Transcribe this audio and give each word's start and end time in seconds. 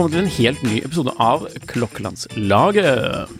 velkommen 0.00 0.16
til 0.16 0.24
en 0.24 0.32
helt 0.32 0.60
ny 0.64 0.76
episode 0.80 1.12
av 1.20 1.42
Klokkelandslaget. 1.68 3.32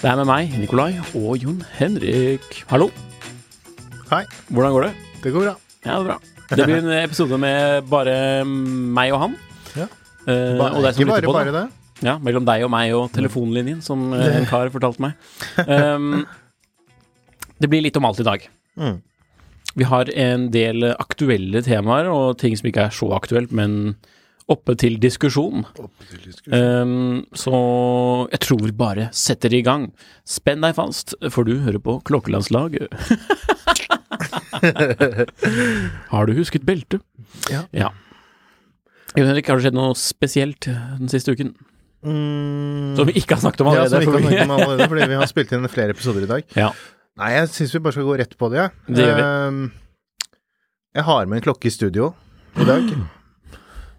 Det 0.00 0.08
er 0.10 0.16
med 0.18 0.26
meg, 0.26 0.54
Nikolai, 0.58 0.96
og 1.14 1.36
Jon 1.38 1.60
Henrik. 1.76 2.56
Hallo. 2.72 2.88
Hei. 4.08 4.24
Hvordan 4.48 4.72
går 4.74 4.86
det? 4.88 4.90
Det 5.22 5.30
går 5.30 5.44
bra. 5.44 5.52
Ja, 5.84 5.92
det 5.92 6.00
er 6.00 6.08
bra. 6.08 6.16
Det 6.50 6.66
blir 6.66 6.80
en 6.80 6.90
episode 6.96 7.38
med 7.38 7.86
bare 7.86 8.16
meg 8.42 9.14
og 9.14 9.22
han. 9.22 9.36
Ja. 9.76 9.86
Eh, 10.26 10.58
Ba, 10.58 10.72
og 10.72 10.82
deg 10.82 10.96
som 10.96 11.04
lytter 11.04 11.12
bare, 11.12 11.28
på, 11.28 11.36
bare 11.36 11.54
det. 11.54 11.62
Ja, 12.08 12.16
mellom 12.18 12.48
deg 12.50 12.64
og 12.66 12.72
meg 12.74 12.94
og 12.98 13.06
telefonlinjen, 13.14 13.78
som 13.86 14.08
eh, 14.16 14.40
en 14.40 14.48
kar 14.50 14.72
fortalte 14.74 15.04
meg. 15.06 15.28
Um, 15.68 16.24
det 17.62 17.70
blir 17.70 17.86
litt 17.86 18.00
om 18.00 18.10
alt 18.10 18.18
i 18.18 18.26
dag. 18.26 18.48
Mm. 18.74 18.98
Vi 19.78 19.86
har 19.86 20.10
en 20.26 20.50
del 20.50 20.96
aktuelle 20.96 21.62
temaer 21.62 22.10
og 22.10 22.40
ting 22.42 22.58
som 22.58 22.72
ikke 22.72 22.88
er 22.88 22.98
så 22.98 23.14
aktuelt, 23.14 23.54
men 23.54 23.94
oppe 24.50 24.74
til 24.80 24.96
diskusjon. 25.02 25.64
Um, 26.50 27.22
så 27.36 27.52
jeg 28.32 28.40
tror 28.44 28.60
vi 28.64 28.72
bare 28.76 29.08
setter 29.16 29.50
i 29.54 29.62
gang. 29.66 29.82
Spenn 30.28 30.62
deg 30.64 30.74
fast, 30.78 31.08
for 31.30 31.42
du 31.48 31.54
hører 31.62 31.80
på 31.82 31.92
Klokkelandslaget. 32.08 32.86
har 36.12 36.22
du 36.26 36.32
husket 36.36 36.62
beltet? 36.66 37.00
Ja. 37.52 37.62
ja. 37.76 37.88
Jon 39.16 39.28
Henrik, 39.28 39.48
har 39.50 39.56
det 39.60 39.64
skjedd 39.68 39.76
noe 39.76 39.94
spesielt 39.98 40.62
den 40.68 41.08
siste 41.12 41.32
uken? 41.36 41.50
Mm. 42.02 42.96
Som 42.98 43.06
vi 43.06 43.12
ikke 43.20 43.34
har 43.36 43.42
snakket 43.44 43.62
om 43.62 43.68
allerede? 43.70 43.86
ja, 43.86 43.90
som 43.92 43.98
vi 44.02 44.06
ikke 44.10 44.18
har 44.18 44.26
snakket 44.26 44.48
om 44.48 44.56
allerede, 44.56 44.88
fordi 44.90 45.02
vi 45.12 45.18
har 45.20 45.28
spilt 45.30 45.50
inn 45.54 45.70
flere 45.70 45.90
episoder 45.94 46.22
i 46.26 46.32
dag. 46.36 46.42
ja. 46.58 46.70
Nei, 47.20 47.28
jeg 47.34 47.48
syns 47.52 47.74
vi 47.74 47.80
bare 47.84 47.92
skal 47.92 48.06
gå 48.08 48.14
rett 48.16 48.38
på 48.40 48.48
det, 48.48 48.56
jeg. 48.56 48.70
Det 48.88 49.02
gjør 49.04 49.18
vi. 49.18 49.24
Ehm, 49.26 49.58
jeg 50.96 51.04
har 51.04 51.26
med 51.28 51.36
en 51.38 51.44
klokke 51.44 51.68
i 51.68 51.74
studio 51.74 52.14
i 52.56 52.64
dag. 52.64 52.88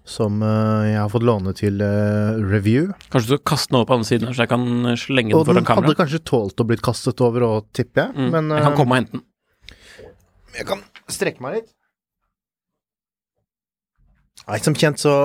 Som 0.04 0.42
eh, 0.44 0.90
jeg 0.92 0.98
har 1.00 1.12
fått 1.12 1.24
låne 1.24 1.54
til 1.56 1.80
eh, 1.84 2.40
review. 2.44 2.90
Kanskje 3.14 3.30
du 3.30 3.36
skal 3.38 3.46
kaste 3.54 3.72
den 3.72 3.80
over 3.80 3.88
på 3.88 3.98
andre 3.98 4.08
siden, 4.10 4.28
her, 4.28 4.36
så 4.36 4.44
jeg 4.44 4.52
kan 4.52 4.66
slenge 5.00 5.32
den 5.32 5.38
Og 5.38 5.46
den 5.48 5.62
hadde 5.62 5.70
kamera? 5.70 5.96
kanskje 6.02 6.20
tålt 6.28 6.60
å 6.60 6.66
blitt 6.68 6.84
kastet 6.84 7.24
over 7.24 7.46
òg, 7.48 7.70
tipper 7.72 8.10
jeg. 8.10 8.18
Mm. 8.18 8.34
Men 8.34 8.52
jeg 8.52 8.66
kan 8.66 8.74
eh, 8.74 8.80
komme 8.82 8.98
og 8.98 9.00
hente 9.00 9.16
den. 9.16 9.24
jeg 10.58 10.68
kan 10.68 10.84
strekke 11.08 11.46
meg 11.46 11.56
litt. 11.62 11.72
Nei, 14.44 14.60
som 14.60 14.76
kjent 14.76 15.00
så 15.00 15.16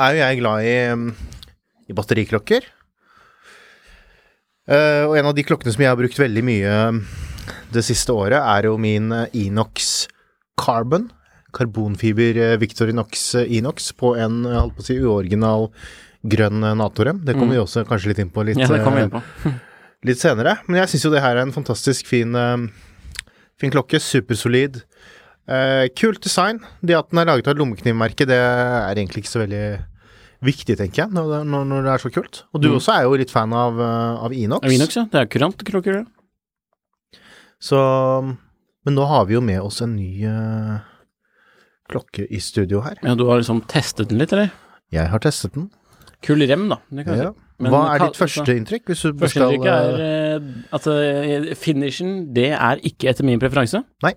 er 0.00 0.12
jo 0.12 0.20
jeg 0.20 0.40
glad 0.42 0.66
i, 0.68 0.74
um, 0.92 1.06
i 1.88 1.96
batteriklokker. 1.96 2.66
Uh, 4.70 5.08
og 5.08 5.16
en 5.16 5.30
av 5.30 5.34
de 5.34 5.42
klokkene 5.48 5.72
som 5.72 5.82
jeg 5.82 5.90
har 5.90 5.98
brukt 5.98 6.20
veldig 6.20 6.42
mye 6.46 6.74
um, 6.92 7.00
det 7.72 7.82
siste 7.88 8.12
året, 8.12 8.36
er 8.36 8.68
jo 8.68 8.76
min 8.78 9.08
Enox 9.32 10.04
Carbon. 10.60 11.08
Karbonfiber 11.52 12.36
eh, 12.36 12.56
Victorinox 12.60 13.34
eh, 13.40 13.52
Inox 13.58 13.92
på 13.98 14.14
en, 14.18 14.42
jeg 14.44 14.58
holdt 14.60 14.76
på 14.76 14.84
å 14.84 14.86
si, 14.86 14.98
uoriginal 15.00 15.68
grønn 16.24 16.62
eh, 16.64 16.74
Natorem. 16.78 17.22
Det 17.24 17.34
kommer 17.34 17.54
Mm. 17.54 17.58
vi 17.58 17.64
også 17.64 17.84
kanskje 17.88 18.08
litt 18.12 18.18
inn 18.24 18.30
på 18.30 18.44
litt, 18.44 18.58
Ja, 18.58 18.68
eh, 18.68 19.02
inn 19.02 19.10
på. 19.10 19.22
litt 20.08 20.18
senere. 20.20 20.58
Men 20.68 20.80
jeg 20.82 20.88
syns 20.94 21.04
jo 21.04 21.10
det 21.14 21.22
her 21.22 21.36
er 21.36 21.42
en 21.46 21.52
fantastisk 21.52 22.06
fin, 22.06 22.34
eh, 22.34 22.66
fin 23.60 23.70
klokke. 23.70 24.00
Supersolid. 24.00 24.82
Eh, 25.48 25.88
kult 25.96 26.20
design. 26.22 26.60
Det 26.84 26.94
at 26.96 27.10
den 27.10 27.18
er 27.18 27.26
laget 27.26 27.48
av 27.48 27.56
et 27.56 27.60
lommeknivmerke, 27.60 28.26
det 28.28 28.36
er 28.38 28.94
egentlig 28.94 29.24
ikke 29.24 29.32
så 29.34 29.42
veldig 29.46 29.64
viktig, 30.42 30.76
tenker 30.78 31.02
jeg, 31.04 31.10
når 31.12 31.44
når, 31.44 31.64
når 31.68 31.82
det 31.84 31.90
er 31.92 31.98
så 32.04 32.10
kult. 32.14 32.44
Og 32.54 32.62
du 32.62 32.68
Mm. 32.70 32.76
også 32.78 32.94
er 32.96 33.02
jo 33.04 33.16
litt 33.20 33.30
fan 33.30 33.52
av, 33.52 33.80
eh, 33.80 34.24
av 34.24 34.32
Inox. 34.32 34.62
Ja, 34.64 34.70
Inox, 34.78 34.96
ja. 34.96 35.04
Det 35.10 35.20
er 35.20 35.26
kurant 35.26 35.58
klokker, 35.64 35.92
det. 36.00 36.06
Så 37.60 37.76
Men 38.84 38.94
nå 38.96 39.04
har 39.06 39.26
vi 39.26 39.34
jo 39.34 39.42
med 39.44 39.60
oss 39.60 39.82
en 39.84 39.96
ny 39.96 40.24
eh, 40.24 40.78
klokke 41.90 42.24
i 42.30 42.40
studio 42.42 42.80
her. 42.86 42.96
Ja, 43.04 43.14
du 43.18 43.26
har 43.28 43.40
liksom 43.42 43.62
testet 43.70 44.08
den 44.10 44.18
litt, 44.22 44.32
eller? 44.36 44.50
Jeg 44.94 45.10
har 45.12 45.18
testet 45.22 45.54
den. 45.54 45.68
Kul 46.24 46.42
rem, 46.46 46.68
da. 46.72 46.76
Det 46.90 47.04
kan 47.06 47.18
Ja. 47.18 47.30
Men 47.60 47.72
Hva 47.74 47.80
er 47.94 47.98
ditt 48.06 48.16
første 48.16 48.54
inntrykk? 48.56 48.86
Hvis 48.88 49.02
du 49.04 49.12
Første 49.20 49.36
skal, 49.36 49.58
er 49.68 50.38
eh, 50.38 50.44
at 50.72 50.86
eh, 50.88 51.50
finishen, 51.60 52.32
det 52.32 52.52
er 52.56 52.80
ikke 52.88 53.10
etter 53.10 53.26
min 53.28 53.38
preferanse. 53.42 53.82
Nei. 54.02 54.14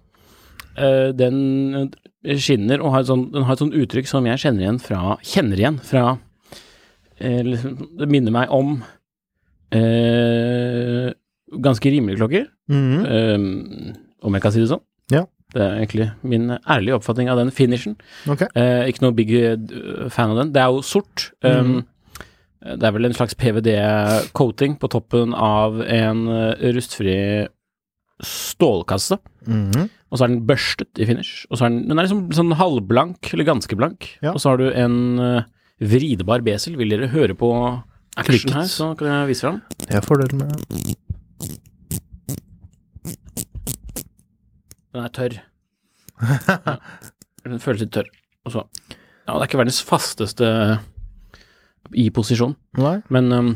Eh, 0.80 1.12
den 1.12 1.92
skinner 2.40 2.80
og 2.82 2.94
har 2.94 3.02
et 3.04 3.10
sånt, 3.12 3.34
den 3.34 3.44
har 3.44 3.54
et 3.58 3.60
sånt 3.60 3.76
uttrykk 3.76 4.08
som 4.08 4.26
jeg 4.26 4.40
kjenner 4.40 4.64
igjen 4.64 4.80
fra 4.80 5.18
Kjenner 5.28 5.60
igjen 5.60 5.80
fra 5.84 6.06
liksom, 7.20 7.76
Det 8.00 8.08
minner 8.10 8.32
meg 8.32 8.48
om 8.56 8.78
eh, 9.76 11.12
ganske 11.68 11.92
rimelige 11.92 12.18
klokker, 12.22 12.46
Mhm. 12.70 13.06
eh, 13.06 13.94
om 14.24 14.34
jeg 14.34 14.42
kan 14.42 14.52
si 14.52 14.60
det 14.60 14.70
sånn. 14.70 14.82
Ja. 15.12 15.26
Det 15.54 15.62
er 15.62 15.80
egentlig 15.80 16.10
min 16.26 16.52
ærlige 16.58 16.98
oppfatning 16.98 17.30
av 17.30 17.38
den 17.38 17.52
finishen. 17.54 17.98
Okay. 18.30 18.50
Eh, 18.58 18.90
ikke 18.90 19.06
noe 19.06 19.16
big 19.18 19.34
eh, 19.38 19.58
fan 20.14 20.34
av 20.34 20.40
den. 20.42 20.54
Det 20.56 20.62
er 20.64 20.72
jo 20.74 20.86
sort. 20.86 21.32
Um, 21.46 21.84
Det 22.64 22.88
er 22.88 22.94
vel 22.96 23.10
en 23.10 23.16
slags 23.16 23.36
PVD-coating 23.36 24.78
på 24.80 24.88
toppen 24.88 25.34
av 25.36 25.82
en 25.84 26.22
eh, 26.32 26.70
rustfri 26.72 27.18
stålkasse. 28.24 29.18
Mm. 29.44 29.90
Og 30.14 30.16
så 30.16 30.24
er 30.24 30.32
den 30.32 30.46
børstet 30.48 31.02
i 31.02 31.08
finish. 31.10 31.44
Og 31.50 31.60
så 31.60 31.66
er 31.66 31.74
den, 31.74 31.82
den 31.90 32.00
er 32.00 32.08
liksom 32.08 32.30
sånn 32.38 32.56
halvblank, 32.56 33.34
eller 33.34 33.50
ganske 33.50 33.76
blank. 33.76 34.14
Ja. 34.24 34.32
Og 34.32 34.40
så 34.40 34.54
har 34.54 34.62
du 34.62 34.70
en 34.70 34.98
uh, 35.20 35.44
vridbar 35.84 36.46
besel. 36.46 36.78
Vil 36.80 36.94
dere 36.94 37.12
høre 37.12 37.36
på 37.36 37.52
action 38.16 38.56
her, 38.56 38.70
så 38.72 38.94
kan 38.96 39.12
jeg 39.12 39.32
vise 39.34 39.50
fram. 39.50 39.60
Jeg 39.90 40.06
får 40.06 40.24
det 40.24 40.40
med 40.40 40.52
Den 44.94 45.08
er 45.08 45.14
tørr. 45.14 45.42
Ja. 46.24 46.78
Den 47.44 47.60
føles 47.60 47.82
litt 47.84 47.92
tørr. 47.92 48.08
Og 48.48 48.54
så 48.54 48.62
Ja, 48.64 49.34
det 49.36 49.42
er 49.42 49.48
ikke 49.50 49.60
verdens 49.60 49.82
fasteste 49.84 50.48
i 52.00 52.08
posisjon. 52.16 52.54
Nei. 52.80 52.98
Men 53.12 53.32
um, 53.36 53.50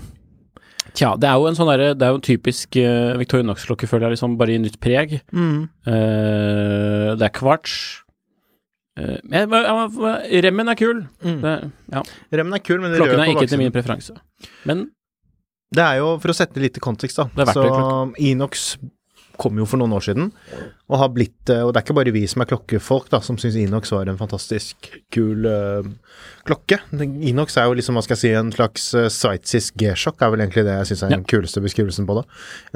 tja, 0.92 1.14
det 1.20 1.30
er 1.30 1.38
jo 1.40 1.48
en 1.48 1.56
sånn 1.56 1.70
derre 1.72 1.94
Det 1.96 2.04
er 2.04 2.12
jo 2.12 2.20
en 2.20 2.26
typisk 2.26 2.76
uh, 2.82 3.16
Victorinox-klokke, 3.22 3.88
føler 3.88 4.10
jeg, 4.10 4.18
liksom 4.18 4.36
bare 4.40 4.58
i 4.58 4.60
nytt 4.64 4.80
preg. 4.84 5.20
Mm. 5.32 5.70
Uh, 5.88 7.16
det 7.16 7.30
er 7.30 7.34
kvarts. 7.36 7.78
Eh, 8.98 9.18
men, 9.30 9.52
ja, 9.54 9.88
remmen 10.44 10.72
er 10.74 10.78
kul. 10.80 11.04
Mm. 11.22 11.42
Det, 11.44 11.56
ja. 11.94 12.04
Remmen 12.40 12.58
er 12.58 12.64
kul, 12.66 12.80
men 12.82 12.94
det 12.94 13.02
Klokken 13.02 13.24
er 13.24 13.34
ikke 13.36 13.50
til 13.52 13.62
min 13.62 13.74
preferanse. 13.76 14.18
Men 14.70 14.88
Det 15.76 15.84
er 15.84 15.98
jo, 16.00 16.14
for 16.24 16.32
å 16.32 16.38
sette 16.38 16.62
litt 16.64 16.80
i 16.80 16.82
kontekst, 16.84 17.20
da. 17.20 17.46
Så. 17.52 17.66
Inox 18.24 18.70
kom 19.40 19.60
jo 19.60 19.68
for 19.70 19.82
noen 19.82 19.96
år 19.98 20.06
siden, 20.08 20.30
og 20.88 21.00
har 21.02 21.12
blitt 21.14 21.52
eh, 21.54 21.64
Og 21.66 21.74
det 21.74 21.80
er 21.80 21.86
ikke 21.86 21.98
bare 22.00 22.14
vi 22.16 22.24
som 22.30 22.44
er 22.44 22.50
klokkefolk, 22.50 23.10
da, 23.14 23.22
som 23.24 23.40
syns 23.40 23.58
Inox 23.60 23.92
var 23.94 24.10
en 24.10 24.20
fantastisk 24.20 24.90
kul 25.14 25.48
uh, 25.48 25.88
klokke. 26.48 26.80
Inox 26.98 27.58
er 27.58 27.70
jo 27.70 27.78
liksom, 27.78 27.98
hva 27.98 28.06
skal 28.06 28.18
jeg 28.18 28.24
si, 28.24 28.34
en 28.40 28.54
slags 28.56 28.90
uh, 28.98 29.08
sveitsisk 29.14 29.78
G-sjokk, 29.82 30.22
er 30.22 30.34
vel 30.34 30.46
egentlig 30.46 30.68
det 30.68 30.78
jeg 30.82 30.92
syns 30.92 31.06
er 31.08 31.16
den 31.16 31.28
kuleste 31.30 31.64
beskrivelsen 31.64 32.08
på 32.10 32.20
det. 32.20 32.28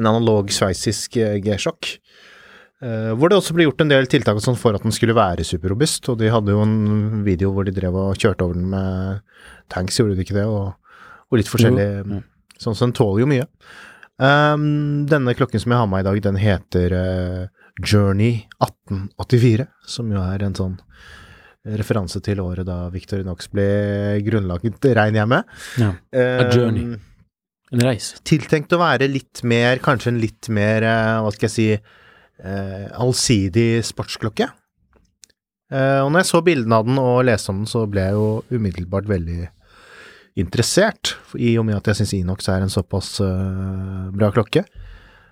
En 0.02 0.10
analog 0.12 0.52
sveitsisk 0.54 1.20
uh, 1.22 1.38
G-sjokk. 1.44 1.96
Uh, 2.82 3.12
hvor 3.14 3.30
det 3.30 3.38
også 3.38 3.54
ble 3.54 3.68
gjort 3.68 3.84
en 3.84 3.92
del 3.94 4.10
tiltak 4.10 4.40
sånn 4.42 4.58
for 4.58 4.74
at 4.74 4.82
den 4.86 4.94
skulle 4.96 5.18
være 5.18 5.46
superrobust, 5.46 6.10
og 6.10 6.18
de 6.22 6.32
hadde 6.34 6.56
jo 6.56 6.66
en 6.66 7.22
video 7.28 7.54
hvor 7.54 7.68
de 7.68 7.76
drev 7.76 7.98
og 8.08 8.18
kjørte 8.18 8.48
over 8.48 8.58
den 8.58 8.72
med 8.74 9.22
tanks, 9.74 10.00
gjorde 10.02 10.18
de 10.18 10.26
ikke 10.26 10.40
det, 10.40 10.48
og, 10.50 10.74
og 11.30 11.42
litt 11.42 11.52
forskjellig 11.52 11.88
Jo, 11.88 12.20
ja. 12.20 12.28
Sånn 12.62 12.78
så 12.78 12.86
den 12.86 12.94
tåler 12.94 13.24
jo 13.24 13.30
mye. 13.30 13.46
Ehm, 14.22 15.08
denne 15.10 15.34
klokken 15.38 15.62
som 15.62 15.74
jeg 15.74 15.82
har 15.82 15.90
med 15.90 16.04
i 16.04 16.08
dag, 16.10 16.20
den 16.28 16.38
heter 16.42 16.94
uh, 16.94 17.46
Journey 17.82 18.44
1884, 18.62 19.66
som 19.90 20.12
jo 20.14 20.22
er 20.22 20.46
en 20.46 20.58
sånn 20.58 20.76
referanse 21.78 22.18
til 22.26 22.40
året 22.42 22.66
da 22.66 22.88
Victorinox 22.94 23.50
ble 23.54 23.66
grunnlaget, 24.26 24.82
regner 24.98 25.22
jeg 25.24 25.30
med. 25.30 25.56
ja, 25.82 25.92
Ehm, 26.18 26.52
journey. 26.54 27.00
en 27.72 27.86
reise. 27.86 28.18
Tiltenkt 28.26 28.74
å 28.74 28.82
være 28.82 29.10
litt 29.10 29.44
mer, 29.44 29.78
kanskje 29.82 30.14
en 30.14 30.22
litt 30.22 30.50
mer, 30.50 30.86
uh, 30.86 31.22
hva 31.26 31.34
skal 31.34 31.50
jeg 31.50 31.56
si, 31.56 31.68
uh, 32.46 32.88
allsidig 33.02 33.84
sportsklokke. 33.86 34.50
Og 35.72 36.10
når 36.12 36.20
jeg 36.20 36.28
så 36.28 36.40
bildene 36.44 36.76
av 36.76 36.84
den 36.84 36.98
og 37.00 37.22
leste 37.24 37.48
om 37.54 37.62
den, 37.62 37.68
så 37.72 37.86
ble 37.88 38.02
jeg 38.04 38.12
jo 38.18 38.26
umiddelbart 38.52 39.06
veldig 39.08 39.46
interessert, 40.40 41.16
i 41.36 41.58
og 41.60 41.66
med 41.68 41.76
at 41.80 41.90
jeg 41.92 42.00
syns 42.02 42.14
Inox 42.18 42.48
er 42.50 42.64
en 42.64 42.72
såpass 42.72 43.18
eh, 43.24 44.10
bra 44.16 44.30
klokke. 44.32 44.64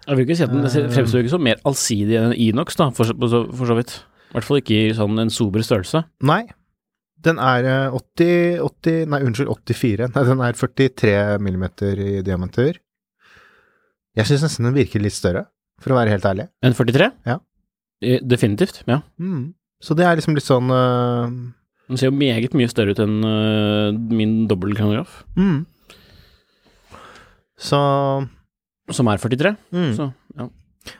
Jeg 0.09 0.17
vil 0.17 0.25
ikke 0.25 0.37
si 0.39 0.43
at 0.45 0.51
den 0.53 0.65
fremstår 0.91 1.21
ikke 1.23 1.33
som 1.35 1.43
mer 1.45 1.59
allsidig 1.69 2.17
enn 2.19 2.33
Inox, 2.35 2.75
da, 2.79 2.89
for, 2.91 3.05
så- 3.05 3.15
for, 3.19 3.65
så- 3.69 3.75
vidt. 3.77 3.93
I 4.29 4.33
hvert 4.37 4.45
fall 4.45 4.59
ikke 4.61 4.79
i 4.89 4.93
sånn 4.93 5.19
en 5.21 5.29
sober 5.33 5.63
størrelse. 5.65 6.03
Nei, 6.21 6.43
den 7.21 7.39
er 7.41 7.65
eh, 7.65 7.95
80, 7.97 8.59
80 8.61 9.05
Nei, 9.09 9.19
unnskyld, 9.25 9.49
84. 9.67 10.09
Nei, 10.15 10.23
den 10.27 10.41
er 10.45 10.53
43 10.53 11.39
millimeter 11.41 11.99
i 11.99 12.21
diameter. 12.25 12.77
Jeg 14.17 14.25
syns 14.29 14.43
nesten 14.45 14.67
den 14.69 14.75
virker 14.77 15.01
litt 15.03 15.15
større, 15.15 15.45
for 15.81 15.93
å 15.93 15.99
være 15.99 16.13
helt 16.15 16.25
ærlig. 16.27 16.47
En 16.65 16.73
43? 16.75 17.11
Ja. 17.29 17.39
Eh, 18.03 18.19
Definitivt, 18.25 18.83
ja. 18.87 19.01
Mm. 19.19 19.53
Så 19.81 19.95
det 19.95 20.05
er 20.07 20.17
liksom 20.19 20.35
litt 20.35 20.47
sånn 20.47 20.69
eh, 20.75 21.35
Den 21.89 21.97
ser 21.97 22.11
jo 22.11 22.17
meget 22.17 22.53
mye 22.57 22.69
større 22.69 22.93
ut 22.93 23.01
enn 23.01 23.19
uh, 23.25 23.89
min 24.13 24.43
dobbeltkronograf, 24.49 25.23
mm. 25.39 25.59
Så 27.59 27.79
som 28.95 29.09
er 29.11 29.21
43. 29.21 29.51
mm. 29.75 29.91
Så 29.97 30.09
ja. 30.37 30.47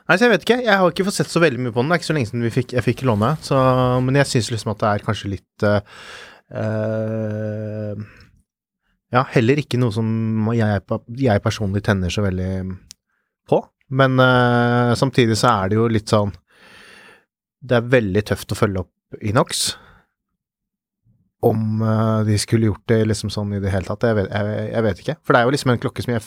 Nei, 0.09 0.18
så 0.18 0.25
jeg 0.25 0.33
vet 0.33 0.44
ikke. 0.44 0.59
Jeg 0.65 0.77
har 0.81 0.91
ikke 0.91 1.06
fått 1.07 1.18
sett 1.18 1.31
så 1.31 1.41
veldig 1.41 1.62
mye 1.63 1.74
på 1.74 1.81
den. 1.81 1.89
Det 1.89 1.95
er 1.95 2.01
ikke 2.01 2.09
så 2.09 2.15
lenge 2.18 2.30
siden 2.30 2.45
vi 2.45 2.53
fikk, 2.53 2.75
jeg 2.75 2.86
fikk 2.86 3.03
låne. 3.07 3.31
Så, 3.45 3.57
men 4.06 4.19
jeg 4.19 4.30
syns 4.30 4.51
liksom 4.53 4.74
at 4.74 4.81
det 4.83 4.89
er 4.91 5.06
kanskje 5.07 5.31
litt 5.33 5.65
uh, 5.65 5.89
Ja, 9.09 9.24
heller 9.33 9.62
ikke 9.62 9.80
noe 9.81 9.95
som 9.95 10.51
jeg, 10.53 10.83
jeg 11.24 11.45
personlig 11.45 11.81
tenner 11.88 12.13
så 12.13 12.25
veldig 12.27 12.51
på. 13.50 13.63
Men 13.89 14.21
uh, 14.21 14.94
samtidig 15.00 15.39
så 15.39 15.56
er 15.56 15.71
det 15.71 15.80
jo 15.80 15.88
litt 15.89 16.12
sånn 16.12 16.30
Det 17.65 17.80
er 17.80 17.94
veldig 17.95 18.25
tøft 18.30 18.53
å 18.53 18.59
følge 18.59 18.83
opp 18.83 19.24
Inox. 19.25 19.71
Om 21.39 21.80
uh, 21.80 22.19
de 22.27 22.36
skulle 22.41 22.68
gjort 22.68 22.83
det 22.91 22.97
liksom 23.07 23.30
sånn 23.31 23.53
i 23.56 23.62
det 23.63 23.71
hele 23.71 23.88
tatt, 23.88 24.03
jeg 24.03 24.18
vet, 24.18 24.27
jeg, 24.27 24.63
jeg 24.74 24.83
vet, 24.83 24.97
ikke. 25.03 25.15
For 25.24 25.31
det 25.31 25.39
er 25.39 25.47
jo 25.47 25.53
liksom 25.56 25.71
en 25.71 25.80
klokke 25.80 26.03
som 26.03 26.12
jeg 26.12 26.25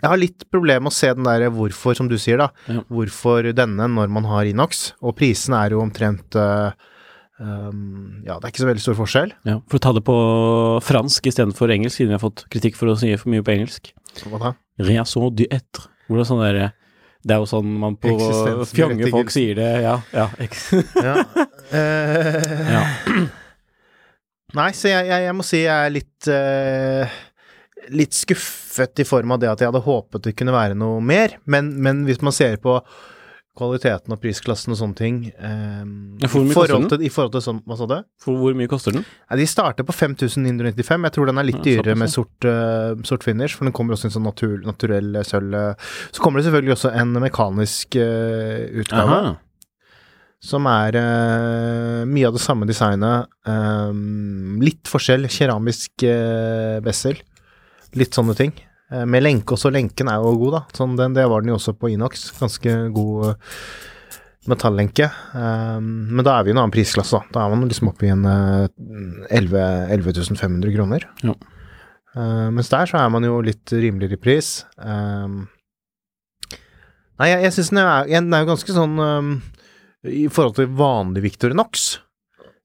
Jeg 0.00 0.08
har 0.08 0.20
litt 0.22 0.46
problemer 0.48 0.86
med 0.86 0.94
å 0.94 0.96
se 0.96 1.10
den 1.12 1.28
der 1.28 1.44
hvorfor, 1.52 1.98
som 1.98 2.08
du 2.08 2.16
sier, 2.16 2.40
da. 2.40 2.48
Ja. 2.72 2.80
Hvorfor 2.88 3.50
denne 3.52 3.90
når 3.92 4.14
man 4.16 4.28
har 4.30 4.48
Inox? 4.48 4.94
Og 5.04 5.18
prisen 5.18 5.56
er 5.58 5.76
jo 5.76 5.84
omtrent 5.84 6.40
uh, 6.40 6.72
Um, 7.34 8.22
ja, 8.22 8.36
det 8.38 8.46
er 8.46 8.52
ikke 8.52 8.62
så 8.62 8.68
veldig 8.68 8.82
stor 8.84 8.94
forskjell. 8.94 9.32
Ja, 9.48 9.56
For 9.66 9.80
å 9.80 9.82
ta 9.82 9.90
det 9.96 10.04
på 10.06 10.14
fransk 10.86 11.26
istedenfor 11.26 11.72
engelsk, 11.74 11.98
siden 11.98 12.12
vi 12.12 12.14
har 12.14 12.22
fått 12.22 12.44
kritikk 12.52 12.78
for 12.78 12.92
å 12.92 12.96
si 12.98 13.10
for 13.18 13.32
mye 13.32 13.42
på 13.44 13.56
engelsk. 13.56 13.90
Hva 14.22 14.38
da? 14.38 14.52
Réason 14.78 15.34
du 15.34 15.42
être. 15.48 15.88
Hvor 16.06 16.20
det 16.20 16.24
er 16.24 16.30
sånn 16.30 16.44
der, 16.44 16.60
Det 17.24 17.34
er 17.34 17.40
jo 17.42 17.48
sånn 17.48 17.70
man 17.80 17.96
på 17.96 18.14
fjonge 18.70 19.10
folk 19.10 19.32
sier 19.34 19.58
det, 19.58 19.70
ja. 19.82 19.98
Ja. 20.14 20.28
ja. 21.02 22.84
Nei, 24.54 24.70
så 24.76 24.90
jeg, 24.90 25.08
jeg, 25.10 25.24
jeg, 25.26 25.36
må 25.36 25.46
si 25.46 25.62
jeg 25.64 25.88
er 25.88 25.94
litt 25.94 26.28
uh, 26.30 27.16
Litt 27.94 28.16
skuffet 28.16 29.02
i 29.02 29.06
form 29.08 29.34
av 29.34 29.42
det 29.42 29.50
at 29.50 29.60
jeg 29.60 29.72
hadde 29.72 29.82
håpet 29.84 30.28
det 30.28 30.36
kunne 30.38 30.54
være 30.54 30.76
noe 30.78 31.02
mer, 31.04 31.36
men, 31.50 31.74
men 31.84 32.06
hvis 32.08 32.22
man 32.24 32.32
ser 32.32 32.56
på 32.62 32.78
kvaliteten 33.54 34.10
og 34.10 34.18
prisklassen 34.18 34.74
og 34.74 34.78
sånne 34.80 34.98
ting. 34.98 35.18
Um, 35.38 36.16
ja, 36.18 36.26
for 36.30 36.40
hvor 36.40 36.48
mye 36.48 36.56
koster 36.56 36.96
den? 36.96 37.04
I 37.06 37.10
forhold 37.12 37.34
til 37.36 37.44
sånn, 37.44 37.60
hva 37.68 37.76
sa 37.78 37.86
du? 37.90 37.94
For 38.24 38.40
hvor 38.40 38.56
mye 38.58 38.70
koster 38.70 38.96
den? 38.96 39.04
Ja, 39.28 39.38
de 39.38 39.46
starter 39.46 39.86
på 39.86 39.94
5995. 39.94 41.06
Jeg 41.06 41.14
tror 41.14 41.30
den 41.30 41.38
er 41.38 41.46
litt 41.46 41.60
ja, 41.60 41.66
dyrere 41.68 41.94
med 41.98 42.10
sort, 42.10 42.34
uh, 42.48 42.98
sort, 43.06 43.26
finish, 43.26 43.54
for 43.54 43.68
den 43.68 43.76
kommer 43.76 43.94
også 43.94 44.08
i 44.08 44.10
en 44.10 44.16
sånn 44.16 44.26
natur, 44.26 44.56
naturell 44.66 45.20
sølv. 45.28 45.54
Så 46.10 46.24
kommer 46.24 46.42
det 46.42 46.48
selvfølgelig 46.48 46.74
også 46.74 46.94
en 46.98 47.14
mekanisk 47.22 48.00
uh, 48.00 48.64
utgave. 48.82 49.20
Aha. 49.20 49.34
Som 50.44 50.66
er 50.68 50.98
uh, 51.00 52.04
mye 52.04 52.28
av 52.28 52.34
det 52.36 52.42
samme 52.44 52.68
designet. 52.68 53.30
Um, 53.48 54.60
litt 54.60 54.84
forskjell. 54.90 55.24
Keramisk 55.32 56.04
uh, 56.04 56.82
bessel. 56.84 57.16
Litt 57.96 58.16
sånne 58.16 58.34
ting. 58.36 58.52
Eh, 58.92 59.06
med 59.08 59.24
lenke 59.24 59.56
også. 59.56 59.72
Lenken 59.72 60.10
er 60.10 60.20
jo 60.20 60.34
god, 60.42 60.52
da. 60.58 60.62
Sånn, 60.76 60.96
den, 60.98 61.14
det 61.16 61.24
var 61.30 61.38
den 61.42 61.52
jo 61.52 61.58
også 61.58 61.72
på 61.78 61.90
Inox. 61.94 62.12
Ganske 62.36 62.70
god 62.94 63.14
uh, 63.30 63.34
metallenke. 64.50 65.06
Um, 65.32 65.84
men 66.12 66.24
da 66.26 66.32
er 66.36 66.42
vi 66.44 66.50
i 66.52 66.54
en 66.54 66.60
annen 66.60 66.74
prisklasse, 66.74 67.14
da. 67.16 67.22
Da 67.32 67.38
er 67.44 67.48
man 67.54 67.68
liksom 67.70 67.90
oppe 67.92 68.04
i 68.08 68.12
en 68.12 68.24
uh, 68.28 68.66
11, 69.30 69.54
11 69.96 70.36
500 70.36 70.76
kroner. 70.76 71.02
Ja. 71.24 71.34
Mens 72.14 72.70
der 72.70 72.86
så 72.86 72.94
er 73.00 73.08
man 73.10 73.24
jo 73.26 73.42
litt 73.42 73.66
rimeligere 73.74 74.14
i 74.14 74.22
pris. 74.22 74.62
Nei, 74.78 75.48
jeg, 77.26 77.40
jeg 77.42 77.52
syns 77.56 77.72
den, 77.72 77.80
den, 78.06 78.30
er 78.30 78.40
jo 78.44 78.50
ganske 78.52 78.72
sånn 78.76 78.94
I 80.04 80.26
forhold 80.32 80.58
til 80.58 80.72
vanlig 80.76 81.22
Victorinox, 81.24 81.86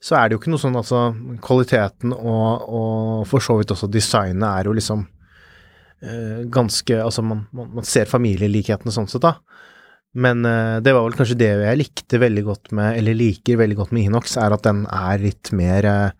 så 0.03 0.15
er 0.15 0.27
det 0.27 0.36
jo 0.36 0.41
ikke 0.41 0.51
noe 0.51 0.62
sånn 0.62 0.77
altså 0.80 1.00
Kvaliteten 1.44 2.13
og, 2.15 2.68
og 2.68 3.24
for 3.27 3.44
så 3.44 3.57
vidt 3.59 3.71
også 3.75 3.89
designet 3.91 4.47
er 4.47 4.69
jo 4.69 4.75
liksom 4.75 5.06
Eh, 6.01 6.45
ganske 6.47 6.95
Altså, 7.03 7.21
man, 7.21 7.45
man, 7.51 7.71
man 7.80 7.88
ser 7.88 8.07
familielikhetene 8.09 8.94
sånn 8.94 9.09
sett, 9.12 9.25
da. 9.25 9.36
Men 10.19 10.45
eh, 10.47 10.80
det 10.83 10.94
var 10.95 11.06
vel 11.06 11.18
kanskje 11.18 11.38
det 11.41 11.50
jeg 11.59 11.80
likte 11.81 12.21
veldig 12.21 12.44
godt 12.47 12.71
med, 12.75 12.95
eller 13.01 13.18
liker 13.18 13.59
veldig 13.59 13.80
godt 13.81 13.95
med 13.95 14.07
Inox, 14.07 14.38
er 14.39 14.56
at 14.56 14.65
den 14.65 14.85
er 14.88 15.21
litt 15.21 15.51
mer 15.56 15.89
eh, 15.89 16.12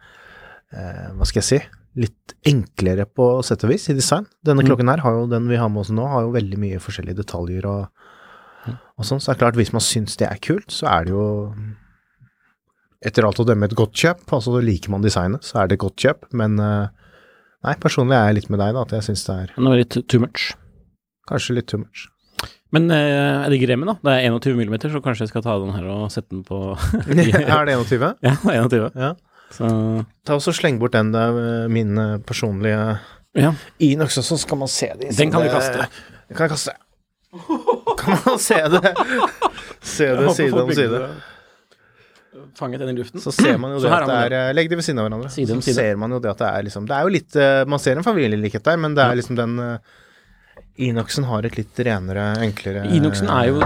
Hva 1.16 1.28
skal 1.28 1.42
jeg 1.42 1.50
si? 1.50 1.62
Litt 2.00 2.36
enklere 2.48 3.08
på 3.10 3.32
sett 3.44 3.64
og 3.66 3.72
vis 3.74 3.90
i 3.90 3.98
design. 3.98 4.28
Denne 4.46 4.64
mm. 4.64 4.70
klokken 4.70 4.92
her, 4.92 5.02
har 5.04 5.16
jo, 5.18 5.24
den 5.32 5.50
vi 5.50 5.58
har 5.60 5.72
med 5.72 5.86
oss 5.86 5.94
nå, 5.96 6.06
har 6.12 6.28
jo 6.28 6.36
veldig 6.36 6.60
mye 6.62 6.84
forskjellige 6.84 7.24
detaljer 7.24 7.68
og. 7.70 7.99
Og 9.00 9.08
sånn. 9.08 9.22
Så 9.22 9.32
det 9.32 9.36
er 9.38 9.42
klart, 9.44 9.60
hvis 9.60 9.74
man 9.76 9.84
syns 9.84 10.18
det 10.20 10.28
er 10.30 10.42
kult, 10.44 10.70
så 10.74 10.90
er 10.92 11.08
det 11.08 11.14
jo 11.16 11.26
etter 13.06 13.26
alt 13.28 13.40
å 13.40 13.48
dømme 13.48 13.70
et 13.70 13.78
godt 13.80 13.96
kjøp. 13.96 14.26
Altså 14.36 14.60
liker 14.64 14.94
man 14.94 15.06
designet, 15.06 15.46
så 15.48 15.62
er 15.62 15.70
det 15.70 15.80
et 15.80 15.86
godt 15.86 16.00
kjøp, 16.04 16.32
men 16.36 16.60
uh, 16.62 16.88
Nei, 17.60 17.74
personlig 17.76 18.16
er 18.16 18.30
jeg 18.30 18.36
litt 18.38 18.54
med 18.54 18.62
deg, 18.62 18.72
da, 18.72 18.86
at 18.86 18.94
jeg 18.96 19.04
syns 19.10 19.26
det 19.28 19.34
er 19.36 19.50
Det 19.52 19.66
var 19.66 19.82
litt 19.82 19.96
too 20.08 20.24
much? 20.24 20.46
Kanskje 21.28 21.58
litt 21.58 21.68
too 21.68 21.82
much. 21.82 22.06
Men 22.72 22.86
eh, 22.94 23.42
jeg 23.44 23.52
digger 23.56 23.74
remmen, 23.74 23.90
da. 23.90 23.96
Det 24.06 24.14
er 24.14 24.30
21 24.30 24.62
mm, 24.62 24.76
så 24.94 25.02
kanskje 25.04 25.26
jeg 25.26 25.32
skal 25.34 25.44
ta 25.44 25.58
den 25.60 25.74
her 25.76 25.90
og 25.92 26.06
sette 26.14 26.30
den 26.32 26.46
på 26.48 26.60
Er 27.10 27.66
det 27.68 27.76
21? 27.76 28.06
Ja, 28.26 28.36
det 28.46 28.54
er 28.54 28.62
21. 28.62 28.86
Ja. 28.96 29.12
Så 29.52 29.70
Ta 30.24 30.38
også 30.38 30.54
Sleng 30.56 30.78
bort 30.80 30.94
den, 30.94 31.12
det 31.16 31.20
er 31.20 31.72
min 31.74 31.98
eh, 31.98 32.20
personlige 32.24 33.00
ja. 33.38 33.52
Inox 33.84 34.18
også, 34.18 34.38
så 34.38 34.44
skal 34.46 34.62
man 34.62 34.72
se 34.72 34.92
de. 35.02 35.10
Den 35.18 35.34
kan 35.34 35.44
du 35.44 35.52
kaste. 35.52 35.90
Den 36.30 36.38
kan 36.38 36.48
jeg 36.48 36.56
kaste. 36.56 36.78
Kan 38.00 38.18
man 38.26 38.40
se 38.40 38.62
det 38.74 38.94
Se 39.82 40.08
det 40.16 40.34
side 40.38 40.64
om 40.64 40.72
side 40.74 41.04
fanget 42.60 42.80
den 42.80 42.90
i 42.90 43.00
luften. 43.00 43.22
Så 43.22 43.32
ser 43.32 43.58
man 43.58 43.74
jo 43.74 43.80
det 43.84 43.92
at 43.94 44.06
det 44.08 44.18
er 44.28 44.36
eh, 44.38 44.52
Legg 44.56 44.70
de 44.72 44.78
ved 44.80 44.86
siden 44.86 45.02
av 45.02 45.08
hverandre. 45.08 45.32
Side 45.34 45.56
om 45.56 45.64
side. 45.64 45.76
Så 45.76 45.82
ser 45.82 46.00
man 46.02 46.14
jo 46.16 46.20
det 46.24 46.32
at 46.32 46.44
det 46.44 46.52
er 46.52 46.68
liksom 46.68 46.86
Det 46.90 46.98
er 46.98 47.08
jo 47.08 47.14
litt 47.16 47.40
uh, 47.40 47.64
Man 47.70 47.82
ser 47.84 48.00
en 48.00 48.06
familielikhet 48.06 48.66
der, 48.66 48.80
men 48.82 48.98
det 48.98 49.06
er 49.06 49.20
liksom 49.20 49.40
den 49.40 49.58
uh, 49.60 49.98
Inoxen 50.80 51.28
har 51.28 51.44
et 51.44 51.58
litt 51.60 51.80
renere, 51.84 52.30
enklere 52.46 52.86
Inoxen 52.96 53.28
er 53.34 53.50
jo 53.50 53.60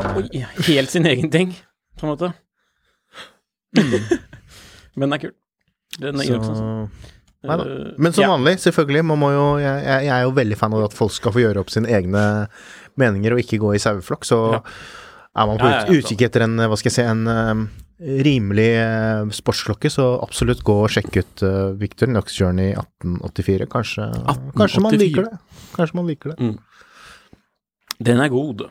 helt 0.66 0.90
sin 0.90 1.06
egen 1.06 1.30
ting, 1.34 1.52
på 2.00 2.08
en 2.08 2.10
måte. 2.10 2.32
Mm. 3.78 3.92
men 4.98 5.06
den 5.06 5.14
er 5.20 5.22
kul. 5.22 5.36
Den 6.00 6.24
er 6.24 6.32
Inoxen. 6.32 6.56
Altså. 6.56 7.12
Nei 7.44 7.58
da. 7.60 7.68
Men 8.02 8.16
som 8.16 8.32
vanlig, 8.32 8.56
selvfølgelig. 8.64 9.06
Man 9.12 9.22
må 9.22 9.30
jo, 9.36 9.46
jeg, 9.62 9.86
jeg, 9.86 10.10
er 10.16 10.26
jo 10.26 10.34
veldig 10.40 10.58
fan 10.58 10.74
av 10.74 10.88
at 10.88 10.98
folk 10.98 11.14
skal 11.14 11.36
få 11.36 11.44
gjøre 11.44 11.62
opp 11.62 11.74
sine 11.74 11.92
egne 11.94 12.24
meninger 13.00 13.36
og 13.36 13.44
ikke 13.44 13.62
gå 13.62 13.76
i 13.76 13.82
saueflokk. 13.82 14.28
Så 14.28 14.40
ja, 14.58 14.62
er 15.34 15.50
man 15.50 15.62
på 15.62 15.72
ja, 15.72 15.86
utkikk 15.96 16.28
etter 16.28 16.46
en, 16.46 16.60
hva 16.62 16.78
skal 16.80 16.92
jeg 16.92 16.98
si, 17.00 17.08
en 17.08 17.70
rimelig 18.04 18.70
eh, 18.76 19.30
sportsklokke, 19.32 19.90
så 19.92 20.06
absolutt 20.24 20.64
gå 20.66 20.76
og 20.84 20.92
sjekk 20.92 21.18
ut 21.22 21.44
uh, 21.46 21.72
Victor 21.80 22.10
Knox 22.10 22.36
Journey 22.40 22.74
1884. 22.74 23.68
Kanskje, 23.72 24.08
1884. 24.10 24.58
kanskje 24.60 24.84
man 24.84 24.98
liker 25.00 25.28
det. 25.30 25.62
Kanskje 25.78 26.00
man 26.00 26.10
liker 26.10 26.34
det. 26.34 26.50
Mm. 26.50 28.02
Den 28.04 28.24
er 28.24 28.34
god. 28.34 28.66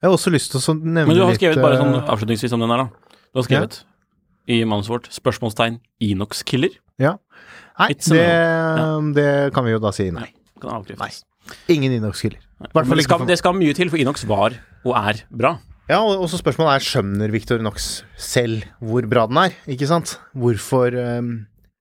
Jeg 0.00 0.08
har 0.08 0.16
også 0.16 0.32
lyst 0.32 0.54
til 0.54 0.62
å 0.62 0.74
nevne 0.80 1.04
litt 1.04 1.12
Men 1.12 1.18
du 1.20 1.22
har 1.26 1.38
skrevet 1.38 1.58
litt, 1.58 1.64
bare 1.66 1.78
sånn 1.78 1.96
avslutningsvis 2.00 2.56
om 2.56 2.64
den 2.64 2.74
her, 2.74 2.84
da. 2.86 3.16
Du 3.30 3.42
har 3.42 3.46
skrevet 3.46 3.80
ja. 3.80 3.88
i 4.56 4.60
manuset 4.66 4.94
vårt 4.96 5.10
spørsmålstegn 5.14 5.78
Inox 6.08 6.42
Killer. 6.48 6.74
Ja. 7.00 7.18
Nei, 7.80 7.92
det, 7.94 8.24
ja. 8.24 8.86
det, 9.16 9.30
kan 9.54 9.64
vi 9.68 9.76
jo 9.76 9.80
da 9.80 9.92
si 9.94 10.08
nei. 10.10 10.26
nei 10.26 10.60
kan 10.60 10.74
avkreftes. 10.80 11.22
Ingen 11.72 11.98
Inox 11.98 12.22
Killer. 12.24 12.40
Det 12.60 13.04
skal, 13.06 13.26
det 13.28 13.38
skal 13.40 13.56
mye 13.56 13.74
til, 13.76 13.90
for 13.92 14.00
Inox 14.00 14.26
var 14.28 14.56
og 14.84 14.96
er 14.96 15.22
bra. 15.32 15.56
Ja, 15.90 15.98
og 16.04 16.28
så 16.30 16.38
spørsmålet 16.38 16.76
er 16.76 16.84
skjønner 16.86 17.32
Victor 17.34 17.58
Knox 17.58 17.88
selv 18.20 18.66
hvor 18.78 19.06
bra 19.10 19.24
den 19.26 19.40
er, 19.42 19.56
ikke 19.74 19.88
sant? 19.90 20.18
Hvorfor 20.38 20.94
um, 20.94 21.32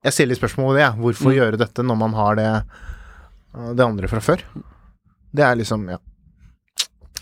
Jeg 0.05 0.15
stiller 0.15 0.39
spørsmål 0.39 0.73
ved 0.73 0.81
det, 0.81 0.89
hvorfor 1.03 1.29
mm. 1.29 1.35
gjøre 1.35 1.59
dette 1.61 1.85
når 1.85 1.99
man 1.99 2.15
har 2.17 2.39
det, 2.39 2.47
det 3.77 3.85
andre 3.85 4.09
fra 4.09 4.23
før? 4.23 4.41
Det 5.35 5.45
er 5.45 5.59
liksom 5.59 5.85
Ja. 5.91 5.99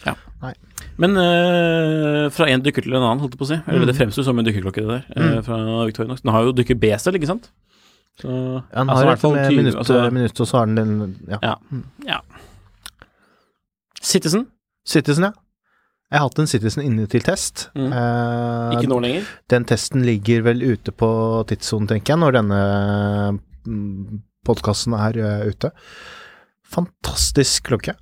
ja. 0.05 0.15
Nei. 0.45 0.53
Men 1.01 1.19
uh, 1.19 2.29
fra 2.31 2.47
en 2.47 2.63
dykker 2.63 2.87
til 2.87 2.95
en 2.95 3.03
annen, 3.03 3.19
holdt 3.19 3.35
jeg 3.35 3.41
på 3.41 3.49
å 3.49 3.51
si. 3.51 3.59
Eller 3.67 3.83
mm. 3.83 3.89
det 3.89 3.97
fremstår 3.97 4.29
som 4.29 4.39
en 4.39 4.47
dykkerklokke, 4.47 4.85
det 4.85 5.01
der, 5.11 5.35
uh, 5.35 5.41
fra 5.43 5.59
Victor 5.89 6.07
Knox. 6.07 6.23
Den 6.23 6.31
har 6.37 6.47
jo 6.47 6.55
dykker 6.55 6.79
B 6.79 6.93
selv, 7.01 7.19
ikke 7.19 7.33
sant? 7.33 7.51
Så, 8.17 8.29
ja, 8.29 8.61
han 8.73 8.89
har 8.89 8.95
altså, 8.95 9.05
i 9.05 9.09
hvert 9.11 9.23
fall 9.23 9.55
minutt, 9.55 9.75
altså, 9.77 9.97
minutt, 10.11 10.39
og 10.41 10.47
så 10.49 10.57
har 10.57 10.65
han 10.65 10.77
den 10.77 11.17
Ja. 11.29 11.39
ja. 11.43 11.55
ja. 12.07 12.21
Citizen. 14.01 14.47
Citizen, 14.87 15.29
ja. 15.29 15.33
Jeg 16.07 16.21
har 16.21 16.29
hatt 16.29 16.39
en 16.39 16.47
Citizen 16.47 16.85
inne 16.87 17.05
til 17.11 17.23
test. 17.25 17.67
Mm. 17.75 17.91
Eh, 17.91 18.77
ikke 18.77 18.89
nå 18.93 18.99
lenger? 19.03 19.27
Den 19.51 19.67
testen 19.67 20.05
ligger 20.07 20.45
vel 20.45 20.63
ute 20.63 20.93
på 20.95 21.09
tidssonen, 21.49 21.89
tenker 21.89 22.15
jeg, 22.15 22.21
når 22.23 22.37
denne 22.37 22.59
mm, 23.67 24.21
podkasten 24.47 24.95
er 24.95 25.19
uh, 25.19 25.49
ute. 25.51 25.73
Fantastisk 26.71 27.67
klokke. 27.67 27.97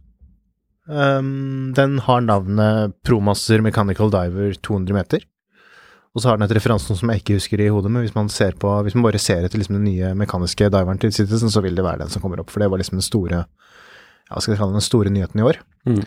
Um, 0.86 1.74
den 1.74 1.98
har 2.06 2.22
navnet 2.22 2.94
Promaster 3.02 3.66
Mechanical 3.66 4.14
Diver 4.14 4.54
200 4.62 4.94
meter. 4.94 5.26
Og 6.16 6.24
så 6.24 6.30
har 6.30 6.40
den 6.40 6.48
et 6.48 6.56
referanse 6.56 6.96
som 6.96 7.12
jeg 7.12 7.22
ikke 7.22 7.36
husker 7.36 7.60
i 7.60 7.68
hodet, 7.68 7.92
men 7.92 8.06
hvis 8.06 8.16
man, 8.16 8.32
ser 8.32 8.56
på, 8.60 8.72
hvis 8.88 8.96
man 8.96 9.04
bare 9.04 9.20
ser 9.20 9.44
etter 9.44 9.60
liksom 9.60 9.76
den 9.76 9.90
nye 9.90 10.14
mekaniske 10.16 10.70
diveren 10.72 11.02
til 11.02 11.12
Citizen, 11.12 11.52
så 11.52 11.64
vil 11.66 11.76
det 11.76 11.84
være 11.84 12.06
den 12.06 12.14
som 12.14 12.24
kommer 12.24 12.40
opp, 12.40 12.54
for 12.54 12.64
det 12.64 12.70
var 12.72 12.80
liksom 12.80 13.02
den 13.02 13.06
store 13.06 13.44
ja, 14.30 14.40
den 14.40 14.82
store 14.82 15.12
nyheten 15.12 15.42
i 15.42 15.44
år. 15.46 15.60
Mm. 15.86 16.06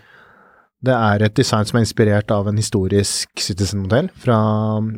Det 0.88 0.94
er 0.94 1.22
et 1.26 1.34
design 1.34 1.66
som 1.66 1.78
er 1.78 1.84
inspirert 1.84 2.30
av 2.30 2.48
en 2.48 2.58
historisk 2.58 3.42
Citizen-modell 3.42 4.08
fra, 4.22 4.38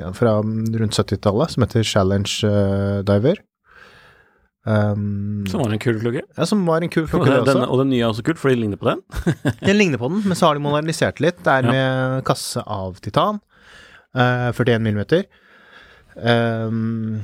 ja, 0.00 0.10
fra, 0.16 0.40
rundt 0.44 0.98
70-tallet, 0.98 1.54
som 1.54 1.64
heter 1.64 1.86
Challenge 1.88 2.34
uh, 2.44 3.00
Diver. 3.08 3.40
Um, 4.68 5.46
som 5.48 5.62
var 5.62 5.72
en 5.72 5.80
kul 5.80 5.96
klokke? 6.02 6.20
Ja, 6.36 6.44
som 6.44 6.66
var 6.68 6.84
en 6.84 6.92
kul 6.92 7.06
klokke, 7.10 7.32
og, 7.32 7.48
Denne, 7.48 7.64
og 7.66 7.80
den 7.80 7.94
nye 7.94 8.04
er 8.04 8.10
også 8.12 8.24
kul, 8.26 8.36
for 8.36 8.52
de 8.52 8.60
ligner 8.60 8.80
på 8.80 8.90
den? 8.90 9.00
den 9.66 9.78
ligner 9.80 10.00
på 10.00 10.12
den, 10.12 10.20
men 10.26 10.36
så 10.36 10.50
har 10.50 10.58
de 10.58 10.64
modernisert 10.64 11.22
litt. 11.24 11.40
Det 11.40 11.54
er 11.54 11.66
ja. 11.66 11.72
med 11.72 12.26
kasse 12.28 12.60
av 12.68 13.00
titan, 13.00 13.40
uh, 14.16 14.50
41 14.52 14.82
millimeter. 14.82 15.24
Um, 16.16 17.20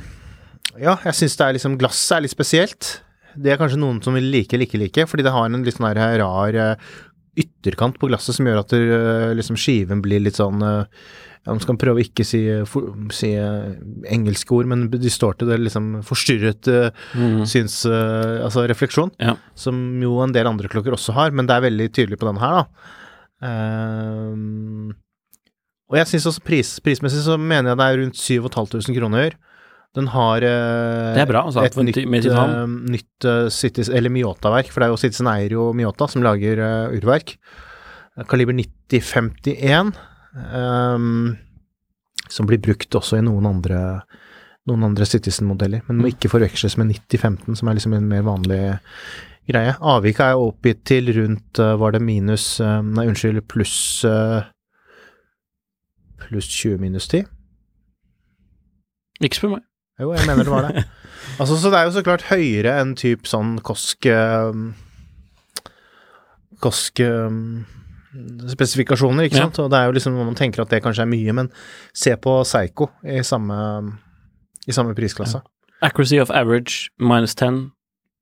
ja, 0.78 0.94
jeg 1.04 1.14
syns 1.18 1.36
det 1.38 1.46
er 1.48 1.56
liksom 1.56 1.76
Glasset 1.80 2.16
er 2.18 2.24
litt 2.26 2.34
spesielt. 2.34 2.90
Det 3.36 3.52
er 3.52 3.58
kanskje 3.60 3.80
noen 3.80 3.98
som 4.04 4.14
vil 4.16 4.30
like 4.32 4.54
eller 4.56 4.64
ikke 4.68 4.80
like, 4.80 5.06
fordi 5.10 5.24
det 5.26 5.32
har 5.34 5.46
en 5.50 5.64
litt 5.66 5.76
sånn 5.76 5.88
her 5.90 6.18
rar 6.22 6.56
eh, 6.56 6.90
ytterkant 7.36 7.98
på 8.00 8.08
glasset 8.08 8.32
som 8.38 8.46
gjør 8.48 8.62
at 8.62 8.70
det, 8.72 8.78
eh, 8.96 9.32
liksom 9.36 9.58
skiven 9.60 10.00
blir 10.04 10.22
litt 10.24 10.38
sånn 10.40 10.62
eh, 10.64 10.86
ja, 11.44 11.52
Man 11.52 11.60
skal 11.60 11.76
prøve 11.78 12.00
å 12.00 12.04
ikke 12.06 12.24
si, 12.24 12.40
for, 12.66 12.88
si 13.12 13.34
eh, 13.36 13.74
engelske 14.08 14.56
ord, 14.56 14.70
men 14.72 14.86
distorted 14.94 15.50
eller 15.50 15.66
liksom 15.68 15.90
forstyrret 16.08 16.70
eh, 16.72 16.88
Mm. 17.12 17.42
syns... 17.46 17.82
eh, 17.84 18.40
altså 18.46 18.64
refleksjon, 18.70 19.12
Ja. 19.20 19.36
som 19.54 19.76
jo 20.02 20.16
en 20.24 20.32
del 20.32 20.48
andre 20.48 20.68
klokker 20.72 20.96
også 20.96 21.12
har, 21.18 21.30
men 21.36 21.46
det 21.46 21.58
er 21.58 21.66
veldig 21.68 21.90
tydelig 21.92 22.18
på 22.22 22.30
denne 22.30 22.40
her, 22.40 22.62
da. 22.62 22.66
Ehm, 23.46 24.94
og 25.86 25.98
jeg 26.00 26.10
syns 26.10 26.28
også 26.32 26.42
pris, 26.46 26.70
prismessig 26.82 27.22
så 27.26 27.36
mener 27.38 27.72
jeg 27.72 27.80
det 27.80 27.86
er 27.86 28.00
rundt 28.02 28.18
7500 28.18 28.96
kroner. 28.98 29.36
Den 29.96 30.10
har 30.12 30.44
eh, 30.44 31.14
Det 31.16 31.28
bra, 31.30 31.46
altså, 31.48 31.62
et 31.64 31.76
nytt, 31.80 32.00
eh, 32.02 32.66
nytt 32.92 33.26
uh, 33.28 33.46
Citis, 33.48 33.88
eller 33.88 34.12
Miota-verk, 34.12 34.68
for 34.72 34.82
det 34.82 34.88
er 34.88 34.92
jo 34.92 35.00
Citizen 35.00 35.30
eier 35.30 35.54
jo 35.56 35.70
Miota, 35.76 36.08
som 36.10 36.24
lager 36.26 36.60
uh, 36.60 36.96
urverk. 36.96 37.36
Kaliber 38.28 38.56
9051, 38.56 39.94
um, 40.52 41.36
som 42.32 42.48
blir 42.48 42.60
brukt 42.64 42.96
også 42.96 43.20
i 43.20 43.24
noen 43.24 43.48
andre 43.48 43.80
noen 44.66 44.82
andre 44.88 45.06
Citizen-modeller, 45.06 45.84
men 45.86 45.96
Mm. 45.96 46.02
må 46.02 46.10
ikke 46.10 46.30
forveksles 46.32 46.76
med 46.76 46.88
9015, 46.90 47.56
som 47.56 47.68
er 47.68 47.76
liksom 47.78 47.94
en 47.94 48.08
mer 48.08 48.22
vanlig 48.26 48.78
greie. 49.46 49.76
Avviket 49.78 50.24
er 50.26 50.42
oppgitt 50.42 50.84
til 50.84 51.12
rundt 51.14 51.60
eh, 51.62 51.76
Var 51.78 51.92
det 51.94 52.02
minus 52.02 52.60
eh, 52.60 52.82
Nei, 52.82 53.06
unnskyld, 53.06 53.44
pluss 53.46 54.04
eh, 54.04 54.42
Pluss 56.26 56.48
20 56.50 56.78
minus 56.82 57.08
10? 57.08 57.24
Ikke 59.24 59.38
spør 59.38 59.54
meg. 59.56 59.62
Jo, 60.00 60.10
jeg 60.12 60.26
mener 60.28 60.44
det 60.44 60.52
var 60.52 60.66
det. 60.68 60.82
altså, 61.40 61.56
så 61.56 61.70
det 61.72 61.78
er 61.78 61.86
jo 61.88 61.94
så 61.94 62.02
klart 62.04 62.26
høyere 62.28 62.74
enn 62.82 62.92
typ 62.98 63.28
sånn 63.30 63.54
Kosk 63.64 64.08
um, 64.12 64.66
Kosk 66.60 67.00
um, 67.04 67.64
spesifikasjoner, 68.52 69.28
ikke 69.28 69.38
Ja. 69.40 69.46
sant? 69.46 69.58
Og 69.64 69.70
det 69.72 69.78
er 69.78 69.88
jo 69.90 69.96
liksom 69.96 70.16
man 70.16 70.36
tenker 70.38 70.62
at 70.64 70.70
det 70.72 70.82
kanskje 70.84 71.04
er 71.04 71.10
mye, 71.10 71.32
men 71.36 71.50
se 71.96 72.14
på 72.16 72.36
Psycho 72.44 72.90
i 73.04 73.22
samme, 73.24 73.56
i 74.66 74.72
samme 74.72 74.94
prisklasse. 74.96 75.40
Accuracy 75.84 76.18
of 76.20 76.30
average 76.30 76.88
minus 76.98 77.34
10 77.36 77.70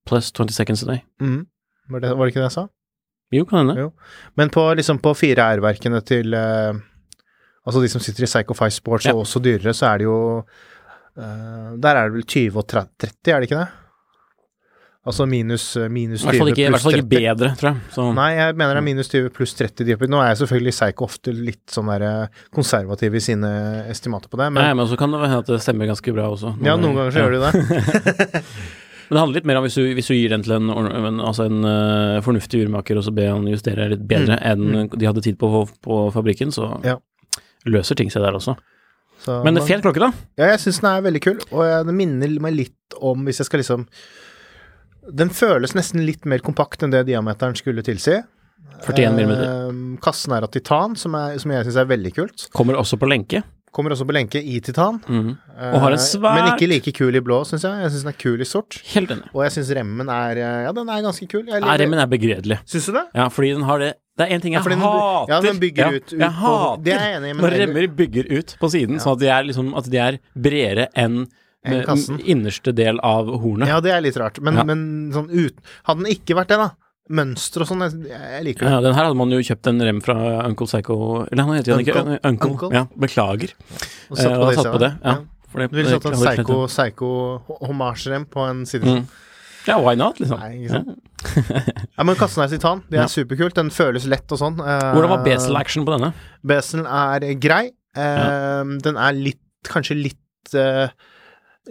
pluss 0.06 0.32
20 0.34 0.50
seconds 0.52 0.82
a 0.82 0.86
day. 0.86 1.02
Mm. 1.22 1.46
Var, 1.90 2.00
det, 2.00 2.10
var 2.16 2.24
det 2.26 2.32
ikke 2.34 2.42
det 2.42 2.48
jeg 2.50 2.56
sa? 2.58 2.66
Jo, 3.34 3.44
kan 3.44 3.62
hende. 3.66 3.78
Jo. 3.80 3.92
Men 4.36 4.50
på 4.50 4.62
liksom 4.74 4.98
på 5.02 5.14
fire 5.16 5.46
R-verkene 5.56 6.00
til 6.06 6.34
eh, 6.34 6.74
Altså 7.66 7.80
de 7.80 7.88
som 7.88 8.00
sitter 8.04 8.26
i 8.26 8.28
Psycho 8.28 8.54
5 8.58 8.70
Sports, 8.80 9.06
Ja. 9.08 9.14
og 9.14 9.22
også 9.24 9.40
dyrere, 9.40 9.72
så 9.72 9.86
er 9.94 9.98
det 10.02 10.04
jo 10.04 10.18
uh, 10.44 11.70
Der 11.80 11.96
er 11.96 12.08
det 12.10 12.12
vel 12.18 12.26
20 12.28 12.58
og 12.60 12.66
30, 12.68 13.08
er 13.32 13.40
det 13.40 13.48
ikke 13.50 13.62
det? 13.62 13.70
Altså 15.04 15.26
minus, 15.28 15.64
minus 15.92 16.22
20 16.24 16.30
pluss 16.32 16.54
30. 16.54 16.60
i 16.64 16.68
hvert 16.72 16.80
fall 16.80 16.94
ikke 16.96 17.08
bedre, 17.12 17.48
tror 17.60 17.68
jeg. 17.74 17.80
Så, 17.92 18.04
Nei, 18.16 18.30
jeg 18.38 18.54
mener 18.56 18.72
det 18.72 18.80
er 18.80 18.86
minus 18.86 19.10
20 19.12 19.26
pluss 19.36 19.52
30 19.58 19.84
diopter. 19.84 20.08
Nå 20.08 20.20
er 20.22 20.30
jeg 20.30 20.38
selvfølgelig 20.40 20.72
Psycho 20.78 21.04
ofte 21.04 21.34
litt 21.36 21.74
sånn 21.74 21.90
der 21.92 22.04
eh, 22.08 22.38
konservativ 22.56 23.12
i 23.18 23.20
sine 23.20 23.50
estimater 23.92 24.32
på 24.32 24.40
det, 24.40 24.46
men 24.54 24.64
Nei, 24.64 24.70
men 24.80 24.88
så 24.88 24.96
kan 24.96 25.12
det 25.12 25.20
hende 25.26 25.42
at 25.44 25.50
det 25.52 25.60
stemmer 25.60 25.90
ganske 25.92 26.14
bra 26.16 26.30
også. 26.32 26.54
ja, 26.64 26.78
noen 26.80 26.96
ganger 26.96 27.12
så 27.12 27.20
gjør 27.20 27.36
det 27.36 27.42
det. 27.44 28.42
Men 29.04 29.18
det 29.18 29.20
handler 29.20 29.36
litt 29.36 29.44
mer 29.50 29.58
om 29.60 29.64
hvis 29.66 29.74
du, 29.76 29.82
hvis 29.98 30.06
du 30.08 30.14
gir 30.16 30.30
den 30.32 30.42
til 30.46 30.54
en, 30.56 30.70
en, 30.72 31.18
altså 31.20 31.44
en 31.44 31.58
uh, 31.68 32.22
fornuftig 32.24 32.62
urmaker, 32.64 32.96
og 32.96 33.04
så 33.04 33.12
ber 33.12 33.34
han 33.34 33.44
justere 33.52 33.90
litt 33.92 34.06
bedre 34.08 34.38
enn 34.40 34.88
de 34.88 35.04
hadde 35.04 35.20
tid 35.26 35.36
på 35.36 35.50
på 35.84 35.98
fabrikken, 36.14 36.48
så 36.56 36.70
Mm. 36.78 36.86
Ja. 36.88 36.94
Løser 37.66 37.98
ting 37.98 38.12
seg 38.12 38.24
der 38.24 38.36
også. 38.36 38.56
Så, 39.24 39.38
Men 39.46 39.60
fet 39.64 39.84
klokke, 39.84 40.02
da. 40.02 40.10
Ja, 40.36 40.50
jeg 40.52 40.60
syns 40.64 40.82
den 40.82 40.90
er 40.90 41.04
veldig 41.06 41.22
kul, 41.24 41.40
og 41.54 41.88
den 41.88 41.96
minner 41.96 42.36
meg 42.44 42.56
litt 42.58 42.98
om, 43.00 43.24
hvis 43.24 43.40
jeg 43.40 43.48
skal 43.48 43.62
liksom 43.62 43.86
Den 45.14 45.30
føles 45.32 45.74
nesten 45.76 46.00
litt 46.04 46.24
mer 46.28 46.40
kompakt 46.44 46.82
enn 46.82 46.92
det 46.92 47.04
diameteren 47.10 47.56
skulle 47.58 47.84
tilsi. 47.84 48.22
41 48.84 49.12
mm. 49.12 49.32
Eh, 49.34 49.98
kassen 50.04 50.32
er 50.32 50.46
av 50.46 50.52
titan, 50.52 50.96
som, 50.96 51.14
er, 51.18 51.36
som 51.40 51.52
jeg 51.52 51.66
syns 51.66 51.76
er 51.80 51.90
veldig 51.90 52.12
kult. 52.16 52.46
Kommer 52.56 52.78
også 52.80 52.96
på 53.00 53.08
lenke. 53.08 53.42
Kommer 53.74 53.92
også 53.94 54.06
på 54.06 54.14
lenke 54.14 54.40
i 54.40 54.60
titan. 54.64 55.00
Mm. 55.04 55.34
Og 55.34 55.80
har 55.82 55.96
en 55.96 55.98
svært 56.00 56.22
svær- 56.22 56.38
Men 56.38 56.52
ikke 56.54 56.70
like 56.70 56.92
kul 56.96 57.16
i 57.16 57.22
blå, 57.24 57.40
syns 57.44 57.66
jeg. 57.66 57.82
Jeg 57.84 57.92
syns 57.92 58.06
den 58.06 58.12
er 58.14 58.18
kul 58.20 58.40
i 58.40 58.48
sort. 58.48 58.78
Helt 58.94 59.10
enig. 59.10 59.28
Og 59.34 59.42
jeg 59.44 59.56
syns 59.56 59.72
remmen 59.76 60.08
er 60.08 60.40
eh, 60.40 60.62
Ja, 60.68 60.72
den 60.72 60.88
er 60.88 61.04
ganske 61.04 61.28
kul. 61.28 61.44
Jeg 61.44 61.60
Ja, 61.60 61.76
remmen 61.80 61.98
er 61.98 62.06
begredelig. 62.10 62.60
Syns 62.70 62.86
du 62.86 62.92
det? 62.96 63.06
Ja, 63.14 63.28
fordi 63.28 63.52
den 63.52 63.66
har 63.68 63.78
det 63.82 63.94
Det 64.16 64.26
er 64.30 64.36
én 64.36 64.42
ting 64.42 64.52
jeg 64.54 64.62
ja, 64.62 64.68
den 64.70 64.78
hater. 64.78 65.32
ja, 65.32 65.40
den 65.42 65.58
bygger 65.58 65.88
ut- 65.96 66.12
ut 66.12 66.18
jeg 66.20 66.20
på- 66.20 66.30
hater 66.30 66.82
det 66.84 66.92
er 66.94 67.20
enig 67.20 67.32
når 67.36 67.50
remmer 67.58 67.86
bygger 67.96 68.28
ut 68.38 68.56
på 68.60 68.68
siden, 68.70 69.00
sånn 69.02 69.12
at 69.12 69.18
de 69.18 69.26
er 69.28 69.42
liksom 69.48 69.74
At 69.76 69.90
de 69.90 69.98
er 69.98 70.18
bredere 70.38 70.86
enn 70.94 71.26
en 71.64 72.18
innerste 72.22 72.74
del 72.74 73.00
av 73.02 73.26
hornet. 73.26 73.66
Ja, 73.68 73.80
det 73.80 73.90
er 73.90 74.00
litt 74.02 74.16
rart. 74.16 74.38
Men, 74.40 74.54
Ja. 74.54 74.64
men 74.64 75.10
sånn 75.12 75.30
ut 75.32 75.54
Hadde 75.88 76.04
den 76.04 76.12
ikke 76.12 76.36
vært 76.36 76.48
det, 76.48 76.58
da, 76.58 76.70
mønster 77.10 77.62
og 77.62 77.68
sånn, 77.68 77.80
jeg, 78.06 78.44
liker 78.44 78.60
det. 78.66 78.70
Ja, 78.70 78.80
den 78.80 78.94
her 78.94 79.04
hadde 79.04 79.16
man 79.16 79.30
jo 79.30 79.38
kjøpt 79.38 79.66
en 79.66 79.80
rem 79.80 80.00
fra 80.00 80.14
Uncle 80.46 80.66
Psycho 80.66 81.26
Eller 81.32 81.42
han 81.42 81.56
heter 81.56 81.72
jo 81.72 81.78
ikke 81.78 82.18
Uncle. 82.22 82.50
Uncle. 82.52 82.70
Ja, 82.72 82.84
beklager. 82.96 83.50
Og 84.10 84.18
Eh, 84.18 84.38
og 84.38 84.48
det, 84.50 84.56
satt 84.58 84.72
på 84.72 84.78
det. 84.78 84.92
Ja. 85.02 85.16
For 85.50 85.58
det- 85.60 85.70
Du 85.70 85.76
ville 85.76 85.90
satt 85.90 86.04
en 86.06 86.12
psycho, 86.12 86.44
glemt. 86.44 86.68
psycho 86.68 87.42
homasjerem 87.66 88.26
på 88.26 88.48
en 88.50 88.64
Citizen. 88.66 89.02
Mm. 89.02 89.08
Ja, 89.66 89.78
why 89.80 89.94
not, 89.96 90.18
liksom. 90.20 90.38
Nei, 90.40 90.64
ikke 90.64 90.70
sant. 90.70 90.98
Ja, 91.96 92.04
men 92.04 92.16
kassen 92.20 92.42
er 92.44 92.50
titan. 92.52 92.82
Det 92.90 92.98
er 92.98 93.02
Ja. 93.04 93.08
superkult. 93.08 93.54
Den 93.56 93.70
føles 93.72 94.04
lett 94.06 94.30
og 94.34 94.38
sånn. 94.38 94.58
Eh, 94.60 94.92
Hvordan 94.92 95.08
var 95.14 95.24
Besel 95.24 95.56
action 95.56 95.86
på 95.86 95.94
denne? 95.96 96.12
Beselen 96.44 96.84
er 96.86 97.24
grei. 97.40 97.70
Eh, 97.96 98.64
Den 98.84 98.96
er 99.00 99.12
litt, 99.16 99.40
kanskje 99.64 99.96
litt 100.02 100.54
eh, 100.54 100.88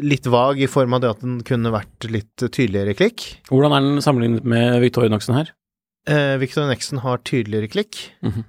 Litt 0.01 0.25
vag 0.25 0.57
i 0.57 0.65
form 0.65 0.95
av 0.95 1.01
det 1.03 1.09
at 1.11 1.19
den 1.21 1.35
kunne 1.45 1.69
vært 1.69 2.07
litt 2.09 2.35
tydeligere 2.49 2.95
klikk. 2.97 3.37
Hvordan 3.45 3.75
er 3.77 3.83
den 3.85 3.99
sammenlignet 4.01 4.43
med 4.43 4.79
Victorinoxen 4.81 5.35
her? 5.37 5.51
Eh, 6.09 6.35
Victor 6.41 6.65
Nexen 6.65 6.97
har 7.03 7.19
tydeligere 7.19 7.69
klikk, 7.69 7.99
Mhm. 8.25 8.43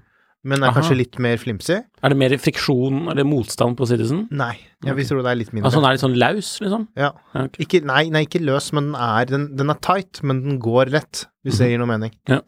Men 0.45 0.61
er 0.63 0.69
Aha. 0.69 0.77
kanskje 0.77 0.97
litt 0.99 1.19
mer 1.25 1.39
flimsy. 1.41 1.79
Er 2.05 2.13
det 2.13 2.19
mer 2.21 2.35
friksjon 2.37 3.09
eller 3.09 3.25
motstand 3.25 3.79
på 3.79 3.87
Citizen? 3.89 4.27
Nei, 4.31 4.53
jeg 4.85 4.95
vil 4.99 5.09
tro 5.09 5.23
det 5.25 5.33
er 5.33 5.41
litt 5.41 5.53
mindre. 5.55 5.71
Altså 5.71 5.81
den 5.81 5.89
er 5.89 5.97
litt 5.97 6.05
sånn 6.05 6.17
laus, 6.21 6.53
liksom? 6.61 6.87
Ja. 7.01 7.11
Ja, 7.35 7.47
ok. 7.49 7.59
Ikke, 7.65 7.81
nei, 7.89 8.03
nei, 8.13 8.25
ikke 8.29 8.43
løs, 8.45 8.71
men 8.77 8.91
den 8.93 8.99
er, 9.01 9.25
den, 9.33 9.47
den 9.57 9.73
er 9.73 9.81
tight, 9.85 10.21
men 10.23 10.43
den 10.45 10.59
går 10.63 10.93
lett, 10.93 11.25
hvis 11.45 11.59
det 11.63 11.71
gir 11.73 11.81
noe 11.81 11.89
mening. 11.91 12.13
Ja. 12.31 12.43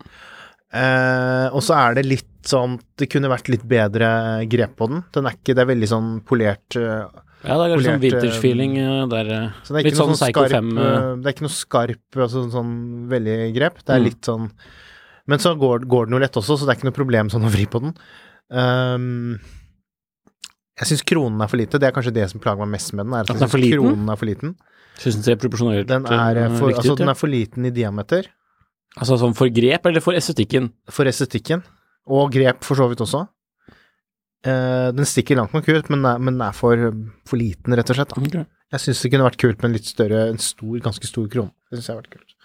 Eh, 0.76 1.46
og 1.54 1.62
så 1.64 1.76
er 1.78 1.94
det 1.96 2.02
litt 2.06 2.26
sånn 2.46 2.74
Det 2.98 3.06
kunne 3.10 3.30
vært 3.30 3.48
litt 3.50 3.62
bedre 3.66 4.08
grep 4.50 4.74
på 4.78 4.88
den. 4.90 5.04
Den 5.14 5.26
er 5.30 5.36
ikke 5.38 5.54
Det 5.56 5.62
er 5.62 5.68
veldig 5.70 5.88
sånn 5.90 6.08
polert 6.26 6.76
uh, 6.78 7.06
Ja, 7.46 7.54
det 7.56 7.64
er 7.64 7.70
litt 7.72 7.86
sånn 7.86 7.94
eh, 7.96 8.02
vintage-feeling 8.04 8.74
eh, 8.82 9.04
der. 9.12 9.30
Så 9.66 9.76
Litt 9.78 9.96
sånn 9.98 10.12
sånn 10.12 10.18
Psycho 10.18 10.44
5, 10.50 10.72
eh, 10.74 10.90
eh. 10.90 11.06
Det 11.22 11.30
er 11.30 11.36
ikke 11.36 11.46
noe 11.46 11.54
skarp 11.54 12.18
altså, 12.26 12.42
sånn 12.52 12.74
veldig 13.10 13.38
grep. 13.56 13.78
Det 13.86 13.94
er 13.94 14.02
Mm. 14.02 14.06
litt 14.10 14.26
sånn 14.26 14.50
Men 15.26 15.42
så 15.42 15.54
går, 15.59 15.87
går 15.90 16.06
den 16.06 16.16
jo 16.16 16.23
lett 16.23 16.38
også, 16.38 16.56
så 16.56 16.66
det 16.66 16.75
er 16.75 16.80
ikke 16.80 16.88
noe 16.90 16.97
problem 16.97 17.30
sånn 17.33 17.47
å 17.47 17.52
vri 17.52 17.66
på 17.71 17.83
den. 17.83 17.95
Um, 18.47 19.37
jeg 20.76 20.90
syns 20.90 21.04
kronen 21.09 21.42
er 21.42 21.50
for 21.50 21.61
lite. 21.61 21.80
Det 21.80 21.88
er 21.88 21.95
kanskje 21.97 22.14
det 22.14 22.26
som 22.30 22.42
plager 22.42 22.62
meg 22.62 22.76
mest 22.76 22.92
med 22.95 23.09
den. 23.09 23.14
Er 23.16 23.25
at 23.25 23.33
den 23.33 23.47
er 23.47 23.52
for 23.52 23.62
liten? 23.62 23.78
kronen 23.80 24.11
er 24.12 24.21
for 24.21 24.28
liten. 24.28 24.56
Syns 25.00 25.18
den 25.18 25.25
ser 25.26 25.38
proporsjonert 25.40 25.88
Den 25.88 26.06
er, 26.09 26.38
eh, 26.40 26.52
for, 26.56 26.71
riktig 26.71 26.85
altså, 26.85 26.97
den 27.00 27.12
er 27.12 27.18
for 27.18 27.33
liten 27.33 27.68
i 27.68 27.73
diameter. 27.75 28.28
Altså 28.97 29.18
sånn 29.21 29.35
for 29.37 29.50
grep, 29.52 29.88
eller 29.88 30.04
for 30.04 30.16
estetikken? 30.16 30.71
For 30.92 31.09
estetikken. 31.09 31.64
Og 32.06 32.30
grep, 32.33 32.62
for 32.64 32.78
så 32.78 32.87
vidt 32.92 33.02
også. 33.04 33.26
Uh, 34.47 34.92
den 34.95 35.09
stikker 35.09 35.40
langt 35.40 35.56
nok 35.56 35.66
ut, 35.66 35.88
men, 35.90 36.06
men 36.23 36.45
er 36.45 36.54
for, 36.54 36.92
for 37.26 37.40
liten, 37.40 37.75
rett 37.75 37.90
og 37.90 37.99
slett. 37.99 38.12
Da. 38.12 38.23
Ok. 38.23 38.52
Jeg 38.76 38.83
syns 38.85 39.02
det 39.02 39.11
kunne 39.12 39.26
vært 39.26 39.40
kult 39.42 39.62
med 39.62 39.71
en 39.71 39.76
litt 39.78 39.88
større, 39.88 40.26
en 40.30 40.40
stor, 40.42 40.76
ganske 40.85 41.09
stor 41.09 41.26
krone. 41.33 41.54
Det 41.66 41.80
syns 41.80 41.88
jeg 41.88 41.97
har 41.97 42.02
vært 42.04 42.14
kult. 42.18 42.35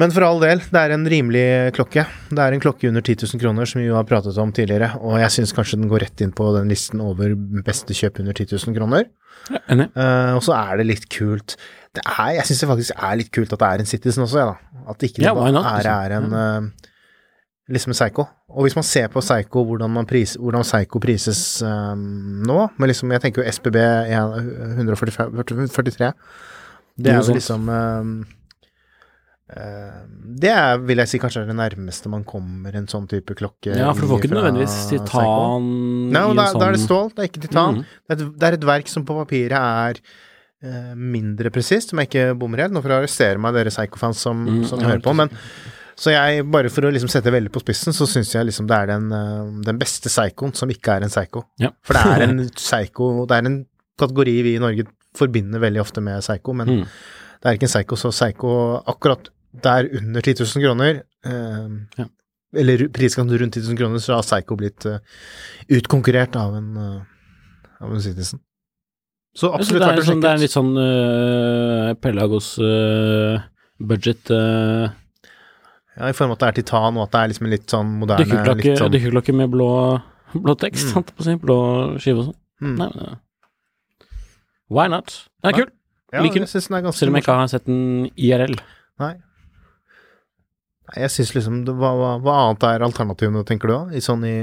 Men 0.00 0.12
for 0.14 0.24
all 0.24 0.38
del, 0.40 0.62
det 0.72 0.80
er 0.80 0.92
en 0.94 1.02
rimelig 1.12 1.44
klokke. 1.76 2.06
Det 2.30 2.40
er 2.40 2.54
en 2.56 2.62
klokke 2.62 2.88
under 2.88 3.02
10 3.04 3.18
000 3.26 3.40
kroner, 3.42 3.64
som 3.68 3.82
vi 3.82 3.88
jo 3.88 3.96
har 3.98 4.06
pratet 4.08 4.38
om 4.40 4.52
tidligere, 4.56 4.88
og 5.04 5.18
jeg 5.20 5.34
syns 5.34 5.52
kanskje 5.56 5.76
den 5.80 5.90
går 5.90 6.00
rett 6.06 6.22
inn 6.24 6.32
på 6.36 6.44
den 6.56 6.70
listen 6.72 7.02
over 7.04 7.34
beste 7.66 7.92
kjøp 7.96 8.14
under 8.22 8.32
10 8.36 8.54
000 8.54 8.76
kroner. 8.78 9.02
Ja, 9.50 9.60
uh, 9.72 10.32
og 10.36 10.42
så 10.44 10.52
er 10.56 10.80
det 10.80 10.84
litt 10.84 11.06
kult 11.08 11.54
det 11.96 12.02
er, 12.04 12.34
Jeg 12.36 12.44
syns 12.44 12.58
det 12.60 12.66
faktisk 12.68 12.92
er 12.92 13.14
litt 13.16 13.30
kult 13.32 13.52
at 13.56 13.62
det 13.62 13.68
er 13.68 13.82
en 13.82 13.88
Citizen 13.88 14.24
også, 14.26 14.38
jeg, 14.38 14.48
da. 14.50 14.56
At 14.92 15.04
ikke 15.06 15.22
det 15.22 15.24
Ja, 15.24 15.32
bare 15.34 15.48
er, 15.48 15.52
liksom. 15.56 15.96
er 15.96 16.10
en 16.18 16.28
uh, 16.36 16.90
liksom 17.72 17.90
en 17.94 17.98
Psycho. 17.98 18.24
Og 18.50 18.60
hvis 18.66 18.76
man 18.76 18.86
ser 18.86 19.08
på 19.08 19.22
Psycho, 19.22 19.64
hvordan, 19.64 19.90
man 19.90 20.06
pris, 20.06 20.36
hvordan 20.38 20.62
Psycho 20.66 20.98
prises 21.02 21.62
eh, 21.62 21.94
nå 21.96 22.68
Men 22.78 22.88
liksom, 22.90 23.12
Jeg 23.14 23.20
tenker 23.22 23.42
jo 23.44 23.52
SPB 23.52 23.76
143 24.10 26.12
Det 26.98 27.12
er 27.12 27.20
jo 27.20 27.34
liksom 27.36 27.68
eh, 27.70 28.04
Det 29.50 30.50
er, 30.52 30.78
vil 30.86 31.00
jeg 31.02 31.10
si 31.10 31.18
kanskje 31.22 31.42
er 31.42 31.48
det 31.50 31.56
nærmeste 31.58 32.10
man 32.12 32.22
kommer 32.28 32.76
en 32.78 32.86
sånn 32.90 33.08
type 33.10 33.34
klokke. 33.38 33.72
Ja, 33.74 33.90
for 33.96 34.04
du 34.06 34.12
får 34.12 34.22
ikke 34.24 34.34
nødvendigvis 34.36 34.76
titan 34.92 35.64
Nei, 36.12 36.22
da, 36.38 36.46
sånn... 36.52 36.62
er 36.66 36.74
det 36.76 36.80
sånn- 36.80 36.86
stål, 36.86 37.08
det 37.16 37.24
er 37.24 37.30
ikke 37.30 37.42
titan. 37.48 37.80
Mm. 37.80 37.84
Det, 37.90 38.14
er 38.14 38.18
et, 38.20 38.32
det 38.42 38.48
er 38.50 38.56
et 38.58 38.66
verk 38.70 38.92
som 38.92 39.06
på 39.08 39.16
papiret 39.18 39.56
er 39.58 40.00
uh, 40.00 40.94
mindre 40.94 41.50
presist, 41.54 41.92
om 41.94 42.02
jeg 42.02 42.10
ikke 42.12 42.24
bommer 42.38 42.62
helt. 42.64 42.74
Nå 42.76 42.82
får 42.84 42.94
jeg 42.94 43.02
arrestere 43.04 43.42
meg, 43.42 43.56
dere 43.58 43.72
Psycho-fans 43.74 44.22
som, 44.28 44.44
Mm, 44.46 44.62
som 44.70 44.84
hører 44.86 45.02
på. 45.04 45.14
Men 45.18 45.32
så 46.00 46.14
jeg, 46.14 46.44
bare 46.48 46.70
for 46.72 46.86
å 46.88 46.92
liksom 46.94 47.10
sette 47.12 47.32
veldig 47.34 47.50
på 47.52 47.60
spissen, 47.60 47.92
så 47.92 48.06
syns 48.08 48.30
jeg 48.32 48.46
liksom 48.48 48.68
det 48.70 48.76
er 48.76 48.86
den, 48.94 49.10
eh, 49.12 49.50
den 49.66 49.80
beste 49.82 50.08
psychoen 50.08 50.54
som 50.56 50.70
ikke 50.72 50.94
er 50.96 51.04
en 51.04 51.12
psycho. 51.12 51.42
Ja. 51.60 51.72
For 51.84 51.98
det 51.98 52.04
er 52.14 52.24
en 52.28 52.38
psycho 52.56 53.26
Det 53.28 53.36
er 53.36 53.50
en 53.50 53.58
kategori 54.00 54.36
vi 54.46 54.54
i 54.56 54.62
Norge 54.62 54.86
forbinder 55.18 55.60
veldig 55.60 55.80
ofte 55.82 56.00
med 56.00 56.22
psycho, 56.24 56.54
men 56.56 56.70
Mm. 56.80 56.84
Det 57.40 57.48
er 57.48 57.56
ikke 57.56 57.64
en 57.64 57.72
Psycho, 57.72 57.96
så 57.96 58.10
Psycho 58.12 58.48
akkurat 58.84 59.30
der 59.52 59.88
under 59.98 60.20
10 60.22 60.34
000 60.44 60.64
kroner 60.64 61.02
eh, 61.26 61.68
Ja. 61.98 62.06
Eller 62.56 62.88
priskanten 62.90 63.38
rundt 63.38 63.54
10 63.54 63.60
000 63.68 63.76
kroner, 63.78 63.98
så 64.02 64.16
har 64.16 64.22
Psycho 64.26 64.56
blitt 64.58 64.84
eh, 64.86 64.98
utkonkurrert 65.70 66.34
av 66.34 66.56
en, 66.58 66.70
uh, 66.76 67.02
av 67.80 67.92
en 67.94 68.02
Citizen. 68.02 68.40
Så 69.38 69.52
absolutt 69.54 69.84
verdt 69.84 70.00
å 70.00 70.02
sjekke 70.02 70.18
ut. 70.18 70.22
det 70.24 70.30
er 70.30 70.34
en 70.34 70.42
litt 70.42 70.54
sånn 70.56 70.72
uh, 70.74 71.92
Pelagos 72.02 72.48
uh, 72.58 73.38
budget 73.78 74.32
uh, 74.34 74.90
Ja, 75.94 76.08
I 76.10 76.16
form 76.18 76.32
av 76.34 76.40
at 76.40 76.42
det 76.42 76.48
er 76.48 76.58
titan, 76.58 76.98
og 76.98 77.06
at 77.06 77.12
det 77.14 77.20
er 77.22 77.30
liksom 77.30 77.46
en 77.46 77.54
litt 77.54 77.70
sånn 77.70 77.94
moderne 78.02 78.26
dykkerklokke, 78.26 78.74
sånn, 78.82 78.92
dykkerklokke 78.96 79.36
med 79.44 79.54
blå, 79.54 79.70
blå 80.34 80.58
tekst, 80.58 80.88
Mm. 80.90 80.92
sant, 80.96 81.14
på 81.14 81.22
sin. 81.28 81.38
Blå 81.38 81.60
skive 82.02 82.24
og 82.24 82.30
sånn. 82.32 82.38
mm. 82.66 82.76
Nei, 82.82 82.90
men 82.98 83.18
Why 84.70 84.88
not? 84.90 85.14
Den 85.42 85.50
er 85.50 85.52
Nei. 85.52 85.58
kul, 85.62 85.70
Ja, 86.12 86.22
liker 86.26 86.42
den. 86.42 86.46
selv 86.50 86.70
om 87.10 87.14
jeg 87.14 87.22
ikke 87.22 87.38
har 87.38 87.46
sett 87.50 87.66
den 87.70 88.10
IRL. 88.18 88.58
Nei. 88.98 89.14
Jeg 90.96 91.12
syns 91.14 91.34
liksom 91.36 91.60
hva, 91.68 91.90
hva, 91.94 92.10
hva 92.24 92.36
annet 92.46 92.66
er 92.66 92.84
alternativene, 92.86 93.44
tenker 93.46 93.70
du 93.70 93.74
da? 93.74 93.82
I 93.94 94.02
sånn 94.04 94.24
i 94.26 94.36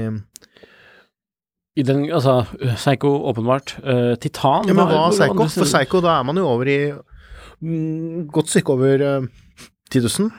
I 1.78 1.84
den, 1.86 2.06
altså, 2.10 2.40
Psycho, 2.74 3.10
åpenbart. 3.30 3.76
Uh, 3.84 4.14
Titan 4.18 4.66
Ja, 4.68 4.74
men 4.74 4.88
hva 4.88 5.08
er 5.08 5.16
Psycho? 5.16 5.48
For 5.58 5.68
Psycho, 5.68 6.00
da 6.04 6.18
er 6.18 6.28
man 6.28 6.40
jo 6.40 6.46
over 6.48 6.70
i 6.72 6.78
mm, 6.92 8.28
godt 8.34 8.50
stykke 8.54 8.74
over 8.74 9.04
uh, 9.04 9.26
10 9.92 10.06
000 10.06 10.30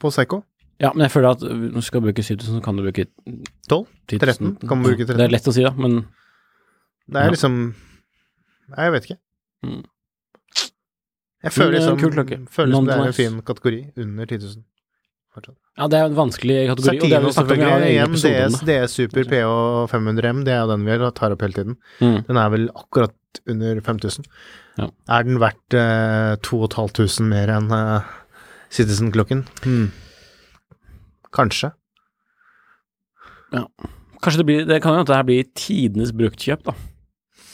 på 0.00 0.12
Psycho. 0.12 0.42
Ja, 0.80 0.92
men 0.92 1.06
jeg 1.06 1.12
føler 1.16 1.32
at 1.34 1.42
uh, 1.42 1.50
når 1.56 1.80
du 1.80 1.88
skal 1.88 2.04
bruke 2.04 2.22
7000, 2.24 2.58
så 2.58 2.62
kan 2.64 2.78
du 2.78 2.84
bruke 2.86 3.08
12? 3.68 3.84
10 4.12 4.20
000. 4.22 4.22
13? 4.22 4.54
Kan 4.62 4.78
man 4.78 4.86
bruke 4.88 5.04
13? 5.04 5.18
Det 5.18 5.26
er 5.26 5.34
lett 5.34 5.50
å 5.50 5.56
si, 5.56 5.66
da, 5.66 5.74
men 5.76 6.00
Det 7.06 7.20
er 7.20 7.28
Ja. 7.28 7.34
liksom 7.36 7.60
Nei, 8.66 8.82
jeg 8.88 8.92
vet 8.96 9.04
ikke. 9.06 9.20
Mm. 9.62 9.82
Jeg 11.46 11.52
føler 11.54 11.70
Men, 11.70 11.76
eh, 11.76 11.82
liksom, 11.86 12.48
føler 12.50 12.72
liksom 12.72 12.86
det 12.88 12.94
er 12.96 13.06
en 13.06 13.14
fin 13.14 13.36
kategori. 13.46 13.80
Under 14.02 14.26
10 14.26 14.38
000. 14.42 14.64
Fortsatt. 15.36 15.56
Ja, 15.76 15.88
det 15.92 15.98
er 15.98 16.08
en 16.08 16.16
vanskelig 16.16 16.58
kategori. 16.70 16.98
Satino 17.02 17.32
selvfølgelig. 17.36 17.88
Igjen 17.92 18.16
DS. 18.16 18.60
DS 18.64 18.96
Super 18.96 19.28
PH 19.28 19.50
500M, 19.92 20.42
det 20.48 20.54
er 20.56 20.70
den 20.70 20.86
vi 20.88 20.96
tar 21.18 21.34
opp 21.34 21.44
hele 21.44 21.58
tiden. 21.58 21.76
Mm. 22.00 22.18
Den 22.28 22.40
er 22.40 22.52
vel 22.54 22.68
akkurat 22.72 23.42
under 23.44 23.80
5000. 23.84 24.24
Ja. 24.80 24.88
Er 25.12 25.26
den 25.28 25.40
verdt 25.40 25.76
eh, 25.76 26.36
2500 26.44 27.28
mer 27.28 27.52
enn 27.52 27.68
eh, 27.76 28.14
Citizen-klokken? 28.72 29.44
Hmm. 29.64 29.90
Kanskje. 31.36 31.72
Kanskje 34.22 34.40
det 34.40 34.46
blir 34.48 34.66
Det 34.66 34.80
kan 34.82 34.92
jo 34.92 35.00
hende 35.00 35.10
det 35.12 35.16
her 35.16 35.26
blir 35.28 35.48
tidenes 35.56 36.12
bruktkjøp, 36.16 36.64
da. 36.66 36.74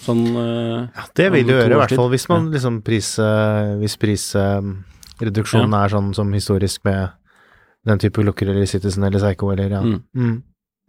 Sånn 0.02 0.22
eh, 0.34 0.88
Ja, 0.88 1.06
det 1.18 1.28
vil 1.34 1.46
det 1.46 1.56
gjøre, 1.56 1.74
i 1.74 1.80
hvert 1.82 1.96
fall 1.98 2.12
hvis 2.14 2.28
man 2.30 2.50
liksom 2.54 2.80
pris 2.86 3.14
eh, 3.22 3.74
Hvis 3.82 3.98
prisreduksjonen 4.02 5.76
er 5.78 5.92
sånn 5.92 6.12
som 6.16 6.32
historisk 6.34 6.82
med 6.88 7.12
den 7.88 7.98
type 8.02 8.22
klokker 8.22 8.50
eller 8.52 8.66
Citizen 8.66 9.04
eller 9.06 9.22
Psycho 9.22 9.50
eller 9.52 9.70
ja. 9.70 9.82
Mm. 9.82 10.00
Mm. 10.16 10.42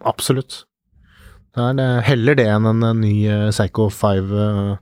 Absolutt. 0.05 0.63
Da 1.53 1.69
er 1.69 1.77
det 1.77 1.89
heller 2.07 2.37
det 2.37 2.47
enn 2.49 2.65
en, 2.69 2.83
en 2.85 3.01
ny 3.01 3.13
eh, 3.29 3.49
Psycho 3.53 3.89
5 3.93 4.33
eh, 4.33 4.73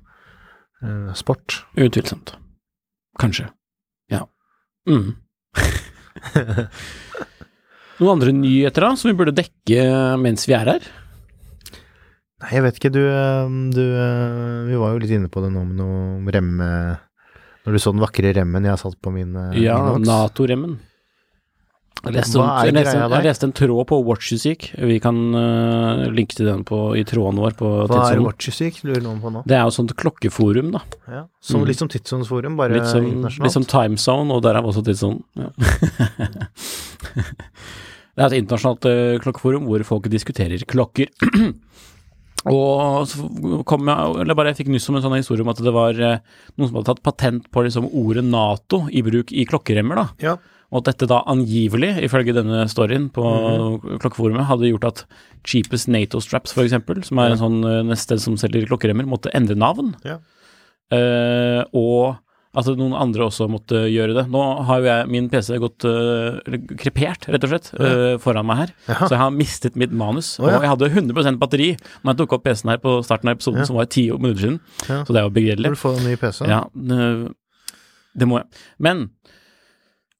eh, 0.83 1.09
Sport. 1.19 1.61
Utvilsomt. 1.75 2.35
Kanskje. 3.19 3.49
Ja. 4.11 4.25
Mm. 4.89 5.15
Noen 8.01 8.15
andre 8.15 8.33
nyheter 8.33 8.87
da, 8.87 8.95
som 8.97 9.11
vi 9.11 9.17
burde 9.19 9.35
dekke 9.37 9.83
mens 10.19 10.47
vi 10.49 10.55
er 10.57 10.75
her? 10.75 10.87
Nei, 12.41 12.51
jeg 12.55 12.63
vet 12.65 12.79
ikke, 12.79 12.93
du, 12.95 13.01
eh, 13.05 13.57
du 13.75 13.83
eh, 13.85 14.69
Vi 14.71 14.79
var 14.81 14.95
jo 14.95 15.01
litt 15.03 15.13
inne 15.13 15.29
på 15.29 15.43
det 15.43 15.51
nå 15.53 15.61
med 15.67 15.77
noe 15.77 16.33
remme 16.33 16.69
Når 17.67 17.75
du 17.75 17.81
så 17.83 17.93
den 17.93 18.01
vakre 18.01 18.31
remmen 18.33 18.65
jeg 18.65 18.73
har 18.73 18.81
satt 18.81 18.97
på 18.97 19.13
min 19.13 19.35
eh, 19.37 19.59
Ja, 19.61 19.77
Nato-remmen. 20.01 20.79
Leste, 22.09 22.39
Hva 22.41 22.63
er 22.65 22.71
greia 22.73 22.93
der? 23.05 23.13
jeg 23.13 23.25
leste 23.27 23.45
en 23.45 23.53
tråd 23.53 23.85
på 23.91 23.97
Watchmusikk. 24.07 24.71
Vi 24.89 24.95
kan 25.03 25.17
uh, 25.37 26.07
linke 26.09 26.33
til 26.33 26.47
den 26.49 26.63
på, 26.65 26.79
i 26.97 27.03
tråden 27.05 27.37
vår 27.37 27.53
på 27.59 27.69
Hva 27.85 27.99
er 28.07 28.17
Tidssonen. 28.17 28.79
Lurer 28.89 29.03
noen 29.05 29.19
på 29.21 29.29
nå? 29.35 29.43
Det 29.45 29.57
er 29.59 29.61
jo 29.67 29.75
sånt 29.75 29.93
klokkeforum, 30.01 30.71
da. 30.73 30.81
Ja, 31.05 31.21
som, 31.39 31.61
Mm. 31.61 31.67
Litt 31.69 31.77
som 31.83 31.91
tidssonesforum, 31.93 32.57
bare 32.57 32.73
Litt 32.79 32.89
som, 32.89 33.05
internasjonalt. 33.05 33.45
litt 33.45 33.53
som 33.53 33.65
timezone, 33.69 34.33
og 34.33 34.41
derav 34.41 34.65
også 34.65 34.81
tidssonen. 34.87 35.21
Ja. 35.37 35.51
det 38.15 38.23
er 38.23 38.25
et 38.31 38.37
internasjonalt 38.41 38.87
uh, 38.89 39.19
klokkeforum 39.21 39.69
hvor 39.69 39.85
folk 39.85 40.09
diskuterer 40.09 40.65
klokker. 40.65 41.13
og 42.49 43.05
så 43.07 43.63
kom 43.69 43.85
jeg, 43.85 44.15
eller 44.23 44.33
bare 44.37 44.49
jeg 44.53 44.63
fikk 44.65 44.71
nyss 44.73 44.89
om 44.89 44.95
en 44.97 45.03
sånn 45.05 45.17
historie 45.19 45.43
om 45.45 45.51
at 45.53 45.61
det 45.61 45.73
var 45.75 45.91
eh, 45.99 46.19
noen 46.57 46.67
som 46.71 46.79
hadde 46.79 46.89
tatt 46.89 47.03
patent 47.05 47.51
på 47.53 47.63
liksom 47.67 47.85
ordet 47.93 48.23
Nato 48.25 48.87
i 48.89 49.03
bruk 49.05 49.31
i 49.31 49.45
klokkeremmer, 49.45 49.95
da. 49.95 50.07
Ja. 50.23 50.37
Og 50.71 50.79
at 50.81 50.93
dette 50.95 51.07
da 51.11 51.19
angivelig, 51.27 51.97
ifølge 52.01 52.33
denne 52.33 52.63
storyen 52.71 53.09
på 53.11 53.21
Mhm. 53.21 53.99
klokkeforumet, 53.99 54.47
hadde 54.47 54.71
gjort 54.71 54.87
at 54.87 55.05
Cheapest 55.43 55.87
NATO 55.91 56.19
Straps, 56.23 56.53
eksempel, 56.55 57.03
som 57.03 57.19
er 57.19 57.25
en 57.25 57.37
Ja. 57.37 57.43
sånn 57.43 57.59
eh, 57.65 57.83
nettsted 57.83 58.19
som 58.21 58.37
selger 58.37 58.65
klokkeremmer, 58.65 59.05
måtte 59.05 59.29
endre 59.35 59.55
navn. 59.55 59.95
Ja. 60.05 60.17
Uh, 60.91 61.63
og 61.73 62.17
at 62.51 62.67
noen 62.75 62.91
andre 62.97 63.23
også 63.29 63.45
måtte 63.47 63.85
gjøre 63.87 64.15
det. 64.17 64.25
Nå 64.31 64.41
har 64.67 64.81
jo 64.81 64.87
jeg 64.89 65.09
min 65.13 65.29
PC 65.31 65.55
gått 65.63 65.85
uh, 65.87 66.39
krepert, 66.81 67.27
rett 67.31 67.45
og 67.47 67.53
slett, 67.53 67.69
uh, 67.79 68.17
foran 68.19 68.47
meg 68.49 68.57
her. 68.65 68.73
Jaha. 68.89 69.07
Så 69.07 69.15
jeg 69.15 69.21
har 69.21 69.31
mistet 69.35 69.77
mitt 69.79 69.93
manus. 69.95 70.33
Oh, 70.41 70.49
ja. 70.49 70.57
Og 70.59 70.65
jeg 70.65 70.73
hadde 70.73 70.89
100% 70.91 71.39
batteri 71.39 71.69
når 72.03 72.11
jeg 72.11 72.19
tok 72.23 72.35
opp 72.35 72.43
PC-en 72.49 72.73
her 72.73 72.81
på 72.83 72.97
starten 73.07 73.31
av 73.31 73.37
episoden, 73.39 73.63
Ja. 73.63 73.69
som 73.69 73.79
var 73.79 73.87
ti 73.87 74.09
minutter 74.11 74.43
siden. 74.43 74.59
Ja. 74.89 74.99
Så 75.07 75.15
det 75.15 75.21
er 75.21 75.29
jo 75.29 75.35
begredelig. 75.37 75.71
Du 75.71 75.79
få 75.79 75.93
en 75.95 76.03
ny 76.09 76.17
PC. 76.19 76.43
Ja, 76.51 76.65
det, 76.75 77.31
det 78.19 78.27
må 78.27 78.41
jeg. 78.41 78.61
Men 78.83 79.07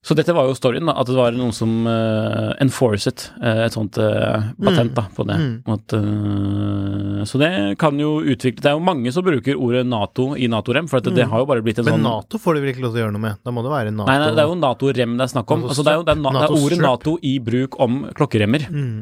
så 0.02 0.16
dette 0.18 0.34
var 0.34 0.48
jo 0.50 0.54
storyen, 0.58 0.88
da, 0.88 0.96
at 0.98 1.06
det 1.06 1.14
var 1.14 1.30
noen 1.36 1.52
som 1.54 1.86
uh, 1.86 2.50
enforcet 2.62 3.28
uh, 3.38 3.60
et 3.68 3.74
sånt 3.76 3.94
uh, 4.02 4.48
patent 4.58 4.96
da, 4.96 5.04
på 5.14 5.22
det. 5.28 5.36
Mm. 5.38 5.52
At, 5.76 5.94
uh, 5.94 7.20
så 7.28 7.38
det 7.38 7.50
kan 7.78 8.00
jo 8.02 8.16
utvikle 8.18 8.64
Det 8.64 8.70
er 8.72 8.74
jo 8.74 8.82
mange 8.82 9.12
som 9.14 9.22
bruker 9.22 9.54
ordet 9.54 9.84
Nato 9.86 10.32
i 10.34 10.48
Nato-rem, 10.50 10.88
for 10.90 10.98
det, 11.04 11.14
det 11.20 11.28
har 11.30 11.44
jo 11.44 11.46
bare 11.46 11.62
blitt 11.62 11.78
en 11.78 11.86
Men 11.86 12.00
sånn 12.00 12.06
Nato 12.08 12.40
får 12.42 12.58
de 12.58 12.64
vel 12.64 12.72
ikke 12.74 12.82
lov 12.82 12.96
til 12.96 12.98
å 13.00 13.04
gjøre 13.04 13.14
noe 13.14 13.24
med? 13.28 13.38
Da 13.46 13.54
må 13.54 13.62
det 13.62 13.70
være 13.72 13.92
Nato 13.94 14.10
Nei, 14.10 14.16
nei, 14.24 14.30
det 14.34 14.42
er 14.42 14.50
jo 14.50 14.56
Nato-rem 14.58 15.14
det 15.20 15.26
er 15.28 15.32
snakk 15.36 15.54
om. 15.54 15.62
NATO 15.62 15.70
Altså, 15.74 15.84
det, 15.86 15.92
er 15.94 16.00
jo, 16.00 16.06
det, 16.08 16.16
er 16.16 16.22
na, 16.24 16.32
det 16.34 16.48
er 16.48 16.56
ordet. 16.66 16.80
Nato 16.82 17.14
i 17.22 17.34
bruk 17.50 17.78
om 17.86 18.00
klokkeremmer. 18.18 18.66
mm. 18.70 18.96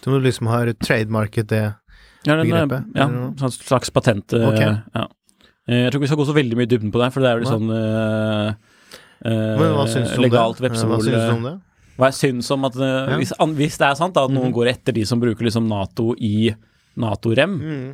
Så 0.00 0.12
du 0.12 0.20
liksom 0.24 0.48
har 0.48 0.68
trademarket 0.80 1.48
det 1.52 1.62
Ja, 2.24 2.36
den, 2.36 2.40
eh, 2.40 2.44
Begrepet, 2.44 2.92
ja, 2.96 3.08
et 3.08 3.40
sånn 3.40 3.52
slags 3.56 3.90
patent. 3.92 4.32
eh, 4.36 4.44
Ok. 4.48 4.60
Ja. 4.96 5.06
Eh, 5.68 5.84
Jeg 5.86 5.92
tror 5.92 5.98
ikke 6.00 6.06
vi 6.06 6.10
skal 6.12 6.20
gå 6.20 6.28
så 6.28 6.36
veldig 6.36 6.56
mye 6.60 6.68
i 6.68 6.70
dybden 6.72 6.92
på 6.92 7.00
det, 7.02 7.08
for 7.12 7.20
det 7.24 7.28
er 7.30 7.36
jo 7.38 7.42
litt 7.44 7.52
sånn 7.52 7.72
eh, 7.72 8.48
eh, 8.48 8.69
Men 9.24 9.74
hva 9.76 9.86
syns 9.90 10.12
du 10.14 10.16
om 10.18 10.24
legalt 10.24 10.60
det? 10.60 10.68
vepsebol. 10.70 11.00
Hva 11.00 11.04
syns 11.04 11.26
du 11.26 11.34
om 11.36 11.48
det? 11.48 11.56
Hva 12.00 12.08
jeg 12.08 12.16
syns 12.16 12.50
om 12.54 12.64
at 12.64 12.76
eh, 12.80 13.10
Ja. 13.12 13.16
hvis, 13.20 13.32
an, 13.38 13.56
hvis 13.58 13.76
det 13.80 13.88
er 13.90 13.98
sant 13.98 14.14
da, 14.16 14.24
at 14.24 14.32
noen 14.32 14.48
mm. 14.48 14.54
går 14.56 14.70
etter 14.72 14.96
de 14.96 15.02
som 15.08 15.20
bruker 15.20 15.44
liksom 15.44 15.66
Nato 15.68 16.14
i 16.16 16.54
Nato-rem 17.00 17.58
Mm. 17.60 17.90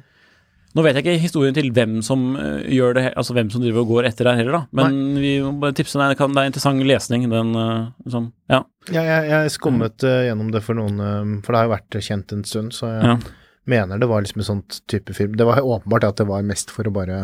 Nå 0.77 0.83
vet 0.85 0.99
jeg 0.99 1.07
ikke 1.07 1.23
historien 1.23 1.55
til 1.57 1.71
hvem 1.73 2.03
som 2.05 2.37
eh, 2.37 2.67
gjør 2.77 2.99
det, 2.99 3.05
altså 3.17 3.33
hvem 3.33 3.49
som 3.49 3.63
driver 3.65 3.81
og 3.81 3.93
går 3.95 4.09
etter 4.11 4.29
der 4.29 4.37
heller, 4.37 4.59
da. 4.59 4.67
Men 4.77 5.17
vi 5.17 5.31
må 5.41 5.55
bare 5.63 5.73
tipse 5.73 5.97
deg, 5.97 6.13
det, 6.13 6.19
kan, 6.21 6.35
det 6.37 6.43
er 6.43 6.51
interessant 6.51 6.85
lesning, 6.85 7.25
den 7.33 7.55
eh, 7.57 7.87
liksom, 8.05 8.27
ja. 8.53 8.59
Ja, 8.93 9.01
jeg, 9.07 9.31
jeg 9.31 9.55
skummet 9.55 10.05
mm. 10.05 10.27
gjennom 10.29 10.51
det 10.53 10.61
for 10.67 10.77
noen 10.77 11.01
eh, 11.01 11.31
For 11.47 11.55
det 11.57 11.63
har 11.63 11.69
jo 11.71 11.73
vært 11.73 11.99
kjent 12.11 12.35
en 12.37 12.45
stund, 12.45 12.77
så 12.77 12.91
jeg 12.93 13.09
Ja. 13.09 13.17
mener 13.65 13.99
det 14.03 14.11
var 14.11 14.21
liksom 14.27 14.45
en 14.45 14.49
sånn 14.51 14.63
type 14.87 15.17
film. 15.17 15.33
Det 15.41 15.49
var 15.49 15.65
åpenbart 15.65 16.05
at 16.11 16.21
det 16.21 16.29
var 16.29 16.45
mest 16.45 16.71
for 16.71 16.85
å 16.85 16.93
bare 16.93 17.23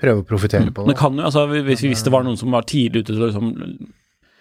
prøve 0.00 0.22
å 0.22 0.26
profitere 0.26 0.72
på 0.74 0.84
Det 0.86 0.94
det. 0.94 0.98
kan 0.98 1.14
jo, 1.16 1.22
altså 1.28 1.46
hvis, 1.50 1.80
hvis 1.86 2.02
det 2.04 2.12
var 2.12 2.24
noen 2.26 2.36
som 2.40 2.50
var 2.54 2.62
tidlig 2.68 3.04
ute 3.04 3.12
til 3.14 3.22
å 3.22 3.28
liksom 3.30 3.52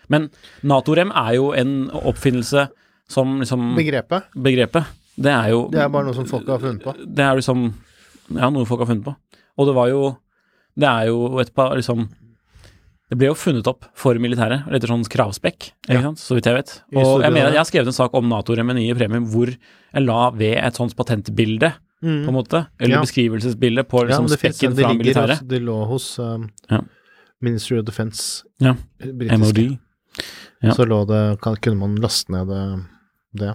Men 0.09 0.29
Nato-rem 0.67 1.11
er 1.15 1.35
jo 1.37 1.51
en 1.55 1.89
oppfinnelse 1.93 2.67
som 3.09 3.37
liksom 3.39 3.75
Begrepet, 3.77 4.23
Begrepet. 4.35 4.85
Det 5.15 5.31
er 5.31 5.51
jo 5.53 5.67
det 5.71 5.79
er 5.83 5.89
bare 5.93 6.07
noe 6.09 6.17
som 6.17 6.25
folk 6.25 6.47
har 6.49 6.59
funnet 6.59 6.83
på. 6.83 6.93
Det 7.05 7.23
er 7.23 7.35
liksom 7.37 7.67
Ja, 8.33 8.49
noe 8.49 8.65
folk 8.65 8.79
har 8.81 8.89
funnet 8.89 9.05
på. 9.05 9.13
Og 9.57 9.67
det 9.69 9.75
var 9.77 9.87
jo 9.91 10.17
Det 10.79 10.89
er 10.89 11.07
jo 11.11 11.37
et 11.39 11.53
par 11.53 11.75
liksom 11.77 12.07
Det 13.11 13.17
ble 13.19 13.27
jo 13.29 13.35
funnet 13.37 13.67
opp 13.69 13.85
for 13.93 14.15
militæret 14.17 14.65
etter 14.73 14.89
sånn 14.89 15.03
kravspekk, 15.05 15.67
ikke 15.85 16.01
Ja. 16.01 16.11
så 16.17 16.33
vidt 16.33 16.45
jeg 16.49 16.55
vet. 16.55 16.71
Og 16.95 17.21
jeg 17.21 17.31
mener 17.35 17.51
jeg 17.53 17.59
har 17.61 17.65
skrevet 17.69 17.87
en 17.91 17.93
sak 17.93 18.13
om 18.17 18.25
Nato-remeniet 18.27 18.89
i 18.89 18.97
premium 18.97 19.27
hvor 19.29 19.51
jeg 19.53 20.03
la 20.07 20.29
ved 20.31 20.57
et 20.57 20.73
sånt 20.73 20.95
patentbilde, 20.97 21.73
på 22.03 22.31
en 22.31 22.35
måte, 22.35 22.65
eller 22.79 22.97
Ja. 22.97 23.01
beskrivelsesbildet 23.01 23.87
på 23.89 24.03
liksom 24.07 24.27
ja, 24.27 24.37
spekken 24.37 24.75
det, 24.75 24.83
fra 24.83 24.93
militæret. 24.93 25.47
det 25.47 25.61
lå 25.63 25.85
hos 25.87 26.19
um, 26.19 26.49
Ja. 26.69 26.81
Ministry 27.41 27.79
of 27.79 27.85
Defence, 27.85 28.43
Ja. 28.59 28.75
britiske. 28.99 29.37
MOD. 29.37 29.79
Ja. 30.61 30.71
Så 30.71 30.85
lå 30.85 31.05
det 31.07 31.41
kan, 31.41 31.55
Kunne 31.55 31.79
man 31.79 31.95
laste 31.95 32.31
ned 32.31 32.47
det, 32.47 32.85
det. 33.33 33.53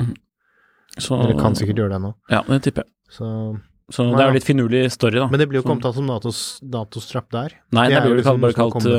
Så, 0.98 1.16
Dere 1.22 1.38
kan 1.38 1.54
sikkert 1.54 1.76
gjøre 1.76 1.96
det 1.96 2.02
nå. 2.02 2.14
Ja, 2.28 2.42
det 2.48 2.62
tipper 2.62 2.84
jeg. 2.84 2.92
Så, 3.10 3.26
Så 3.90 4.04
det 4.12 4.20
er 4.20 4.28
jo 4.28 4.36
litt 4.36 4.44
finurlig 4.44 4.90
story, 4.92 5.16
da. 5.16 5.28
men 5.28 5.40
det 5.40 5.48
blir 5.48 5.60
jo 5.60 5.64
ikke 5.64 5.76
omtalt 5.78 5.94
som 5.96 6.06
Natos, 6.06 6.60
Nato-strapp 6.62 7.30
der. 7.32 7.54
Nei, 7.72 7.88
det, 7.88 7.94
det 7.94 8.02
blir 8.02 8.10
jo 8.10 8.18
liksom 8.18 8.40
bare 8.40 8.52
kalt 8.52 8.84
uh, 8.84 8.92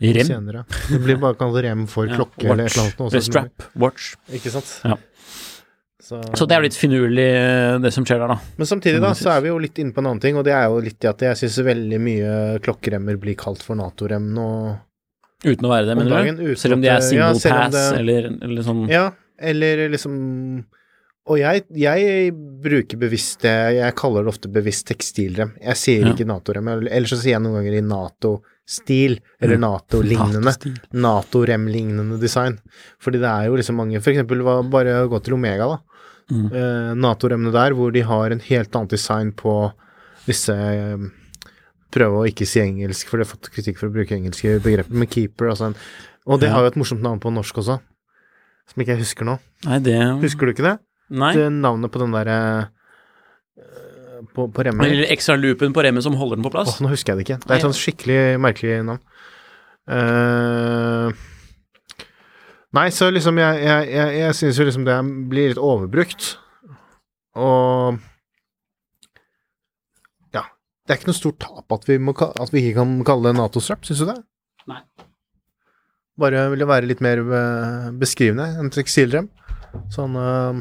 eh, 0.00 0.12
rem. 0.16 0.26
senere. 0.26 0.64
Det 0.88 1.00
blir 1.04 1.18
bare 1.20 1.36
kalt 1.36 1.58
rem 1.66 1.86
for 1.90 2.08
klokke 2.08 2.48
eller 2.48 2.70
et 2.70 2.76
eller 2.78 2.94
annet. 2.96 3.24
Strap, 3.26 3.66
watch. 3.74 4.14
Ikke 4.32 4.54
sant? 4.54 4.78
Ja. 4.84 4.96
Så 6.38 6.46
det 6.48 6.54
er 6.56 6.60
jo 6.62 6.66
litt 6.68 6.76
finurlig, 6.78 7.26
eh, 7.38 7.78
det 7.82 7.92
som 7.94 8.04
skjer 8.04 8.18
der, 8.22 8.28
da. 8.34 8.38
Men 8.58 8.66
samtidig, 8.70 9.00
da, 9.02 9.12
så 9.18 9.30
er 9.36 9.40
vi 9.44 9.48
jo 9.52 9.58
litt 9.62 9.78
inne 9.82 9.92
på 9.96 10.02
en 10.02 10.10
annen 10.12 10.20
ting, 10.24 10.36
og 10.36 10.44
det 10.44 10.52
er 10.56 10.66
jo 10.68 10.80
litt 10.84 11.04
i 11.04 11.10
at 11.10 11.24
jeg 11.28 11.40
syns 11.42 11.58
veldig 11.66 12.00
mye 12.00 12.34
klokkeremmer 12.64 13.16
blir 13.22 13.34
kalt 13.40 13.62
for 13.62 13.78
Nato-rem 13.80 14.28
nå. 14.36 14.48
Uten 15.44 15.66
å 15.66 15.72
være 15.72 15.88
det, 15.90 15.96
mener 15.98 16.10
dagen, 16.18 16.36
du? 16.38 16.54
Selv 16.54 16.74
om 16.76 16.80
de 16.84 16.88
er 16.92 17.00
single 17.02 17.32
ja, 17.32 17.32
pass, 17.34 17.72
det- 17.74 17.98
eller, 17.98 18.28
eller 18.46 18.62
sånn 18.62 18.84
Ja, 18.88 19.08
eller 19.40 19.88
liksom 19.90 20.64
Og 21.26 21.38
jeg, 21.38 21.64
jeg 21.78 22.32
bruker 22.62 22.98
bevisst 22.98 23.42
det 23.42 23.76
Jeg 23.76 23.94
kaller 23.98 24.22
det 24.24 24.30
ofte 24.32 24.48
bevisst 24.50 24.86
tekstilrem. 24.88 25.52
Jeg 25.62 25.76
sier 25.78 26.06
Ja. 26.06 26.12
ikke 26.14 26.26
Nato-rem, 26.26 26.68
eller 26.68 27.06
så 27.10 27.18
sier 27.18 27.34
jeg 27.36 27.42
noen 27.42 27.58
ganger 27.60 27.76
i 27.78 27.82
Nato-stil, 27.86 29.18
eller 29.40 29.58
Nato-lignende. 29.62 30.42
Nato-stil. 30.42 30.78
Nato-rem-lignende 30.94 32.18
design. 32.20 32.58
Fordi 33.02 33.18
det 33.22 33.30
er 33.30 33.46
jo 33.50 33.56
liksom 33.58 33.76
mange 33.78 34.00
For 34.02 34.10
eksempel 34.12 34.42
bare 34.70 35.08
gå 35.10 35.22
til 35.22 35.34
Omega, 35.34 35.66
da. 35.66 35.78
Mm. 36.30 36.46
Eh, 36.54 36.92
Nato-remene 37.02 37.50
der, 37.52 37.74
hvor 37.76 37.90
de 37.92 38.00
har 38.06 38.30
en 38.30 38.40
helt 38.40 38.76
annen 38.78 38.88
design 38.92 39.32
på 39.36 39.72
disse 40.26 40.54
eh, 40.54 41.08
Prøve 41.92 42.22
å 42.22 42.28
ikke 42.30 42.46
si 42.48 42.60
engelsk, 42.62 43.08
for 43.10 43.18
de 43.20 43.26
har 43.26 43.28
fått 43.34 43.50
kritikk 43.52 43.76
for 43.76 43.90
å 43.90 43.92
bruke 43.92 44.14
engelske 44.16 44.54
begreper, 44.64 44.94
men 44.96 45.10
keeper 45.12 45.50
og 45.52 45.58
sånn. 45.60 45.74
Og 46.24 46.38
det 46.40 46.48
Ja. 46.48 46.54
har 46.54 46.62
jo 46.64 46.70
et 46.70 46.78
morsomt 46.80 47.02
navn 47.04 47.20
på 47.20 47.28
norsk 47.34 47.58
også, 47.60 47.74
som 48.72 48.80
ikke 48.80 48.94
jeg 48.94 49.02
husker 49.02 49.28
nå. 49.28 49.34
Nei, 49.66 49.78
det 49.84 49.98
Husker 50.22 50.46
du 50.48 50.52
ikke 50.54 50.64
det? 50.70 50.78
Nei. 51.10 51.34
det 51.36 51.50
navnet 51.52 51.92
på 51.92 52.00
den 52.00 52.14
derre 52.16 52.38
eh, 53.58 54.22
på, 54.32 54.46
på 54.54 54.64
remmen. 54.64 54.86
Eller 54.86 55.10
ekstra 55.12 55.36
loopen 55.36 55.74
på 55.76 55.84
remmen 55.84 56.00
som 56.04 56.16
holder 56.16 56.38
den 56.40 56.46
på 56.46 56.52
plass. 56.54 56.78
nå 56.80 56.88
husker 56.94 57.12
jeg 57.12 57.18
det 57.20 57.26
ikke. 57.28 57.40
Det 57.44 57.50
er 57.52 57.60
et 57.60 57.66
sånn 57.66 57.76
skikkelig 57.76 58.20
merkelig 58.40 58.78
navn. 58.88 59.02
Eh, 59.92 60.31
nei, 62.76 62.86
så 62.94 63.10
liksom 63.12 63.38
jeg, 63.40 63.60
jeg, 63.66 63.90
jeg, 63.92 64.16
jeg 64.20 64.38
syns 64.38 64.58
jo 64.60 64.66
liksom 64.68 64.88
det 64.88 64.96
blir 65.30 65.52
litt 65.52 65.60
overbrukt. 65.60 66.34
Og 67.38 67.98
ja. 70.34 70.44
Det 70.84 70.94
er 70.94 71.00
ikke 71.00 71.10
noe 71.12 71.20
stort 71.20 71.40
tap 71.42 71.78
at 71.78 71.88
vi, 71.88 71.98
må, 72.02 72.16
at 72.16 72.52
vi 72.52 72.64
ikke 72.64 72.82
kan 72.82 72.98
kalle 73.08 73.30
det 73.30 73.38
Nato-strap, 73.40 73.86
syns 73.88 74.04
du 74.04 74.08
det? 74.10 74.18
Nei. 74.70 74.82
Bare 76.20 76.44
ville 76.52 76.68
være 76.68 76.88
litt 76.90 77.00
mer 77.04 77.22
eh, 77.24 77.88
beskrivende 77.98 78.50
enn 78.60 78.70
tekstilrem. 78.72 79.30
Sånn 79.92 80.16
uh... 80.18 80.60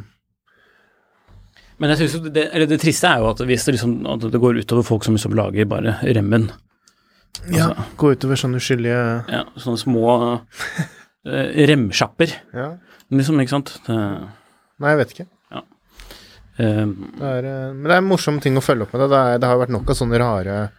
Men 1.82 1.91
jeg 1.91 2.04
synes 2.04 2.32
det, 2.32 2.45
eller 2.54 2.69
det 2.69 2.78
triste 2.84 3.10
er 3.10 3.24
jo 3.24 3.32
at 3.32 3.41
hvis 3.50 3.63
det, 3.65 3.74
liksom, 3.76 3.95
at 4.08 4.28
det 4.32 4.39
går 4.41 4.60
utover 4.62 4.86
folk 4.86 5.06
som 5.06 5.15
liksom 5.17 5.34
lager 5.38 5.65
bare 5.67 5.97
remmen, 6.06 6.52
Ja, 7.50 7.71
går 7.74 7.95
gå 7.97 8.12
utover 8.19 8.38
sånne 8.38 8.60
uskyldige 8.62 9.02
ja, 9.32 9.41
sånne 9.58 9.82
små 9.82 10.04
remsjapper, 11.26 12.32
Ja. 12.54 12.78
liksom, 13.12 13.40
ikke 13.44 13.50
sant. 13.54 13.76
Nei, 13.88 14.90
jeg 14.96 14.98
vet 14.98 15.12
ikke. 15.16 15.28
eh, 16.58 16.86
Det 16.86 17.22
er, 17.22 17.46
eh, 17.46 17.74
men 17.74 17.84
det 17.84 17.92
er 17.92 17.98
en 18.02 18.08
morsom 18.10 18.40
ting 18.42 18.56
å 18.58 18.62
følge 18.64 18.84
opp 18.88 18.94
med 18.94 19.02
det. 19.04 19.10
Det, 19.10 19.18
er, 19.18 19.38
det 19.40 19.48
har 19.50 19.58
vært 19.62 19.70
nok 19.76 19.90
av 19.90 19.96
sånne 19.96 20.20
rare 20.20 20.72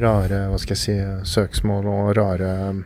Rare, 0.00 0.46
hva 0.48 0.58
skal 0.58 0.76
jeg 0.76 0.80
si, 0.80 0.92
eh, 0.92 1.22
søksmål 1.26 1.84
og 1.90 2.12
rare 2.16 2.50
um, 2.70 2.84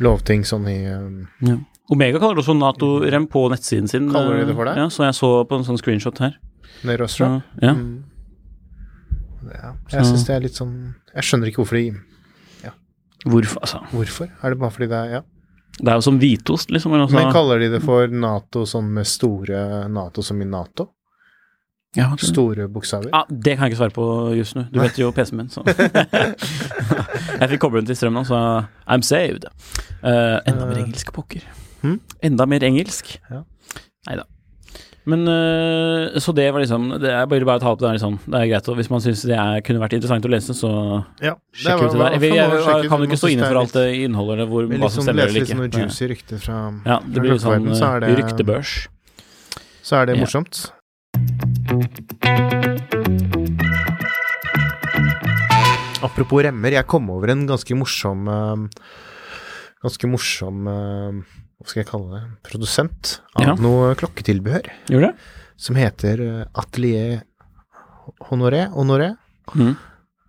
lovting 0.00 0.40
sånn 0.48 0.64
i 0.72 0.78
um, 0.88 1.28
ja. 1.44 1.58
Omega 1.92 2.18
kaller 2.18 2.34
det 2.38 2.42
også 2.44 2.54
Nato-rem 2.56 3.26
på 3.28 3.42
nettsiden 3.52 3.86
sin. 3.90 4.06
Kaller 4.10 4.38
de 4.40 4.46
det 4.46 4.54
eh, 4.54 4.56
for 4.56 4.64
det? 4.64 4.76
Ja, 4.80 4.86
så 4.88 5.04
jeg 5.04 5.14
så 5.18 5.30
på 5.46 5.58
en 5.58 5.66
sånn 5.68 5.78
screenshot 5.78 6.18
her. 6.24 6.38
Nero 6.82 7.06
Så, 7.06 7.14
strap. 7.20 7.42
ja. 7.62 7.74
Mm. 7.74 8.04
ja. 9.52 9.74
Jeg 9.92 10.06
syns 10.08 10.24
det 10.26 10.34
er 10.36 10.40
litt 10.46 10.56
sånn 10.56 10.94
Jeg 11.14 11.24
skjønner 11.28 11.50
ikke 11.50 11.62
hvorfor 11.62 11.76
de 11.76 12.00
Hvorfor, 13.20 13.60
altså. 13.60 13.82
Hvorfor? 13.92 14.30
Er 14.42 14.54
det 14.54 14.58
bare 14.62 14.70
fordi 14.72 14.86
det 14.88 14.96
er 14.96 15.10
Ja. 15.18 15.20
Det 15.80 15.88
er 15.88 15.96
jo 15.96 16.04
som 16.04 16.18
hvitost, 16.20 16.70
liksom. 16.70 16.92
altså- 16.92 17.16
Men 17.16 17.32
kaller 17.32 17.58
de 17.58 17.68
det 17.72 17.82
for 17.82 18.06
Nato 18.08 18.64
sånn 18.68 18.90
med 18.92 19.06
store 19.06 19.88
Nato 19.88 20.22
som 20.22 20.40
i 20.42 20.44
Nato? 20.44 20.90
ja. 21.96 22.14
Store 22.22 22.68
bokstaver? 22.68 23.08
Ja, 23.10 23.24
det 23.28 23.56
kan 23.56 23.66
jeg 23.66 23.72
ikke 23.72 23.80
svare 23.80 23.94
på 23.96 24.04
just 24.36 24.54
nå. 24.54 24.62
Du 24.70 24.78
vet 24.78 24.94
jo 25.00 25.10
PC-en 25.12 25.36
min, 25.40 25.48
så 25.50 25.64
Jeg 27.40 27.48
fikk 27.50 27.60
koblet 27.64 27.82
den 27.82 27.86
til 27.90 27.96
strøm 27.98 28.14
nå, 28.18 28.22
så 28.28 28.66
I'm 28.86 29.02
saved. 29.02 29.46
Uh, 30.04 30.38
enda 30.46 30.66
mer 30.68 30.76
Eh. 30.76 30.84
engelsk, 30.84 31.10
pokker. 31.16 31.42
Hmm? 31.82 31.98
Enda 32.22 32.46
mer 32.46 32.60
engelsk. 32.68 33.16
Ja. 33.30 33.42
Nei 34.06 34.16
da. 34.20 34.24
Men 35.08 35.26
eh, 35.28 36.18
Så 36.20 36.32
det 36.36 36.50
var 36.52 36.60
liksom 36.60 36.90
Det 37.00 37.08
er 37.10 37.26
bare, 37.26 37.44
bare 37.48 37.56
å 37.56 37.62
ta 37.62 37.70
opp 37.72 37.80
det 37.80 37.88
der, 37.88 37.96
liksom. 37.96 38.18
Det 38.26 38.36
er 38.40 38.50
greit. 38.50 38.68
Og 38.68 38.76
hvis 38.80 38.90
man 38.92 39.00
syns 39.04 39.22
det 39.28 39.36
er, 39.36 39.62
kunne 39.64 39.80
vært 39.82 39.96
interessant 39.96 40.26
å 40.28 40.32
lese, 40.32 40.56
så 40.56 40.70
Ja. 41.24 41.34
sjekk 41.56 41.86
ut 41.86 41.94
det 41.94 42.02
der. 42.02 42.18
Vi, 42.20 42.32
jeg, 42.36 42.58
jeg, 42.60 42.90
kan 42.92 43.00
jo 43.00 43.08
ikke 43.08 43.20
stå 43.22 43.32
inne 43.32 43.48
for 43.48 43.62
alt 43.62 43.72
det 43.78 43.86
innholdet, 44.04 44.48
hvor, 44.50 44.68
hva 44.68 44.76
Litt 44.76 44.84
som 44.92 45.00
sånn, 45.00 45.08
stemmer 45.08 45.24
eller 45.24 45.40
litt 45.40 45.52
sånne 45.54 45.70
juicy 45.72 46.10
rykter 46.12 46.42
fra 46.44 46.58
Ja, 46.86 47.00
det 47.00 47.24
blir 47.24 47.40
sånn 47.40 47.70
så 47.74 47.94
er 47.94 48.04
eh, 48.04 48.10
det- 48.10 48.20
ryktebørs. 48.24 48.74
Så 49.82 49.96
er 50.02 50.10
det 50.10 50.18
morsomt. 50.20 50.68
Apropos 56.04 56.42
remmer, 56.44 56.72
jeg 56.76 56.86
kom 56.88 57.08
over 57.12 57.32
en 57.32 57.46
ganske 57.48 57.76
morsom 57.76 58.28
eh, 58.28 58.84
Ganske 59.84 60.08
morsom 60.12 60.68
Hva 61.60 61.68
skal 61.68 61.82
jeg 61.82 61.88
kalle 61.90 62.14
det? 62.16 62.22
Produsent 62.48 63.18
av 63.36 63.44
Ja. 63.46 63.54
noe 63.60 63.94
klokketilbehør 64.00 64.70
Gjorde 64.88 65.10
det? 65.10 65.16
som 65.60 65.76
heter 65.76 66.20
eh, 66.24 66.44
Atelier 66.56 67.20
Honoré. 68.30 68.62
Honoré. 68.72 69.10
Mhm. 69.54 69.76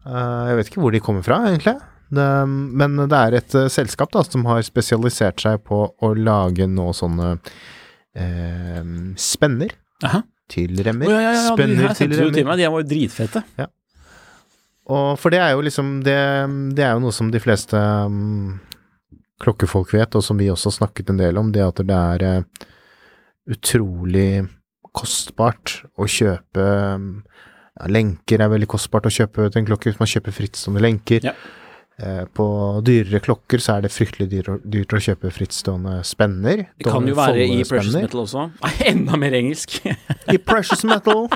Eh, 0.05 0.47
jeg 0.51 0.57
vet 0.57 0.69
ikke 0.71 0.81
hvor 0.83 0.91
de 0.91 0.99
kommer 0.99 1.23
fra, 1.23 1.37
egentlig. 1.47 1.77
Det, 2.11 2.25
men 2.49 2.97
det 3.07 3.15
er 3.17 3.37
et 3.39 3.55
eh, 3.55 3.69
selskap 3.71 4.11
da, 4.11 4.23
som 4.27 4.43
har 4.49 4.61
spesialisert 4.67 5.39
seg 5.39 5.61
på 5.63 5.85
å 6.03 6.09
lage 6.17 6.67
nå 6.67 6.89
sånne 6.97 7.37
eh, 8.15 8.83
spenner 9.15 9.71
Aha. 10.03 10.23
til 10.51 10.75
remmer. 10.83 11.07
remmer. 11.07 11.13
ja, 11.13 11.21
ja, 11.21 11.31
ja, 11.31 11.43
de 11.45 11.53
spenner 11.55 11.95
til 11.95 12.11
remmer. 12.17 12.33
til 12.35 12.49
meg. 12.49 12.57
De 12.59 12.67
var 12.73 12.83
jo 12.83 12.89
dritfete. 12.91 13.43
Og 14.91 15.13
for 15.21 15.31
det 15.31 15.39
er 15.39 15.53
jo 15.55 15.61
liksom 15.63 16.01
det, 16.03 16.17
det 16.75 16.83
er 16.83 16.95
jo 16.97 17.03
noe 17.05 17.15
som 17.15 17.29
de 17.31 17.39
fleste 17.39 17.77
mm, 17.79 18.59
klokkefolk 19.41 19.93
vet, 19.95 20.15
og 20.15 20.23
som 20.25 20.37
vi 20.39 20.49
også 20.53 20.69
har 20.71 20.77
snakket 20.79 21.09
en 21.13 21.19
del 21.21 21.37
om, 21.41 21.51
det 21.55 21.63
at 21.65 21.81
det 21.87 21.97
er 21.97 22.25
eh, 22.27 22.67
utrolig 23.51 24.45
kostbart 24.95 25.77
å 25.97 26.07
kjøpe 26.09 26.65
ja, 26.65 27.87
Lenker 27.87 28.43
er 28.43 28.51
veldig 28.51 28.67
kostbart 28.69 29.07
å 29.07 29.13
kjøpe 29.13 29.47
til 29.49 29.61
en 29.61 29.67
klokke 29.69 29.89
hvis 29.89 29.99
man 30.01 30.09
kjøper 30.11 30.33
frittstående 30.35 30.81
lenker. 30.83 31.23
Ja. 31.25 31.31
Eh, 32.01 32.23
på 32.35 32.45
dyrere 32.85 33.21
klokker 33.23 33.61
så 33.63 33.77
er 33.77 33.85
det 33.85 33.91
fryktelig 33.95 34.27
dyrt, 34.31 34.49
å- 34.51 34.59
dyrt 34.73 34.93
å 34.97 34.99
kjøpe 35.01 35.31
frittstående 35.33 36.01
spenner. 36.07 36.65
Det 36.77 36.87
kan 36.91 37.07
jo 37.07 37.15
være 37.17 37.45
i 37.47 37.61
Precious. 37.63 37.95
Metal 37.95 38.23
også. 38.25 38.43
Nei, 38.65 38.73
enda 38.91 39.17
mer 39.21 39.37
engelsk. 39.39 39.79
I 40.33 40.37
precious 40.37 40.83
metal. 40.87 41.29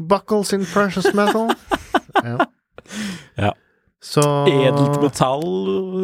Buckles 0.00 0.54
in 0.56 0.64
precious 0.72 1.12
metal. 1.14 1.52
Ja. 2.24 2.38
Ja. 3.40 3.52
Så, 4.04 4.22
Edelt 4.50 4.98
metall, 5.00 5.44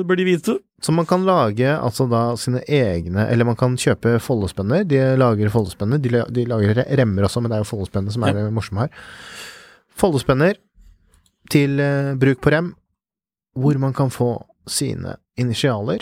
bør 0.09 0.16
de 0.20 0.25
vite. 0.31 0.55
Så 0.81 0.93
man 0.97 1.07
kan 1.07 1.27
lage 1.29 1.69
altså 1.69 2.07
da 2.09 2.23
sine 2.40 2.62
egne 2.64 3.27
Eller 3.29 3.45
man 3.45 3.57
kan 3.57 3.77
kjøpe 3.77 4.14
foldespenner. 4.25 4.87
De 4.88 5.01
lager 5.21 5.53
foldespenner. 5.53 6.01
De, 6.01 6.23
de 6.33 6.45
lager 6.49 6.85
remmer 6.97 7.27
også, 7.29 7.43
men 7.43 7.53
det 7.53 7.59
er 7.59 7.64
jo 7.66 7.69
foldespennene 7.69 8.14
som 8.14 8.25
er 8.25 8.38
det 8.38 8.47
morsomme 8.57 8.87
her. 8.87 9.09
Foldespenner 10.01 10.57
til 11.53 11.77
uh, 11.83 12.14
bruk 12.21 12.40
på 12.40 12.53
rem, 12.55 12.73
hvor 13.59 13.77
man 13.83 13.93
kan 13.97 14.12
få 14.14 14.33
sine 14.71 15.19
initialer. 15.37 16.01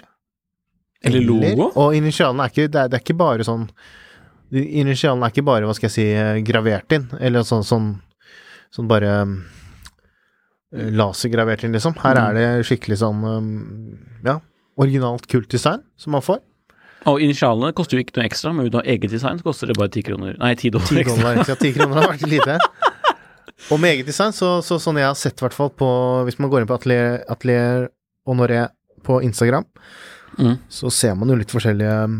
Eller 1.02 1.26
logo. 1.26 1.72
Og 1.74 1.96
initialene 1.96 2.46
er 2.46 2.52
ikke 2.52 2.68
det 2.68 2.82
er, 2.84 2.90
det 2.90 2.98
er 3.00 3.06
ikke 3.06 3.18
bare 3.18 3.46
sånn 3.46 3.68
Initialene 4.48 5.26
er 5.26 5.32
ikke 5.34 5.44
bare, 5.44 5.66
hva 5.68 5.74
skal 5.76 5.90
jeg 5.90 5.92
si, 5.92 6.04
eh, 6.16 6.38
gravert 6.40 6.94
inn, 6.96 7.02
eller 7.20 7.42
sånn 7.44 7.66
sånn, 7.68 7.88
sånn 8.72 8.86
bare 8.88 9.10
eh, 9.20 10.86
lasergravert 10.96 11.66
inn, 11.66 11.74
liksom. 11.76 11.98
Her 12.00 12.16
er 12.22 12.38
det 12.38 12.46
skikkelig 12.64 12.96
sånn 13.02 13.26
um, 13.28 13.50
ja, 14.24 14.38
originalt 14.78 15.26
kult 15.30 15.48
design 15.52 15.82
som 15.98 16.12
man 16.14 16.22
får. 16.24 16.40
Og 17.08 17.20
initialene 17.22 17.72
koster 17.78 17.96
jo 17.98 18.02
ikke 18.04 18.16
noe 18.18 18.26
ekstra, 18.28 18.50
men 18.54 18.66
uten 18.68 18.82
eget 18.84 19.10
design, 19.10 19.38
så 19.38 19.46
koster 19.46 19.70
det 19.70 19.76
bare 19.78 19.90
ti 19.94 20.02
kroner. 20.06 20.34
Nei, 20.40 20.54
ti 20.58 20.70
dollar 20.74 20.88
Ti 20.90 20.98
ekstra. 21.02 21.16
dollar, 21.20 21.36
ikke 21.38 21.50
sant? 21.52 21.60
Ti 21.62 21.70
kroner 21.76 22.00
har 22.02 22.10
vært 22.12 22.26
lite. 22.30 22.56
Og 23.74 23.80
med 23.82 23.94
eget 23.96 24.06
design, 24.10 24.32
så, 24.34 24.58
så 24.66 24.78
sånn 24.82 24.98
jeg 25.00 25.06
har 25.08 25.16
sett, 25.18 25.38
i 25.40 25.44
hvert 25.46 25.54
fall 25.56 25.70
på 25.74 25.86
Hvis 26.28 26.38
man 26.38 26.50
går 26.52 26.62
inn 26.62 26.68
på 26.70 26.76
Atelier, 26.78 27.18
Atelier 27.30 27.88
Honoré 28.28 28.66
på 29.06 29.20
Instagram, 29.26 29.66
Mm. 30.38 30.58
så 30.70 30.90
ser 30.92 31.14
man 31.18 31.30
jo 31.32 31.34
litt 31.40 31.50
forskjellige 31.50 31.94
um, 32.04 32.18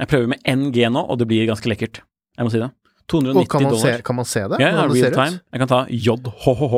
Jeg 0.00 0.08
prøver 0.10 0.26
med 0.32 0.40
NG 0.50 0.80
nå, 0.92 1.00
og 1.08 1.16
det 1.20 1.28
blir 1.30 1.46
ganske 1.48 1.70
lekkert. 1.70 2.00
Jeg 2.36 2.44
må 2.44 2.50
si 2.52 2.58
det. 2.60 2.68
290 3.08 3.38
Og 3.40 3.48
kan 3.48 3.62
man, 3.64 3.76
se, 3.78 3.86
dollar. 3.86 4.02
kan 4.04 4.16
man 4.18 4.26
se 4.28 4.42
det? 4.50 4.58
Ja, 4.60 4.72
det 4.74 4.82
real 4.82 4.96
ser 4.98 5.14
ut? 5.14 5.16
time. 5.16 5.38
Jeg 5.54 5.62
kan 5.62 5.70
ta 5.70 5.78
JHHH, 5.88 6.74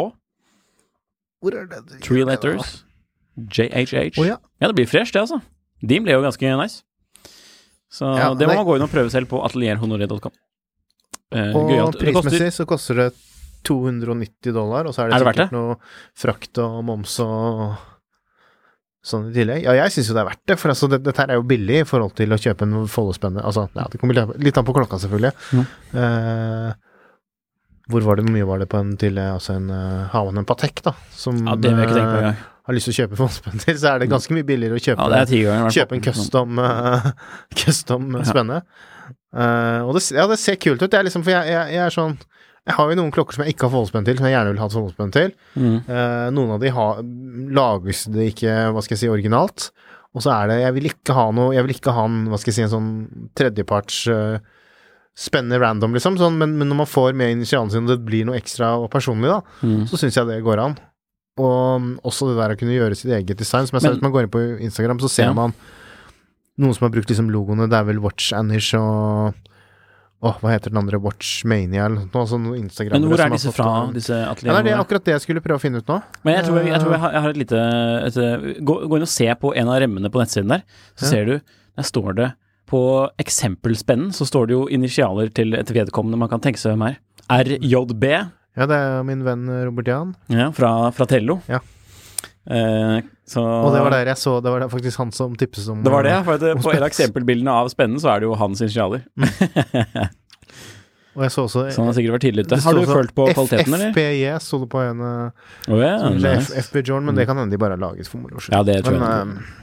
Hvor 1.41 1.57
er 1.57 1.67
det? 1.73 1.81
three 2.05 2.25
letters, 2.29 2.85
JHH. 3.49 4.19
Oh, 4.21 4.27
ja. 4.29 4.37
Ja, 4.61 4.69
det 4.69 4.75
blir 4.77 4.87
fresh, 4.91 5.13
det, 5.15 5.23
altså. 5.25 5.41
De 5.81 5.99
ble 6.05 6.13
jo 6.13 6.23
ganske 6.25 6.53
nice. 6.61 6.83
Så 7.91 8.07
Ja, 8.19 8.29
det 8.35 8.47
må 8.47 8.53
nei. 8.55 8.61
man 8.61 8.67
gå 8.69 8.77
inn 8.79 8.85
og 8.87 8.91
prøve 8.93 9.11
selv 9.11 9.27
på 9.33 9.41
atelierhonoré.com. 9.47 10.33
Eh, 11.33 11.53
Og 11.57 11.71
gøyalt. 11.71 11.99
Prismessig 11.99 12.53
så 12.55 12.67
koster 12.67 12.95
det 13.01 13.09
290 13.67 14.53
dollar, 14.57 14.87
og 14.87 14.95
så 14.95 15.05
er 15.05 15.11
det, 15.11 15.15
Er 15.15 15.25
det 15.25 15.35
sikkert 15.35 15.51
det? 15.51 15.57
noe 15.59 15.77
frakt 16.17 16.59
og 16.63 16.85
moms 16.85 17.19
og 17.21 17.77
sånn 19.05 19.31
i 19.31 19.35
tillegg. 19.35 19.63
Ja, 19.65 19.73
jeg 19.79 19.93
syns 19.95 20.09
jo 20.11 20.15
det 20.17 20.23
er 20.25 20.29
verdt 20.31 20.45
det, 20.51 20.59
for 20.61 20.73
altså, 20.73 20.89
det, 20.93 21.01
dette 21.07 21.23
her 21.23 21.33
er 21.33 21.41
jo 21.41 21.47
billig 21.49 21.81
i 21.83 21.89
forhold 21.89 22.15
til 22.19 22.33
å 22.33 22.39
kjøpe 22.41 22.67
en 22.67 22.87
Follo-spenne. 22.91 23.43
Altså, 23.45 23.67
ja, 23.77 23.87
det 23.91 24.01
kommer 24.01 24.15
litt 24.39 24.59
an 24.61 24.67
på 24.69 24.75
klokka, 24.77 24.99
selvfølgelig. 25.01 25.33
Mm. 25.57 25.67
Eh, 26.03 26.73
hvor 27.91 28.07
var 28.07 28.19
det, 28.19 28.25
hvor 28.27 28.35
mye 28.37 28.49
var 28.49 28.63
det 28.63 28.69
på 28.71 28.79
en 28.81 28.95
til 29.01 29.19
altså 29.23 29.57
en 29.59 29.69
uh, 29.73 30.07
Har 30.13 30.29
man 30.29 30.43
en 30.43 30.49
Patek, 30.49 30.83
da, 30.87 30.95
som 31.15 31.39
Ja, 31.47 31.57
det 31.57 31.75
vil 31.75 31.83
jeg 31.83 31.91
ikke 31.91 31.99
tenke 31.99 32.13
på 32.13 32.21
eh, 32.21 32.29
engang. 32.31 32.47
har 32.71 32.77
lyst 32.77 32.89
til 32.89 32.95
å 32.95 32.99
kjøpe 33.01 33.19
for 33.19 33.35
spenn 33.35 33.65
til, 33.65 33.77
så 33.81 33.93
er 33.93 34.03
det 34.03 34.11
ganske 34.13 34.37
mye 34.37 34.47
billigere 34.47 34.79
å 34.79 34.85
kjøpe 34.85 35.09
Ja, 35.11 35.23
er 35.25 35.35
ganger. 35.51 35.77
Kjøpe 35.77 35.97
en 35.99 36.05
custom, 36.07 36.63
uh, 36.63 37.11
custom 37.63 38.19
spenne. 38.29 38.63
Uh, 39.31 39.87
og 39.87 39.95
det, 39.95 40.05
ja, 40.17 40.27
det 40.31 40.41
ser 40.43 40.59
kult 40.59 40.83
ut. 40.83 40.91
Det 40.91 40.99
er 40.99 41.07
liksom, 41.07 41.25
for 41.27 41.35
jeg, 41.35 41.51
jeg, 41.53 41.75
jeg 41.77 41.83
er 41.85 41.95
sånn 41.95 42.17
Jeg 42.67 42.77
har 42.77 42.91
jo 42.91 42.97
noen 42.99 43.13
klokker 43.15 43.37
som 43.37 43.45
jeg 43.45 43.55
ikke 43.55 43.69
har 43.69 43.75
foldespenn 43.77 44.09
til, 44.09 44.19
som 44.19 44.27
jeg 44.27 44.35
gjerne 44.35 44.53
vil 44.53 44.63
ha 44.63 44.71
foldespenn 44.75 45.15
til. 45.15 45.31
Mm. 45.55 45.77
Eh, 45.81 46.27
noen 46.37 46.51
av 46.57 46.61
de 46.61 46.73
har, 46.77 46.99
lages 47.57 48.03
det 48.13 48.27
ikke, 48.35 48.57
hva 48.75 48.83
skal 48.85 48.97
jeg 48.97 49.03
si, 49.05 49.11
originalt. 49.11 49.71
Og 50.11 50.25
så 50.25 50.33
er 50.35 50.51
det 50.51 50.57
Jeg 50.65 50.75
vil 50.75 50.89
ikke 50.91 51.15
ha 51.15 51.29
noe 51.31 51.55
Jeg 51.55 51.63
vil 51.63 51.77
ikke 51.77 51.93
ha 51.95 52.03
en, 52.11 52.25
hva 52.31 52.39
skal 52.41 52.51
jeg 52.51 52.59
si, 52.59 52.65
en 52.67 52.73
sånn 52.73 52.91
tredjeparts 53.39 54.01
uh, 54.11 54.43
spennende 55.17 55.59
random, 55.61 55.93
liksom. 55.97 56.17
Sånn, 56.21 56.39
men, 56.39 56.55
men 56.59 56.69
når 56.71 56.77
man 56.85 56.87
får 56.89 57.15
med 57.19 57.35
initialene 57.35 57.71
sine, 57.75 57.85
og 57.85 57.93
det 57.97 58.05
blir 58.07 58.25
noe 58.29 58.39
ekstra 58.39 58.75
og 58.81 58.91
personlig, 58.93 59.29
da, 59.33 59.41
Mm. 59.67 59.85
så 59.91 59.99
syns 60.01 60.17
jeg 60.17 60.27
det 60.31 60.43
går 60.47 60.59
an. 60.63 60.79
Og 61.41 61.77
um, 61.77 61.91
også 62.05 62.29
det 62.31 62.37
der 62.41 62.55
å 62.55 62.59
kunne 62.59 62.75
gjøre 62.77 62.97
sitt 62.97 63.13
eget 63.13 63.39
design. 63.39 63.67
Som 63.67 63.77
jeg 63.79 63.83
sa, 63.87 63.93
hvis 63.95 64.03
man 64.03 64.13
går 64.13 64.27
inn 64.27 64.33
på 64.33 64.43
Instagram, 64.61 64.99
så 65.01 65.09
ser 65.11 65.25
Ja. 65.31 65.33
man 65.33 65.55
noen 66.59 66.75
som 66.75 66.85
har 66.85 66.91
brukt 66.93 67.09
liksom 67.09 67.31
logoene. 67.33 67.69
Det 67.71 67.77
er 67.79 67.85
vel 67.85 68.01
Watch 68.01 68.33
Anish 68.33 68.75
og 68.75 69.35
Åh, 70.23 70.35
hva 70.43 70.51
heter 70.53 70.69
den 70.69 70.77
andre? 70.77 70.99
Watch 71.01 71.47
Mania 71.49 71.87
eller 71.87 72.03
noe 72.13 72.27
sånt. 72.29 72.45
Men 72.45 73.07
hvor 73.09 73.21
er 73.25 73.31
disse 73.33 73.53
fra, 73.57 73.87
disse 73.91 74.13
Ja, 74.13 74.35
det 74.61 74.69
er 74.75 74.77
akkurat 74.77 75.03
det 75.03 75.15
jeg 75.15 75.23
skulle 75.25 75.41
prøve 75.41 75.57
å 75.57 75.63
finne 75.63 75.79
ut 75.81 75.87
nå. 75.89 75.97
Men 76.29 76.35
jeg 76.37 76.45
tror 76.45 76.59
jeg, 76.61 76.67
jeg, 76.75 76.81
tror 76.83 76.93
jeg, 76.93 77.01
har, 77.01 77.13
jeg 77.15 77.23
har 77.25 77.31
et 77.31 77.39
lite 77.41 77.63
et, 78.05 78.19
gå, 78.61 78.75
gå 78.85 78.97
inn 78.99 79.07
og 79.07 79.09
se 79.09 79.29
på 79.41 79.55
en 79.57 79.71
av 79.73 79.81
remmene 79.81 80.11
på 80.13 80.21
nettsiden 80.21 80.53
der, 80.53 80.61
så 80.93 81.07
Ja. 81.07 81.09
ser 81.09 81.25
du 81.25 81.41
Der 81.41 81.83
står 81.89 82.13
det 82.19 82.29
på 82.71 82.83
eksempelspennen 83.21 84.13
så 84.15 84.27
står 84.29 84.47
det 84.51 84.55
jo 84.55 84.63
initialer 84.71 85.33
til 85.35 85.57
et 85.59 85.73
vedkommende 85.75 86.21
man 86.21 86.31
kan 86.31 86.43
tenke 86.45 86.61
seg 86.63 86.77
hvem 86.77 86.87
er. 86.93 87.01
RJB 87.31 88.05
Ja, 88.59 88.67
det 88.67 88.77
er 88.77 89.05
min 89.07 89.21
venn 89.27 89.45
Robert 89.67 89.87
Jan. 89.91 90.15
ja, 90.31 90.49
fra, 90.55 90.91
fra 90.95 91.07
Tello. 91.11 91.41
Ja. 91.51 91.61
Eh, 92.51 93.01
så 93.31 93.43
Og 93.43 93.75
det 93.75 93.83
var 93.85 93.93
der 93.93 94.09
jeg 94.09 94.19
så 94.19 94.41
Det 94.43 94.51
var 94.51 94.65
faktisk 94.73 94.97
han 94.99 95.11
som 95.13 95.35
tipset 95.39 95.69
om 95.71 95.83
Det 95.85 95.93
var 95.93 96.03
det, 96.03 96.15
for 96.25 96.41
det, 96.41 96.55
på 96.65 96.73
et 96.73 96.81
av 96.81 96.87
eksempelbildene 96.89 97.53
av 97.53 97.69
spennen 97.71 98.01
så 98.01 98.15
er 98.15 98.23
det 98.23 98.31
jo 98.31 98.39
hans 98.41 98.63
initialer. 98.65 99.05
Og 101.15 101.25
jeg 101.27 101.33
så 101.35 101.45
også 101.45 101.63
Så 101.75 101.83
han 101.83 101.91
har 101.91 101.97
sikkert 101.99 102.15
vært 102.17 102.25
tidlig 102.25 102.45
ute. 102.47 102.59
Har 102.65 102.77
du 102.79 102.85
følt 102.87 103.15
på 103.15 103.27
kvaliteten, 103.33 103.75
eller? 103.75 103.91
FPJ 103.93 104.37
sto 104.47 104.61
det 104.63 104.69
på 104.73 104.83
en 104.83 105.01
oh, 105.05 105.81
ja, 105.83 105.95
nice. 106.15 106.55
FB 106.69 106.85
John, 106.87 107.05
men 107.07 107.19
det 107.19 107.27
kan 107.29 107.39
hende 107.39 107.51
de 107.51 107.59
bare 107.61 107.75
har 107.75 107.83
laget 107.83 108.09
for 108.09 108.23
moro 108.23 108.39
skyld. 108.39 108.55
ja, 108.55 108.63
det 108.67 108.79
tror 108.87 108.95
jeg. 108.95 109.03
Men 109.03 109.35
eh, 109.37 109.59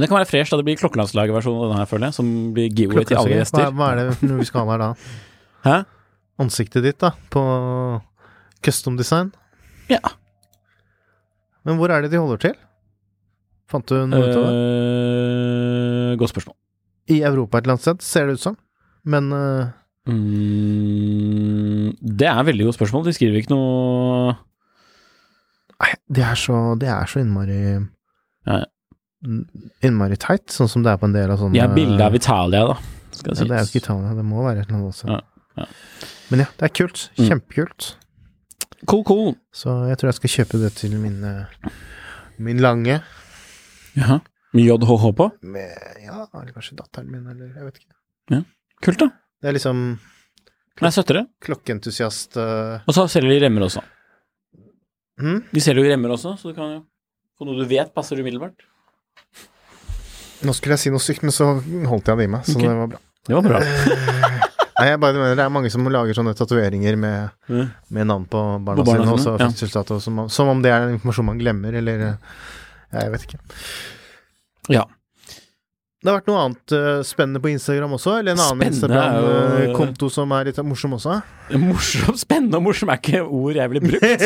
Men 0.00 0.06
det 0.06 0.08
kan 0.14 0.16
være 0.16 0.30
fresh 0.30 0.48
da 0.48 0.56
det 0.56 0.64
blir 0.64 0.78
klokkelandslaget-versjonen 0.80 1.60
av 1.60 1.72
den 1.74 1.76
her, 1.76 1.88
føler 1.90 2.08
jeg, 2.08 2.16
som 2.16 2.28
blir 2.56 2.70
giveaway 2.72 3.04
til 3.04 3.18
alle 3.20 3.34
gjester. 3.36 3.66
Hva, 3.66 3.74
hva 3.76 3.88
er 3.92 3.98
det 4.08 4.30
vi 4.38 4.46
skal 4.48 4.64
ha 4.64 4.72
her 4.72 4.80
da? 4.80 4.86
Hæ? 5.66 5.74
Ansiktet 6.40 6.86
ditt, 6.86 6.96
da, 7.04 7.10
på 7.28 7.42
custom 8.64 8.96
design? 8.96 9.28
Ja. 9.92 10.00
Men 11.68 11.76
hvor 11.76 11.92
er 11.92 12.00
det 12.00 12.14
de 12.14 12.22
holder 12.22 12.40
til? 12.46 12.56
Fant 13.68 13.92
du 13.92 13.98
noe 14.08 14.24
ut 14.24 14.32
av 14.32 14.40
det? 14.40 14.56
Uh, 14.56 16.16
godt 16.24 16.32
spørsmål. 16.32 16.56
I 17.12 17.20
Europa 17.20 17.60
et 17.60 17.68
eller 17.68 17.76
annet 17.76 17.84
sted, 17.84 18.08
ser 18.08 18.24
det 18.32 18.40
ut 18.40 18.46
som. 18.48 18.56
Men 19.04 19.28
uh... 19.36 19.68
Mm, 20.08 21.92
det 22.00 22.32
er 22.32 22.40
veldig 22.48 22.72
godt 22.72 22.80
spørsmål. 22.80 23.04
De 23.04 23.18
skriver 23.20 23.44
ikke 23.44 23.52
noe 23.52 24.32
nei, 25.76 25.92
det 26.08 26.24
er 26.24 26.40
så 26.40 26.56
Det 26.80 26.88
er 26.88 27.04
så 27.04 27.20
innmari 27.20 27.60
Ja. 28.48 28.62
Innmari 29.84 30.16
teit, 30.20 30.48
sånn 30.54 30.68
som 30.70 30.84
det 30.84 30.94
er 30.94 31.00
på 31.00 31.08
en 31.10 31.14
del 31.16 31.32
av 31.34 31.40
sånne 31.42 31.58
Ja, 31.58 31.66
bildet 31.68 31.92
bilde 31.92 32.06
av 32.08 32.16
Italia, 32.16 32.62
da. 32.70 32.76
Skal 33.12 33.34
ja, 33.34 33.44
Det 33.44 33.56
er 33.56 33.64
jo 33.66 33.68
ikke 33.68 33.82
Italia, 33.82 34.14
det 34.16 34.24
må 34.24 34.44
være 34.46 34.62
et 34.62 34.68
eller 34.70 34.78
annet 34.78 34.94
også. 34.94 35.10
Ja, 35.10 35.20
ja. 35.60 35.66
Men 36.30 36.44
ja, 36.44 36.48
det 36.56 36.68
er 36.68 36.72
kult. 36.78 37.02
Mm. 37.18 37.24
Kjempekult. 37.26 37.88
Cool, 38.88 39.04
cool. 39.04 39.32
Så 39.52 39.74
jeg 39.90 40.00
tror 40.00 40.08
jeg 40.08 40.18
skal 40.20 40.34
kjøpe 40.38 40.60
det 40.62 40.70
til 40.78 40.94
min 40.96 41.18
eh, 41.26 41.72
Min 42.40 42.62
lange. 42.64 43.00
Jaha. 43.98 44.20
Med 44.56 44.64
JHH 44.64 45.10
på? 45.18 45.26
Med 45.42 46.00
Ja, 46.06 46.24
eller 46.32 46.54
kanskje 46.54 46.78
datteren 46.78 47.10
min, 47.12 47.26
eller 47.28 47.52
jeg 47.52 47.66
vet 47.66 47.82
ikke. 47.82 48.44
Kult, 48.80 49.02
da. 49.02 49.10
Det 49.40 49.50
er 49.50 49.56
liksom 49.58 49.82
Nei, 50.80 50.90
søttere. 50.94 51.26
klokkeentusiast 51.44 52.38
uh, 52.40 52.80
Og 52.88 52.96
så 52.96 53.04
selger 53.12 53.34
de 53.34 53.42
remmer 53.44 53.66
også. 53.66 53.82
Mm? 55.20 55.42
De 55.52 55.60
selger 55.60 55.84
jo 55.84 55.92
remmer 55.92 56.14
også, 56.14 56.38
så 56.40 56.50
du 56.50 56.56
kan 56.56 56.70
jo 56.72 56.80
få 57.36 57.44
noe 57.44 57.58
du 57.60 57.68
vet 57.68 57.92
passer 57.92 58.20
umiddelbart. 58.20 58.64
Nå 60.46 60.54
skulle 60.56 60.76
jeg 60.76 60.86
si 60.86 60.92
noe 60.92 61.04
sykt, 61.04 61.24
men 61.26 61.34
så 61.36 61.52
holdt 61.90 62.08
jeg 62.08 62.20
det 62.20 62.26
i 62.28 62.32
meg, 62.32 62.46
så 62.48 62.56
okay. 62.56 62.68
det 62.68 62.76
var 62.78 62.92
bra. 62.94 63.00
Det 63.28 63.36
var 63.36 63.48
bra. 63.48 63.58
Nei, 64.80 64.86
jeg 64.88 65.00
bare 65.02 65.18
mener 65.20 65.36
det 65.36 65.44
er 65.44 65.52
mange 65.52 65.70
som 65.72 65.88
lager 65.92 66.16
sånne 66.16 66.32
tatoveringer 66.36 66.96
med, 66.96 67.34
mm. 67.52 67.66
med 67.96 68.08
navn 68.08 68.24
på 68.32 68.40
barna, 68.64 68.80
På 68.80 68.86
barna 68.88 69.04
sine, 69.04 69.12
og 69.12 69.20
sine, 69.20 69.34
ja. 69.36 69.48
fødselsdato, 69.50 69.98
som, 70.00 70.22
om- 70.22 70.30
som 70.32 70.48
om 70.48 70.62
det 70.64 70.72
er 70.72 70.94
informasjon 70.94 71.28
man 71.28 71.42
glemmer, 71.42 71.76
eller 71.82 72.06
eh, 72.06 72.40
Jeg 72.94 73.12
vet 73.12 73.26
ikke. 73.28 73.42
Ja. 74.72 74.86
Det 76.00 76.08
har 76.08 76.16
vært 76.16 76.30
noe 76.30 76.42
annet 76.46 76.72
uh, 76.72 77.02
spennende 77.04 77.42
på 77.44 77.50
Instagram 77.52 77.92
også, 77.98 78.14
eller 78.22 78.32
en 78.32 78.40
annen 78.40 78.70
Instagram-konto 78.70 80.08
som 80.08 80.32
er 80.32 80.48
litt 80.48 80.60
morsom 80.64 80.96
også? 80.96 81.18
Morsom, 81.60 82.16
spennende 82.24 82.56
og 82.56 82.64
morsom 82.70 82.88
er 82.88 83.02
ikke 83.02 83.20
ord 83.26 83.60
jeg 83.60 83.74
ville 83.74 83.84
brukt. 83.84 84.24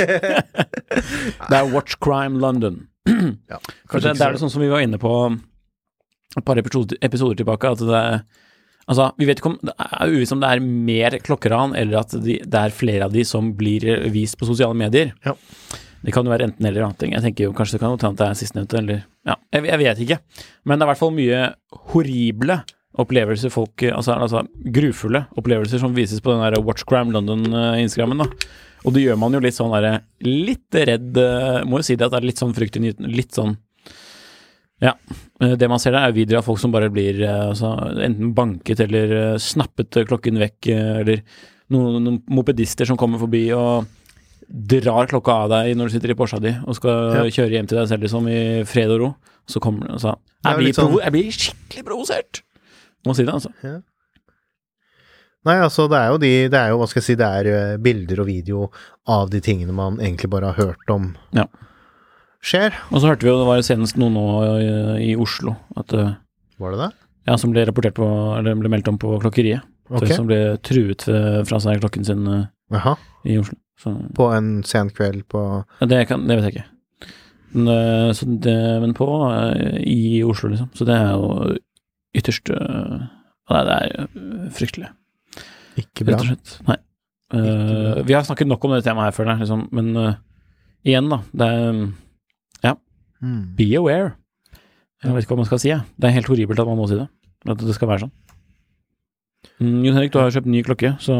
det 1.51 1.59
er 1.59 1.73
Watch 1.75 1.99
Crime 1.99 2.39
London. 2.39 2.85
Ja, 3.53 3.59
kanskje 3.91 4.11
det, 4.11 4.19
det 4.19 4.27
er 4.27 4.35
det 4.37 4.41
sånn 4.43 4.53
som 4.53 4.65
vi 4.65 4.73
var 4.73 4.85
inne 4.85 5.01
på 5.01 5.13
et 6.35 6.45
par 6.47 6.59
episoder, 6.59 6.99
episoder 7.05 7.39
tilbake, 7.39 7.75
at 7.77 7.85
det 7.85 8.01
er 8.01 8.25
Altså, 8.85 9.07
vi 9.17 9.25
vet 9.25 9.39
ikke 9.41 9.49
om 9.49 9.55
Det 9.65 9.73
er 9.81 10.11
uvisst 10.13 10.35
om 10.35 10.43
det 10.43 10.49
er 10.53 10.61
mer 10.61 11.15
klokkeran, 11.25 11.73
eller 11.81 12.03
at 12.03 12.11
de, 12.21 12.35
det 12.45 12.61
er 12.61 12.75
flere 12.77 13.07
av 13.07 13.15
de 13.15 13.23
som 13.25 13.47
blir 13.57 13.87
vist 14.13 14.37
på 14.37 14.45
sosiale 14.45 14.77
medier. 14.77 15.15
Ja. 15.25 15.33
Det 16.05 16.13
kan 16.13 16.27
jo 16.27 16.35
være 16.35 16.51
enten 16.51 16.67
eller 16.69 16.85
annet. 16.85 17.07
Jeg 17.09 17.25
tenker 17.25 17.47
jo 17.47 17.55
kanskje 17.57 17.79
det 17.79 17.81
kan 17.81 17.95
hende 17.95 18.11
at 18.11 18.19
det 18.21 18.27
er 18.27 18.37
sistnevnte, 18.37 18.83
eller 18.83 18.99
Ja, 19.25 19.39
jeg, 19.57 19.65
jeg 19.71 19.81
vet 19.81 20.03
ikke. 20.05 20.19
Men 20.69 20.77
det 20.77 20.85
er 20.85 20.91
i 20.91 20.93
hvert 20.93 21.01
fall 21.01 21.15
mye 21.17 21.39
horrible 21.95 22.59
opplevelser 22.99 23.51
folk 23.51 23.83
Altså, 23.91 24.15
altså 24.15 24.45
grufulle 24.73 25.25
opplevelser 25.37 25.81
som 25.83 25.95
vises 25.97 26.21
på 26.23 26.31
den 26.35 26.45
der 26.45 26.63
Watchgram 26.63 27.11
London-instagrammen. 27.15 28.19
da. 28.19 28.29
Og 28.85 28.93
det 28.95 29.03
gjør 29.07 29.19
man 29.19 29.33
jo 29.33 29.41
litt 29.41 29.57
sånn 29.57 29.73
derre 29.73 30.03
Litt 30.23 30.71
redd 30.75 31.17
eh, 31.17 31.65
Må 31.65 31.79
jo 31.81 31.87
si 31.89 31.97
det 31.97 32.05
at 32.07 32.13
det 32.13 32.21
er 32.23 32.27
litt 32.29 32.39
sånn 32.43 32.55
fryktinngytende. 32.55 33.11
Litt 33.17 33.33
sånn 33.33 33.57
Ja. 34.83 34.93
eh, 35.41 35.55
Det 35.57 35.69
man 35.71 35.79
ser 35.81 35.93
der, 35.93 36.09
er 36.09 36.13
videoer 36.13 36.39
av 36.43 36.45
folk 36.49 36.59
som 36.61 36.71
bare 36.75 36.91
blir 36.93 37.21
eh, 37.23 37.49
altså, 37.51 37.73
enten 38.05 38.35
banket 38.37 38.81
eller 38.85 39.13
eh, 39.35 39.39
snappet 39.43 39.97
eh, 39.97 40.05
klokken 40.09 40.39
vekk, 40.43 40.69
eh, 40.75 41.01
eller 41.01 41.23
noen, 41.73 42.03
noen 42.05 42.23
mopedister 42.29 42.85
som 42.87 42.99
kommer 43.01 43.19
forbi 43.23 43.47
og 43.57 43.87
drar 44.45 45.07
klokka 45.09 45.33
av 45.47 45.53
deg 45.55 45.71
når 45.79 45.89
du 45.89 45.93
sitter 45.95 46.13
i 46.13 46.17
Porscha 46.19 46.39
di 46.43 46.53
og 46.67 46.77
skal 46.77 47.15
Ja. 47.17 47.23
kjøre 47.33 47.55
hjem 47.57 47.67
til 47.71 47.79
deg 47.81 47.89
selv 47.89 48.05
liksom 48.05 48.29
i 48.29 48.41
fred 48.69 48.91
og 48.93 49.01
ro. 49.01 49.15
Så 49.49 49.61
kommer 49.61 49.87
det 49.89 49.97
og 49.97 50.01
Det 50.45 50.51
Jeg 50.53 50.65
litt 50.67 50.77
sånn- 50.77 51.01
jeg 51.03 51.13
blir 51.13 51.31
skikkelig 51.33 51.85
provosert! 51.87 52.43
Må 53.05 53.15
si 53.17 53.25
det, 53.27 53.35
altså. 53.35 53.51
Nei, 55.45 55.59
altså, 55.61 55.85
det 55.93 55.99
er 55.99 56.09
jo 56.09 56.19
de 56.23 56.33
Det 56.49 56.57
er 56.61 56.73
jo, 56.73 56.79
hva 56.81 56.89
skal 56.89 57.03
jeg 57.03 57.09
si, 57.11 57.17
det 57.21 57.29
er 57.29 57.49
eh, 57.53 57.77
bilder 57.85 58.23
og 58.25 58.29
video 58.31 58.69
av 59.13 59.29
de 59.33 59.43
tingene 59.45 59.75
man 59.77 59.99
egentlig 60.01 60.31
bare 60.33 60.53
har 60.53 60.61
hørt 60.71 60.93
om 60.95 61.11
Ja. 61.37 61.45
skjer. 62.45 62.73
Og 62.91 63.01
så 63.01 63.11
hørte 63.11 63.27
vi 63.27 63.33
jo 63.33 63.39
det 63.43 63.49
var 63.51 63.65
senest 63.67 63.99
noe 64.01 64.13
nå 64.15 64.25
i, 64.57 64.71
i 65.11 65.17
Oslo 65.21 65.57
at 65.77 65.93
eh, 65.93 66.15
Var 66.61 66.73
det 66.73 66.81
det? 66.87 66.91
Ja, 67.29 67.37
som 67.41 67.53
ble 67.53 67.65
rapportert 67.69 67.97
på 67.97 68.09
Eller 68.39 68.57
ble 68.61 68.69
meldt 68.73 68.89
om 68.89 68.99
på 69.01 69.19
klokkeriet. 69.21 69.65
Okay. 69.91 70.15
Som 70.17 70.29
ble 70.29 70.57
truet 70.65 71.05
eh, 71.13 71.43
fra 71.45 71.61
seg 71.61 71.83
klokken 71.85 72.05
sin 72.09 72.25
Aha. 72.73 72.97
I 73.29 73.37
Oslo. 73.43 73.59
Så 73.81 73.91
På 74.17 74.31
en 74.33 74.63
sen 74.65 74.89
kveld 74.95 75.27
på 75.29 75.41
ja, 75.81 75.87
det, 75.91 76.05
kan, 76.09 76.25
det 76.29 76.39
vet 76.39 76.47
jeg 76.49 76.55
ikke. 76.55 76.69
Men, 77.55 77.69
eh, 77.69 78.11
så 78.17 78.27
det, 78.27 78.57
men 78.83 78.95
på 78.97 79.09
eh, 79.29 79.81
i 79.85 80.23
Oslo, 80.27 80.49
liksom. 80.53 80.71
Så 80.75 80.87
det 80.89 80.95
er 80.97 81.13
jo 81.13 81.59
ytterst 82.15 82.51
eh, 82.55 83.05
Nei, 83.53 83.63
det 83.69 83.75
er 83.75 83.97
eh, 84.01 84.45
fryktelig, 84.57 84.89
Ikke 85.83 86.07
bra. 86.07 86.15
rett 86.15 86.23
og 86.23 86.31
slett. 86.31 86.55
Nei. 86.69 86.79
Uh, 87.35 87.41
Ikke 87.43 88.07
vi 88.09 88.15
har 88.17 88.25
snakket 88.25 88.49
nok 88.49 88.65
om 88.65 88.73
det 88.73 88.85
temaet 88.87 89.11
her 89.11 89.17
før, 89.17 89.33
liksom. 89.41 89.67
men 89.75 89.91
uh, 89.99 90.15
igjen, 90.87 91.11
da. 91.13 91.19
Det 91.35 91.49
er 91.51 91.85
Mm. 93.25 93.57
Be 93.57 93.71
aware. 93.79 94.13
Jeg 95.05 95.15
vet 95.15 95.25
ikke 95.25 95.35
hva 95.35 95.43
man 95.43 95.49
skal 95.49 95.61
si, 95.63 95.71
Ja. 95.73 95.81
Det 96.01 96.09
er 96.09 96.17
helt 96.19 96.29
horribelt 96.29 96.61
at 96.61 96.69
man 96.69 96.79
må 96.81 96.89
si 96.89 96.99
det. 96.99 97.09
At 97.49 97.61
det 97.61 97.75
skal 97.77 97.89
være 97.89 98.05
sånn. 98.05 98.13
Mm, 99.61 99.83
Jon 99.85 99.97
Henrik, 99.97 100.13
du 100.13 100.19
har 100.19 100.33
kjøpt 100.33 100.49
ny 100.49 100.63
klokke, 100.65 100.95
så, 101.05 101.15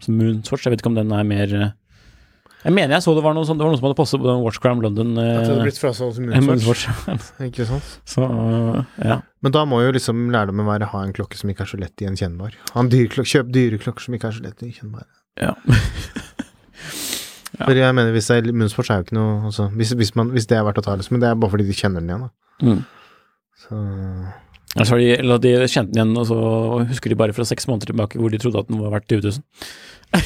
så 0.00 0.12
Moonswatch, 0.12 0.64
jeg 0.64 0.72
vet 0.72 0.80
ikke 0.82 0.90
om 0.90 0.96
den 0.96 1.12
er 1.12 1.26
mer 1.28 1.50
Jeg 1.52 2.72
mener 2.74 2.96
jeg 2.96 3.04
så 3.04 3.12
det 3.14 3.22
var 3.22 3.36
noe 3.36 3.46
sånn, 3.46 3.58
det 3.60 3.66
var 3.66 3.70
noen 3.70 3.78
som 3.78 3.86
hadde 3.86 3.98
postet 4.00 4.22
på 4.22 4.26
den 4.26 4.40
Watchcram 4.42 4.80
London 4.82 5.12
At 5.20 5.44
det 5.44 5.50
hadde 5.52 5.66
blitt 5.68 5.80
frasolgt 5.80 6.16
til 6.16 6.26
Moonswatch. 6.32 6.88
Moonswatch. 6.88 7.28
Ikke 7.48 7.68
sant? 7.68 7.92
så 8.08 8.24
ja. 9.04 9.20
Men 9.44 9.54
da 9.54 9.62
må 9.70 9.80
jo 9.84 9.92
liksom 9.94 10.28
lærdommen 10.34 10.66
være 10.66 10.90
ha 10.92 11.04
en 11.04 11.14
klokke 11.14 11.38
som 11.38 11.50
ikke 11.52 11.62
er 11.66 11.70
så 11.70 11.78
lett 11.78 12.02
gjenkjennbar. 12.02 12.56
Ha 12.74 12.82
en 12.82 12.90
dyre 12.92 13.12
klokke, 13.12 13.30
kjøp 13.36 13.52
dyre 13.54 13.78
klokker 13.82 14.06
som 14.06 14.16
ikke 14.18 14.32
er 14.32 14.38
så 14.38 14.44
lett 14.46 14.64
gjenkjennbare. 14.66 15.10
Ja. 15.40 15.54
Ja. 17.58 17.64
For 17.64 17.74
jeg 17.74 17.94
mener, 17.96 18.12
hvis 18.14 18.28
det 18.30 18.36
er 18.38 18.54
munnsport, 18.54 18.86
så 18.86 18.94
er 18.94 19.00
jo 19.00 19.04
ikke 19.08 19.16
noe 19.16 19.48
altså, 19.48 19.64
hvis, 19.74 19.90
hvis, 19.98 20.12
man, 20.14 20.28
hvis 20.30 20.46
det 20.46 20.58
er 20.58 20.66
verdt 20.66 20.78
å 20.78 20.84
ta, 20.84 20.92
liksom, 21.00 21.16
men 21.16 21.24
det 21.24 21.30
er 21.30 21.38
bare 21.42 21.50
fordi 21.50 21.64
de 21.66 21.74
kjenner 21.74 22.04
den 22.04 22.12
igjen, 22.12 22.26
da. 22.28 22.68
Mm. 22.68 22.82
Så 23.64 23.78
Altså, 24.76 24.98
de, 25.00 25.08
eller 25.16 25.40
de 25.42 25.54
kjente 25.64 25.94
den 25.96 26.12
igjen, 26.12 26.18
og 26.20 26.26
så 26.28 26.38
husker 26.90 27.10
de 27.10 27.16
bare 27.18 27.34
fra 27.34 27.46
seks 27.48 27.66
måneder 27.66 27.90
tilbake 27.90 28.20
hvor 28.20 28.30
de 28.30 28.38
trodde 28.38 28.60
at 28.60 28.68
den 28.68 28.82
var 28.82 28.92
verdt 28.92 29.08
20 29.10 29.24
000. 29.24 30.20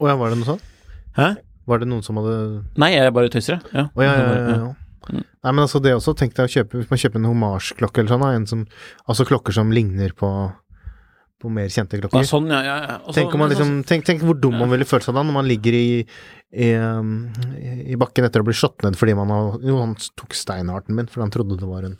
Å 0.00 0.08
ja, 0.08 0.14
var 0.20 0.32
det 0.32 0.38
noe 0.38 0.48
sånt? 0.48 0.70
Hæ? 1.18 1.26
Var 1.68 1.82
det 1.82 1.88
noen 1.90 2.04
som 2.06 2.16
hadde 2.18 2.36
Nei, 2.80 2.92
jeg 2.94 3.12
bare 3.14 3.30
tøyser, 3.34 3.58
jeg. 3.58 3.74
Ja. 3.74 3.84
Oh, 3.92 4.04
ja, 4.06 4.14
ja, 4.16 4.30
ja, 4.32 4.54
ja. 4.54 4.70
Mm. 5.10 5.22
Nei, 5.24 5.50
men 5.50 5.62
altså, 5.64 5.80
det 5.82 5.96
også 5.96 6.14
tenk 6.14 6.36
deg 6.36 6.46
å 6.46 6.52
kjøpe 6.52 6.78
Hvis 6.78 6.90
man 6.92 7.00
kjøper 7.02 7.18
en 7.18 7.24
homasjklokke 7.26 8.02
eller 8.02 8.12
sånn, 8.14 8.26
en 8.28 8.44
som 8.46 8.60
Altså 9.10 9.26
klokker 9.26 9.56
som 9.56 9.72
ligner 9.74 10.12
på 10.14 10.28
på 11.42 11.50
mer 11.50 11.66
kjente 11.72 11.98
Ja, 11.98 12.04
klokker. 12.04 12.22
sånn, 12.28 12.46
ja. 12.52 12.60
ja, 12.62 12.76
ja. 12.86 12.96
Tenk, 13.16 13.34
om 13.34 13.42
man 13.42 13.50
liksom, 13.50 13.72
tenk, 13.88 14.06
tenk 14.06 14.22
hvor 14.22 14.38
dum 14.38 14.54
Ja. 14.54 14.60
man 14.62 14.70
ville 14.70 14.86
følt 14.86 15.02
seg 15.02 15.16
da 15.16 15.24
når 15.26 15.34
man 15.34 15.48
ligger 15.50 15.74
i, 15.74 16.04
i, 16.54 16.68
um, 16.78 17.32
i 17.82 17.98
bakken 17.98 18.28
etter 18.28 18.44
å 18.44 18.46
bli 18.46 18.54
slått 18.54 18.84
ned 18.86 18.94
fordi 19.00 19.16
man 19.18 19.32
har 19.34 19.56
Jo, 19.58 19.80
han 19.80 19.96
tok 20.18 20.36
steinharten 20.38 20.94
min, 20.94 21.10
fordi 21.10 21.26
han 21.26 21.34
trodde 21.34 21.58
det 21.58 21.66
var 21.66 21.88
en 21.88 21.96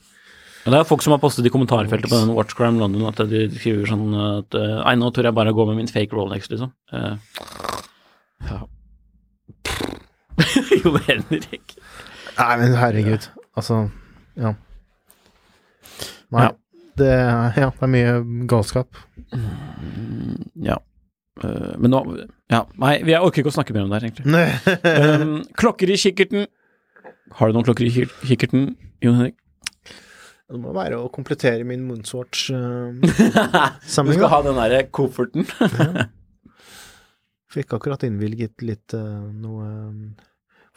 Ja, 0.63 0.71
Det 0.71 0.79
er 0.79 0.87
folk 0.87 1.03
som 1.03 1.17
har 1.17 1.23
postet 1.23 1.49
i 1.49 1.51
kommentarfeltet 1.51 2.07
på 2.07 2.21
den 2.23 2.35
Watch 2.37 2.55
Crime 2.55 2.79
London 2.79 3.09
at 3.11 3.19
de 3.27 3.49
skriver 3.51 3.91
sånn 3.91 4.15
at 4.15 4.55
eh, 4.55 4.77
Nei, 4.85 4.95
nå 5.03 5.11
tør 5.11 5.27
jeg 5.31 5.39
bare 5.41 5.57
gå 5.59 5.67
med 5.67 5.81
min 5.81 5.91
fake 5.91 6.15
Rolex, 6.15 6.47
liksom. 6.53 6.71
Uh, 6.95 7.19
ja. 8.47 8.63
jo, 10.85 10.95
Henrik. 11.09 11.75
Nei, 12.43 12.55
men 12.59 12.75
herregud. 12.77 13.29
Altså, 13.59 13.85
ja. 14.41 14.55
Nei. 16.33 16.49
Ja. 16.49 16.53
Det, 16.99 17.09
ja, 17.09 17.69
det 17.73 17.87
er 17.87 17.93
mye 17.93 18.17
galskap. 18.51 18.99
Mm, 19.33 20.49
Ja. 20.69 20.79
Eh, 21.43 21.75
men 21.81 21.89
nå 21.95 22.03
Ja, 22.53 22.67
nei, 22.77 22.99
jeg 23.09 23.17
orker 23.25 23.41
ikke 23.41 23.49
å 23.49 23.55
snakke 23.55 23.73
mer 23.73 23.87
om 23.87 23.93
det 23.93 24.03
her, 24.03 24.11
egentlig. 24.11 24.27
Um, 25.23 25.39
klokker 25.57 25.89
i 25.89 25.97
kikkerten. 25.97 26.45
Har 27.39 27.49
du 27.49 27.57
noen 27.57 27.65
klokker 27.65 27.87
i 27.89 27.93
kikkerten, 28.29 28.75
Jon 29.01 29.17
Henrik? 29.21 29.39
det 30.53 30.59
må 30.61 30.75
være 30.77 30.99
å 31.01 31.07
komplettere 31.09 31.65
min 31.65 31.87
Moonswatch-samling. 31.89 32.99
Du 34.13 34.19
skal 34.19 34.29
ha 34.35 34.41
den 34.45 34.59
derre 34.61 34.83
kofferten. 34.93 35.47
Fikk 37.55 37.73
akkurat 37.79 38.05
innvilget 38.05 38.61
litt 38.65 38.93
uh, 38.97 39.25
noe 39.33 39.65
eh, 39.71 40.29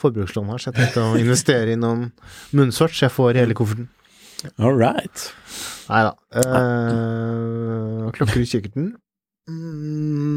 forbrukslån 0.02 0.52
her, 0.52 0.62
så 0.62 0.72
jeg 0.72 0.78
tenkte 0.80 1.04
å 1.04 1.16
investere 1.20 1.74
i 1.74 1.80
noen 1.80 2.10
Moonswatch. 2.56 3.04
Jeg 3.06 3.14
får 3.16 3.40
hele 3.40 3.58
kofferten. 3.58 3.88
All 4.60 4.76
right. 4.78 5.18
Nei 5.90 6.02
da. 6.06 6.14
Uh, 6.36 8.12
klokker 8.16 8.42
i 8.42 8.50
kikkerten. 8.50 8.94
Mm. 9.50 10.36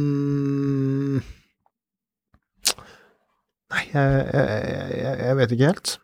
Nei, 3.69 3.85
jeg, 3.93 4.21
jeg, 4.33 5.15
jeg, 5.21 5.35
vet 5.41 5.55
ikke 5.55 5.71
helt. 5.73 5.95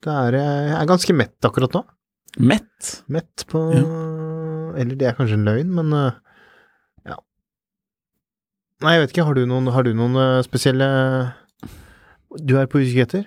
Det 0.00 0.12
er, 0.12 0.36
jeg 0.40 0.76
er 0.78 0.88
ganske 0.88 1.16
mett 1.16 1.48
akkurat 1.48 1.74
nå. 1.76 1.82
Mett. 2.40 3.02
Mett 3.10 3.44
på 3.50 3.58
Eller 4.78 4.94
det 4.96 5.08
er 5.08 5.16
kanskje 5.18 5.36
en 5.36 5.48
løgn, 5.48 5.72
men 5.76 5.92
eh, 5.96 6.14
ja. 7.10 7.18
Nei, 8.84 8.94
jeg 8.94 9.02
vet 9.02 9.12
ikke. 9.14 9.26
Har 9.28 9.36
du 9.36 9.42
noen, 9.50 9.66
har 9.74 9.84
du 9.84 9.92
noen 9.96 10.16
eh, 10.20 10.44
spesielle 10.46 10.88
Du 12.38 12.54
er 12.60 12.66
på 12.70 12.78
utkikk 12.82 13.02
etter? 13.08 13.24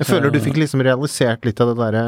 Jeg 0.00 0.06
føler 0.08 0.32
du 0.32 0.38
fikk 0.40 0.56
liksom 0.56 0.80
realisert 0.86 1.44
litt 1.44 1.60
av 1.60 1.72
det 1.72 1.76
derre 1.82 2.04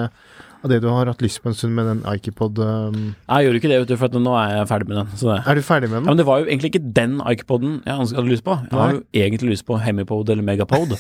Av 0.63 0.71
det 0.71 0.79
du 0.81 0.87
har 0.89 1.11
hatt 1.11 1.21
lyst 1.21 1.43
på 1.43 1.51
en 1.51 1.57
stund 1.59 1.75
med 1.77 1.89
den 1.91 2.01
Ikepod 2.09 2.57
um, 2.63 3.01
Jeg 3.27 3.49
gjorde 3.49 3.59
ikke 3.61 3.71
det, 3.73 3.81
vet 3.83 3.91
du, 3.91 3.97
for 4.01 4.23
nå 4.23 4.33
er 4.39 4.53
jeg 4.61 4.69
ferdig 4.71 4.89
med 4.93 4.97
den. 5.03 5.11
Så 5.19 5.29
det. 5.33 5.39
Er 5.51 5.59
du 5.59 5.63
ferdig 5.67 5.91
med 5.91 5.99
den? 5.99 6.07
Ja, 6.07 6.15
men 6.15 6.21
det 6.23 6.27
var 6.29 6.39
jo 6.41 6.47
egentlig 6.47 6.71
ikke 6.73 6.85
den 7.01 7.17
Ikepoden 7.33 7.81
jeg 7.85 7.97
hadde 8.15 8.29
lyst 8.31 8.47
på. 8.47 8.57
Jeg 8.71 8.79
har 8.79 8.95
jo 8.95 9.03
egentlig 9.25 9.51
lyst 9.57 9.67
på 9.67 9.81
Hemipod 9.83 10.31
eller 10.31 10.47
Megapod. 10.47 10.95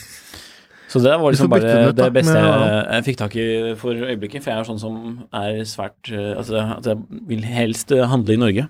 Så 0.92 1.00
det 1.00 1.14
var 1.16 1.32
liksom 1.32 1.48
bare 1.48 1.62
den 1.70 1.88
ut, 1.88 1.96
det 1.96 2.10
beste 2.12 2.34
med- 2.34 2.44
jeg, 2.44 2.82
jeg 2.90 3.04
fikk 3.06 3.18
tak 3.22 3.36
i 3.40 3.46
for 3.80 3.96
øyeblikket. 4.10 4.42
For 4.44 4.52
jeg 4.52 4.60
er 4.60 4.68
sånn 4.68 4.82
som 4.82 4.98
er 5.32 5.62
svært 5.64 6.10
eh, 6.12 6.34
Altså 6.36 6.58
at 6.76 6.90
jeg 6.90 7.22
vil 7.30 7.46
helst 7.48 7.94
eh, 7.96 8.02
handle 8.10 8.34
i 8.34 8.42
Norge. 8.42 8.66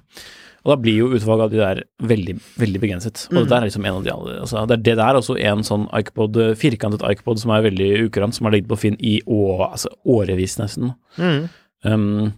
Og 0.62 0.70
da 0.70 0.76
blir 0.78 0.94
jo 1.00 1.08
utvalget 1.10 1.44
av 1.44 1.50
de 1.50 1.58
der 1.58 1.80
veldig, 2.06 2.34
veldig 2.62 2.80
begrenset. 2.82 3.24
Og 3.30 3.34
Mm. 3.34 3.42
det 3.42 3.48
der 3.50 3.56
er 3.62 3.66
liksom 3.66 3.86
en 3.86 3.94
av 3.98 4.04
de 4.04 4.10
altså, 4.40 4.66
Det 4.68 4.78
er 4.78 4.82
det 4.82 4.96
der 4.96 5.14
også 5.18 5.36
en 5.40 5.62
sånn 5.66 5.88
Ikepod, 5.90 6.36
eh, 6.36 6.54
firkantet 6.54 7.02
Ikepod 7.02 7.38
som 7.40 7.50
er 7.50 7.62
veldig 7.66 7.88
ukurant, 8.06 8.34
som 8.34 8.46
har 8.46 8.52
ligget 8.52 8.68
på 8.70 8.78
Finn 8.78 8.96
i 9.00 9.20
å, 9.26 9.70
altså, 9.72 9.88
årevis 10.06 10.58
nesten. 10.58 10.94
Mm. 11.18 11.48
Um, 11.84 12.32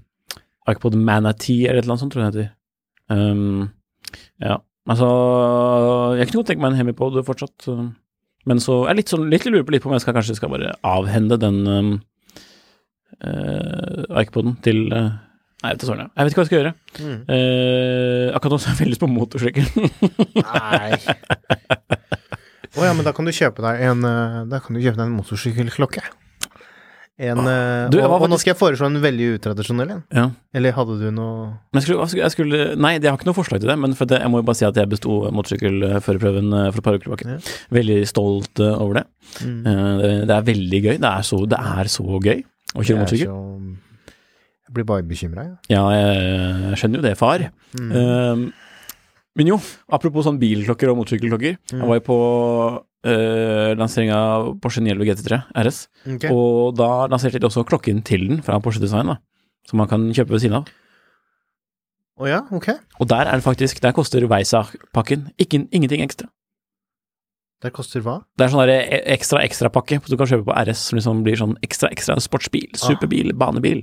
Ikepod 0.66 0.94
Manatee 0.96 1.68
eller 1.68 1.78
et 1.78 1.84
eller 1.84 1.92
annet 1.96 2.00
sånt, 2.00 2.12
tror 2.14 2.24
jeg 2.24 2.32
det 2.32 2.44
heter. 2.44 2.54
Um, 3.10 3.70
ja, 4.40 4.56
altså 4.88 6.16
Jeg 6.18 6.28
kunne 6.28 6.40
godt 6.42 6.46
tenke 6.46 6.62
meg 6.62 6.72
en 6.72 6.78
Hemipod 6.78 7.20
fortsatt. 7.26 7.68
Men 8.46 8.56
så 8.58 8.84
er 8.84 8.94
jeg 8.94 8.96
litt 8.96 9.12
sånn 9.12 9.30
litt 9.30 9.44
lurer 9.44 9.64
på 9.64 9.72
litt 9.72 9.82
på 9.82 9.88
om 9.88 9.92
jeg 9.96 10.00
skal 10.04 10.14
kanskje 10.14 10.36
skal 10.36 10.48
bare 10.52 10.74
avhende 10.84 11.38
den 11.40 11.66
um, 11.68 11.92
uh, 13.24 14.04
Ikepoden 14.20 14.56
til 14.64 14.88
uh, 14.92 15.12
Nei, 15.64 15.70
vet 15.72 15.80
du 15.80 15.92
jeg. 15.94 16.10
vet 16.12 16.28
ikke 16.28 16.40
hva 16.40 16.44
jeg 16.44 16.50
skal 16.50 16.58
gjøre. 16.58 16.72
Mm. 17.00 17.20
Uh, 17.24 18.26
akkurat 18.36 18.52
nå 18.52 18.58
så 18.60 18.68
har 18.68 18.74
jeg 18.74 18.82
veldig 18.82 18.92
lyst 18.92 19.04
på 19.04 19.08
motorsykkel. 19.08 19.66
Nei. 20.44 20.98
Å 22.74 22.82
ja, 22.82 22.92
men 22.92 23.06
da 23.06 23.14
kan 23.14 23.24
du 23.24 23.32
kjøpe 23.34 23.62
deg 23.62 23.84
en 23.86 24.02
eh, 24.08 24.38
Da 24.50 24.58
kan 24.58 24.74
du 24.74 24.80
kjøpe 24.82 24.98
deg 24.98 25.06
en 25.06 25.14
motorsykkelklokke. 25.14 26.02
En 27.22 27.38
eh, 27.46 27.84
Du, 27.92 28.00
og, 28.02 28.16
og 28.16 28.26
nå 28.32 28.38
skal 28.42 28.50
jeg 28.50 28.58
foreslå 28.58 28.88
en 28.90 28.98
veldig 28.98 29.28
utradisjonell 29.36 29.92
en. 29.94 30.00
ja. 30.10 30.24
Eller 30.58 30.74
hadde 30.74 30.96
du 30.98 31.04
noe 31.14 31.52
Men 31.70 31.78
jeg 31.78 31.86
skulle, 31.86 32.08
jeg 32.18 32.34
skulle 32.34 32.64
Nei, 32.74 32.96
jeg 32.96 33.06
har 33.06 33.20
ikke 33.20 33.28
noe 33.30 33.38
forslag 33.38 33.62
til 33.62 33.70
det, 33.70 33.78
men 33.78 33.94
det, 33.94 34.18
jeg 34.18 34.32
må 34.32 34.42
jo 34.42 34.48
bare 34.50 34.58
si 34.58 34.66
at 34.66 34.82
jeg 34.82 34.90
besto 34.90 35.20
motorsykkelførerprøven 35.30 36.50
for 36.66 36.82
et 36.82 36.88
par 36.88 36.98
uker 36.98 37.06
tilbake. 37.06 37.36
Ja. 37.36 37.54
Veldig 37.78 38.00
stolt 38.10 38.64
over 38.66 39.00
det. 39.00 39.06
mm. 39.38 39.62
Det, 40.26 40.34
er 40.34 40.50
veldig 40.50 40.82
gøy. 40.88 40.94
Det 40.98 41.12
er 41.14 41.30
så, 41.30 41.40
det 41.54 41.62
er 41.78 41.94
så 41.94 42.08
gøy 42.18 42.42
å 42.74 42.82
kjøre 42.82 43.04
motorsykkel. 43.04 43.82
Blir 44.74 44.86
bare 44.88 45.06
bekymra, 45.06 45.46
jeg. 45.48 45.76
Ja, 45.76 45.84
jeg 45.94 46.80
skjønner 46.80 47.00
jo 47.00 47.06
det, 47.06 47.14
far. 47.20 47.46
Mm. 47.78 47.92
Eh, 48.00 48.44
men 49.34 49.50
jo, 49.50 49.58
apropos 49.90 50.26
sånn 50.28 50.38
bilklokker 50.38 50.92
og 50.92 51.00
motorsykkelklokker. 51.00 51.56
Mm. 51.72 51.80
Jeg 51.80 51.90
var 51.90 51.98
jo 51.98 52.04
på 52.06 52.18
uh, 52.78 53.70
lanseringa 53.74 54.14
av 54.14 54.52
Porsche 54.62 54.84
911 54.84 55.08
GT3 55.10 55.40
RS, 55.64 55.80
okay. 56.14 56.30
og 56.30 56.76
da 56.78 57.08
lanserte 57.10 57.42
de 57.42 57.48
også 57.48 57.66
klokken 57.66 58.04
til 58.06 58.28
den 58.30 58.44
fra 58.46 58.60
Porsche 58.62 58.82
Design, 58.84 59.10
da. 59.10 59.18
Som 59.66 59.80
man 59.82 59.90
kan 59.90 60.06
kjøpe 60.14 60.36
ved 60.36 60.44
siden 60.44 60.60
av. 60.60 60.70
Å 62.14 62.30
ja, 62.30 62.40
ok. 62.54 62.70
Og 63.02 63.10
der 63.10 63.26
er 63.26 63.40
det 63.40 63.42
faktisk 63.42 63.80
Der 63.82 63.94
koster 63.96 64.22
Weissach-pakken 64.30 65.32
ingenting 65.40 66.04
ekstra. 66.04 66.28
Der 67.64 67.72
koster 67.74 68.04
hva? 68.04 68.18
Det 68.36 68.44
er 68.44 68.52
sånn 68.52 68.62
der 68.62 68.74
e- 68.76 69.00
ekstra 69.16 69.40
ekstra-pakke 69.42 69.98
du 70.04 70.18
kan 70.20 70.28
kjøpe 70.28 70.46
på 70.50 70.56
RS, 70.60 70.90
som 70.90 70.98
liksom 71.00 71.22
blir 71.26 71.40
sånn 71.40 71.56
ekstra 71.64 71.88
ekstra 71.94 72.18
sportsbil, 72.22 72.68
superbil, 72.78 73.32
banebil, 73.40 73.82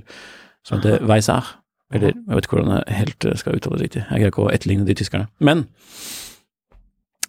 som 0.66 0.78
heter 0.78 1.04
Weissach. 1.08 1.56
Eller 1.92 2.14
jeg 2.14 2.36
vet 2.36 2.46
ikke 2.46 2.56
hvordan 2.56 2.78
jeg 2.78 2.96
helt 2.96 3.26
eh, 3.28 3.36
skal 3.40 3.58
uttale 3.58 3.78
det 3.78 3.88
riktig. 3.88 4.04
Jeg 4.06 4.22
greier 4.22 4.32
ikke 4.32 4.46
å 4.46 4.52
etterligne 4.52 4.86
de 4.88 4.96
tyskerne. 4.96 5.28
Men 5.44 5.66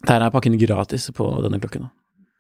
der 0.08 0.24
er 0.24 0.32
pakken 0.34 0.56
gratis 0.62 1.10
på 1.16 1.28
denne 1.44 1.60
klokken. 1.64 1.90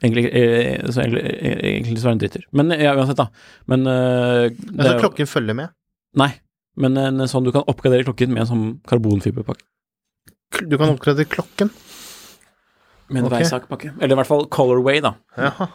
Egentlig, 0.03 0.25
eh, 0.35 0.79
så 0.91 1.03
egentlig, 1.03 1.23
eh, 1.23 1.59
egentlig 1.73 1.99
så 1.99 2.09
er 2.09 2.15
den 2.15 2.23
dritter. 2.23 2.47
Men 2.55 2.71
ja, 2.75 2.95
uansett, 2.95 3.19
da. 3.19 3.27
Men 3.71 3.85
uh, 3.87 4.49
det 4.51 4.79
Altså, 4.79 4.93
er 4.93 5.03
klokken 5.03 5.29
følger 5.31 5.59
med. 5.59 5.75
Nei. 6.19 6.31
Men 6.79 6.97
en 6.97 7.27
sånn 7.29 7.45
du 7.45 7.51
kan 7.53 7.67
oppgradere 7.69 8.07
klokken 8.07 8.31
med 8.33 8.45
en 8.45 8.49
sånn 8.49 8.65
karbonfiberpakke. 8.89 9.67
Du 10.69 10.77
kan 10.79 10.89
oppgradere 10.89 11.29
klokken. 11.29 11.69
Med 13.11 13.21
en 13.21 13.27
okay. 13.27 13.43
Weissach-pakke. 13.43 13.93
Eller 13.99 14.15
i 14.15 14.19
hvert 14.21 14.31
fall 14.31 14.47
Colorway, 14.53 15.03
da. 15.03 15.13
Jaha. 15.37 15.69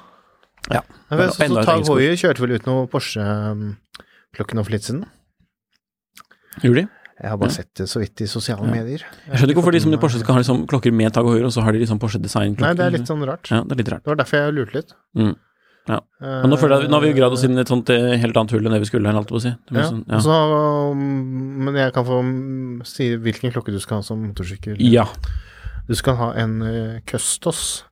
Ja. 0.73 0.83
Jeg 1.13 1.21
vet, 1.21 1.37
så, 1.37 1.47
så 1.49 1.65
Tag. 1.65 1.87
Heuer 1.87 2.19
kjørte 2.19 2.43
vel 2.45 2.57
ut 2.59 2.67
noe 2.69 2.89
Porsche-klokke 2.91 4.08
nå 4.37 4.65
for 4.65 4.71
litt 4.71 4.85
siden? 4.85 5.05
Gjorde 6.63 6.83
de? 6.83 6.89
Jeg 7.19 7.31
har 7.31 7.37
bare 7.37 7.51
Ja. 7.51 7.55
sett 7.55 7.75
det 7.75 7.89
så 7.89 7.99
vidt 7.99 8.21
i 8.21 8.27
sosiale 8.27 8.65
Ja. 8.65 8.71
medier. 8.71 9.03
Jeg 9.27 9.39
skjønner 9.39 9.51
ikke 9.51 9.63
hvorfor 9.63 9.73
de 9.73 9.81
som 9.81 9.93
i 9.93 9.97
Porsche 9.97 10.21
skal 10.21 10.35
ha 10.35 10.41
liksom 10.41 10.67
klokker 10.69 10.93
med 10.93 11.13
tag 11.13 11.25
og 11.25 11.33
høyre, 11.35 11.47
og 11.47 11.53
så 11.53 11.63
har 11.63 11.73
de 11.73 11.79
liksom 11.81 11.99
Porsche 11.99 12.21
design-klokker. 12.21 12.61
Nei, 12.61 12.75
det 12.75 12.87
er 12.87 12.91
litt 12.99 13.07
sånn 13.09 13.27
rart. 13.27 13.51
Ja, 13.51 13.63
det 13.65 13.73
er 13.73 13.77
litt 13.77 13.89
rart. 13.89 14.05
Det 14.05 14.17
var 14.17 14.17
derfor 14.17 14.37
jeg 14.39 14.55
lurte 14.55 14.75
litt. 14.75 14.93
Mm. 15.17 15.37
Ja. 15.89 15.97
Eh, 16.21 16.43
Men 16.43 16.51
nå 16.51 16.59
føler 16.59 16.81
jeg, 16.83 16.91
nå 16.91 16.95
har 16.95 17.01
vi 17.01 17.13
jo 17.13 17.17
gravd 17.17 17.33
oss 17.33 17.45
inn 17.45 17.57
i 17.57 17.61
et 17.61 17.67
sånt 17.67 17.89
eh, 17.91 18.17
helt 18.19 18.37
annet 18.37 18.51
hull 18.53 18.67
enn 18.67 18.73
det 18.73 18.81
vi 18.81 18.91
skulle 18.91 19.11
holdt 19.11 19.29
jeg 19.29 19.33
på 19.33 19.41
å 19.41 19.43
si. 19.43 19.57
Ja, 19.73 19.83
sånn, 19.89 20.05
ja. 20.07 20.19
Så, 20.21 20.95
mm, 20.95 21.65
men 21.65 21.75
jeg 21.75 21.93
kan 21.95 22.05
få 22.05 22.23
mm, 22.23 22.87
si 22.87 23.17
hvilken 23.17 23.51
klokke 23.53 23.73
du 23.73 23.81
skal 23.81 23.99
ha 23.99 24.03
som 24.03 24.21
motorsykkel. 24.23 24.77
ja. 24.79 25.07
Du 25.89 25.95
skal 25.95 26.17
ha 26.17 26.33
en 26.35 26.61
uh, 26.61 27.01
Custos 27.07 27.85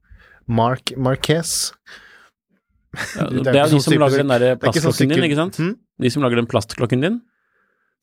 Mark 0.47 0.93
Marquez. 0.99 1.73
ja 3.17 3.25
Det 3.31 3.47
er 3.47 3.53
det 3.53 3.57
er 3.57 3.65
de 3.65 3.71
sånn 3.73 3.81
som 3.81 3.99
lager 3.99 4.19
den 4.19 4.29
der 4.29 4.43
er 4.43 4.57
sånn 4.57 4.61
plastklokken 4.61 5.09
din, 5.09 5.25
ikke 5.25 5.37
sant? 5.41 5.57
Hm? 5.57 5.75
De 6.03 6.11
som 6.13 6.23
lager 6.25 6.37
den 6.41 6.49
plastklokken 6.51 7.01
din. 7.05 7.21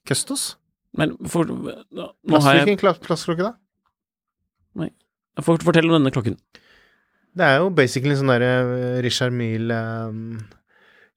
Custos? 0.09 0.55
Men 0.97 1.15
for, 1.29 1.45
nå 1.49 2.09
hvilken 2.23 2.77
plastklokke 3.01 3.43
da? 3.47 3.53
for, 5.41 5.57
Fortell 5.65 5.89
om 5.89 5.95
denne 5.97 6.11
klokken. 6.13 6.35
Det 7.33 7.45
er 7.47 7.61
jo 7.63 7.71
basically 7.73 8.13
sånn 8.17 8.29
derre 8.29 8.99
Richard 9.01 9.33
Mille 9.33 9.77
um, 10.09 10.37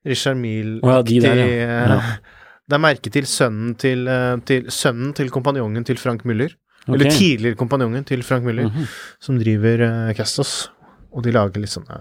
Richard 0.08 0.38
Mille 0.40 0.78
Å 0.80 0.94
ja, 0.94 1.02
de 1.04 1.18
der, 1.20 1.40
ja. 1.42 1.46
eh, 1.46 1.94
Ja. 1.96 2.00
Det 2.66 2.74
er 2.74 2.80
merket 2.82 3.12
til 3.14 3.26
sønnen 3.30 3.76
til, 3.78 4.08
eh, 4.10 4.32
til 4.42 4.64
sønnen 4.74 5.12
til 5.14 5.28
kompanjongen 5.30 5.84
til 5.86 6.00
Frank 6.02 6.24
Müller. 6.26 6.50
Eller 6.90 7.12
tidligere 7.14 7.54
kompanjongen 7.60 8.02
til 8.08 8.24
Frank 8.26 8.42
Müller, 8.42 8.66
Mhm. 8.66 8.88
som 9.22 9.36
driver 9.38 9.84
uh, 9.86 10.12
Castos. 10.18 10.68
Og 11.14 11.22
de 11.22 11.30
lager 11.30 11.62
litt 11.62 11.70
sånne 11.70 12.00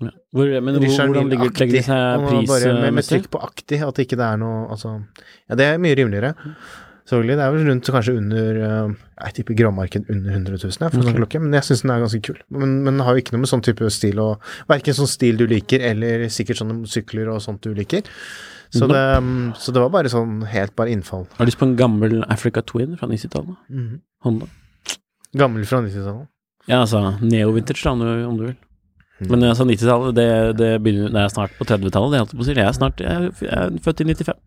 Ja. 0.00 0.12
Hvor, 0.32 0.52
men 0.64 0.78
Richard 0.80 1.10
hvordan 1.10 1.32
ligger, 1.32 1.50
legger 1.60 1.76
det 1.76 1.86
seg 1.86 2.26
prismessig? 2.26 2.76
med, 2.80 2.94
med 2.96 3.08
trykk 3.08 3.26
på 3.32 3.40
aktig, 3.44 3.80
at 3.84 3.98
ikke 4.00 4.16
det 4.16 4.28
er 4.28 4.38
noe 4.40 4.62
Altså 4.72 4.94
Ja, 5.50 5.58
det 5.60 5.66
er 5.66 5.82
mye 5.82 5.98
rimeligere. 5.98 6.30
Selvfølgelig. 7.10 7.36
Det 7.36 7.44
er 7.44 7.54
vel 7.54 7.66
rundt 7.66 7.88
kanskje 7.90 8.12
under 8.20 8.58
eh, 8.62 8.92
Jeg 9.24 9.34
tipper 9.40 9.56
gråmarked 9.58 10.10
under 10.12 10.30
100 10.30 10.60
000 10.62 10.70
jeg, 10.70 10.78
for 10.78 10.86
okay. 10.86 11.08
sånn 11.08 11.18
klokke, 11.18 11.40
men 11.42 11.56
jeg 11.58 11.66
syns 11.66 11.82
den 11.82 11.92
er 11.94 12.04
ganske 12.04 12.20
kul. 12.28 12.38
Men, 12.54 12.76
men 12.84 12.94
den 12.94 13.02
har 13.06 13.16
jo 13.16 13.24
ikke 13.24 13.34
noe 13.34 13.42
med 13.42 13.50
sånn 13.50 13.64
type 13.66 13.90
stil 13.90 14.22
å 14.22 14.28
Verken 14.70 14.96
sånn 14.96 15.10
stil 15.10 15.40
du 15.40 15.44
liker, 15.50 15.82
eller 15.90 16.28
sikkert 16.30 16.60
sånne 16.62 16.78
sykler 16.90 17.32
og 17.34 17.42
sånt 17.42 17.66
du 17.66 17.74
liker. 17.74 18.06
Så 18.70 18.84
Nope. 18.84 18.94
det, 18.94 19.04
mm, 19.26 19.46
så 19.58 19.74
det 19.74 19.82
var 19.82 19.90
bare 19.96 20.12
sånn 20.12 20.44
helt 20.46 20.76
bare 20.78 20.94
innfall. 20.94 21.26
Har 21.34 21.42
du 21.42 21.50
lyst 21.50 21.58
på 21.58 21.66
en 21.66 21.74
gammel 21.78 22.20
Africa 22.30 22.62
Twin 22.62 22.94
fra 23.00 23.10
90-tallet? 23.10 23.58
Mhm. 23.68 24.00
Honda? 24.22 24.46
Gammel 25.34 25.66
fra 25.66 25.82
90-tallet. 25.82 26.30
Ja, 26.70 26.84
altså 26.84 27.16
neo-vintage, 27.18 27.82
om 27.90 28.38
du 28.38 28.44
vil. 28.52 28.58
Mm. 29.20 29.28
Men 29.34 29.42
altså 29.50 29.66
90-tallet, 29.68 30.14
det, 30.16 30.26
det 30.56 30.68
begynner 30.82 31.10
Det 31.12 31.20
er 31.26 31.28
snart 31.34 31.52
på 31.58 31.66
30-tallet, 31.68 32.12
det 32.14 32.20
holdt 32.22 32.32
jeg. 32.48 32.56
Jeg 32.56 32.66
er 32.66 32.72
snart 32.78 33.00
jeg, 33.04 33.10
er- 33.10 33.44
jeg 33.44 33.52
er 33.66 33.74
født 33.84 34.00
i 34.00 34.06
95. 34.08 34.38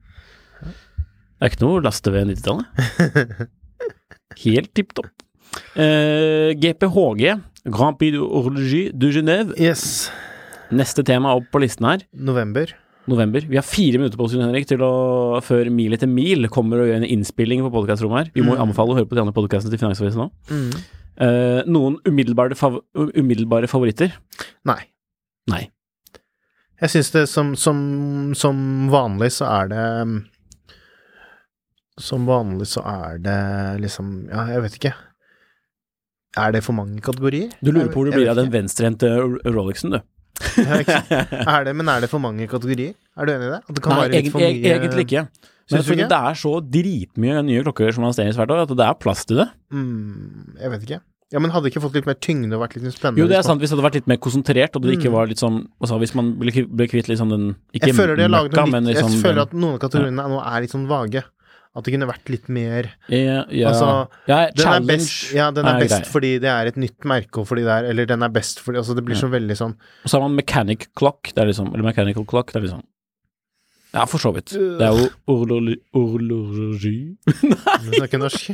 Det 0.64 1.46
er 1.46 1.52
ikke 1.52 1.62
noe 1.66 1.82
laste 1.86 2.14
ved 2.14 2.30
90-tallet. 2.32 3.50
Helt 4.44 4.72
tipp 4.78 4.94
topp. 4.98 5.12
Eh, 5.78 6.54
GPHG, 6.58 7.26
Grand 7.70 7.98
Prix 8.00 8.16
de 8.16 8.22
du 8.98 9.08
Genève. 9.14 9.54
Yes. 9.62 10.10
Neste 10.74 11.04
tema 11.06 11.36
opp 11.38 11.52
på 11.54 11.62
listen 11.62 11.86
her, 11.86 12.02
November. 12.18 12.72
november. 13.06 13.44
Vi 13.46 13.58
har 13.60 13.66
fire 13.68 14.00
minutter 14.00 14.18
på 14.18 14.26
oss, 14.26 14.34
Henrik, 14.40 14.66
til 14.66 14.82
å 14.82 15.42
før 15.44 15.70
Mil 15.70 15.94
etter 15.94 16.08
mil 16.10 16.48
kommer 16.50 16.80
og 16.82 16.88
gjør 16.90 17.02
en 17.04 17.10
innspilling 17.14 17.62
på 17.66 17.70
podkastrommet 17.76 18.24
her. 18.24 18.32
Vi 18.34 18.42
må 18.42 18.56
Mm. 18.56 18.62
anbefale 18.66 18.96
å 18.96 18.98
høre 18.98 19.06
på 19.12 19.14
de 19.20 19.22
andre 19.22 19.36
podkastene 19.36 19.70
til 19.76 19.82
Finansavisen 19.84 20.24
nå. 20.24 20.30
Mhm. 20.50 20.84
Eh, 21.22 21.62
noen 21.70 22.00
umiddelbare, 22.10 22.56
fav 22.58 22.80
umiddelbare 22.96 23.70
favoritter? 23.70 24.16
Nei. 24.66 24.80
Nei. 25.52 25.64
Jeg 26.82 26.90
syns 26.96 27.12
det 27.14 27.28
som, 27.30 27.54
som, 27.60 27.78
som 28.36 28.58
vanlig 28.92 29.30
så 29.36 29.46
er 29.48 29.70
det 29.72 29.84
mm, 30.10 30.16
Som 32.02 32.26
vanlig 32.28 32.66
så 32.72 32.82
er 32.90 33.22
det 33.24 33.38
liksom 33.84 34.10
Ja, 34.32 34.48
jeg 34.52 34.64
vet 34.66 34.80
ikke. 34.80 34.94
Er 36.44 36.56
det 36.56 36.64
for 36.66 36.74
mange 36.74 36.98
kategorier? 37.06 37.54
Du 37.62 37.70
lurer 37.72 37.92
på 37.94 38.02
hvor 38.02 38.10
du 38.10 38.18
blir 38.18 38.32
av 38.32 38.40
den 38.42 38.50
venstrehendte 38.52 39.12
Rolexen, 39.46 39.94
du. 39.94 40.02
Er 41.54 41.64
det, 41.68 41.76
men 41.78 41.88
er 41.94 42.02
det 42.04 42.10
for 42.10 42.20
mange 42.20 42.48
kategorier? 42.50 42.96
Er 43.16 43.30
du 43.30 43.36
enig 43.36 43.48
i 43.48 43.52
det? 43.54 43.60
Det 43.70 43.84
kan 43.86 44.00
Nei, 44.00 44.24
for 44.34 44.42
mye 44.42 44.74
egentlig 44.74 45.06
ikke. 45.06 45.28
Men 45.72 45.80
Syns 45.80 45.88
du 45.88 45.94
ikke? 45.96 46.10
det 46.12 46.20
er 46.20 46.36
så 46.36 46.54
dritmye 46.76 47.44
nye 47.48 47.64
klokker 47.64 47.94
som 47.96 48.04
lanseres 48.04 48.36
hvert 48.36 48.52
år, 48.52 48.64
at 48.66 48.74
det 48.76 48.86
er 48.86 48.94
plass 49.00 49.24
til 49.26 49.38
det. 49.44 49.50
Mm, 49.72 50.58
jeg 50.60 50.72
vet 50.74 50.82
ikke. 50.88 51.00
Ja, 51.34 51.40
men 51.42 51.50
hadde 51.50 51.70
ikke 51.72 51.82
fått 51.82 51.96
litt 51.98 52.06
mer 52.06 52.18
tyngde 52.22 52.54
og 52.54 52.62
vært 52.62 52.76
litt 52.78 52.94
spennende? 52.94 53.24
Jo, 53.24 53.26
det 53.32 53.38
er 53.40 53.46
sant 53.48 53.62
hvis 53.64 53.72
det 53.72 53.78
hadde 53.78 53.88
vært 53.88 53.96
litt 53.98 54.10
mer 54.12 54.20
konsentrert, 54.22 54.76
og 54.78 54.84
det 54.84 54.98
ikke 55.00 55.10
Mm. 55.10 55.16
var 55.18 55.26
litt 55.32 55.40
sånn 55.42 55.68
altså, 55.82 55.98
Hvis 55.98 56.14
man 56.14 56.34
ble, 56.38 56.52
kvitt 56.52 57.10
sånn 57.18 57.32
den 57.34 57.56
Ikke 57.74 57.88
Jeg 57.90 57.96
føler 57.96 58.30
møkka, 58.30 58.66
litt 58.70 58.86
liksom 58.94 59.10
Jeg 59.16 59.24
føler 59.24 59.42
at 59.42 59.54
noen 59.54 59.74
av 59.74 59.80
kategoriene 59.82 60.28
nå 60.30 60.38
er 60.46 60.62
litt 60.62 60.70
sånn 60.76 60.86
vage. 60.88 61.24
At 61.76 61.84
det 61.88 61.94
kunne 61.96 62.06
vært 62.06 62.30
litt 62.30 62.48
mer 62.54 62.92
ja, 63.10 63.48
yeah. 63.50 63.72
Altså, 63.72 64.08
ja, 64.30 64.52
Den 64.54 64.68
er 64.76 64.86
best, 64.86 65.34
ja, 65.34 65.50
den 65.50 65.66
er 65.66 65.74
er 65.74 65.80
best 65.82 66.04
grei. 66.04 66.12
fordi 66.12 66.32
det 66.44 66.52
er 66.54 66.68
et 66.70 66.78
nytt 66.78 67.00
merke, 67.04 67.40
og 67.42 67.48
fordi 67.50 67.64
det 67.66 67.74
er 67.80 67.90
Eller 67.90 68.06
den 68.06 68.22
er 68.22 68.30
best 68.30 68.60
fordi 68.62 68.78
Altså, 68.78 68.94
det 68.94 69.04
blir 69.04 69.16
så 69.18 69.26
veldig 69.32 69.58
sånn 69.58 69.74
Og 69.74 70.06
så 70.06 70.20
har 70.20 70.28
man 70.30 70.36
mechanic 70.38 70.90
clock, 70.94 71.34
det 71.34 71.42
er 71.42 71.48
liksom 71.50 71.74
Eller 71.74 71.82
mechanical 71.90 72.26
clock, 72.30 72.52
det 72.54 72.62
er 72.62 72.68
liksom 72.68 72.84
Ja, 73.94 74.06
for 74.10 74.18
så 74.22 74.32
vidt. 74.34 74.54
Det 74.54 74.82
er 74.82 74.94
jo 74.98 75.10
orloli- 75.34 75.82
orlogi 75.94 76.96
Du 77.26 77.92
snakker 77.98 78.18
norsk? 78.22 78.50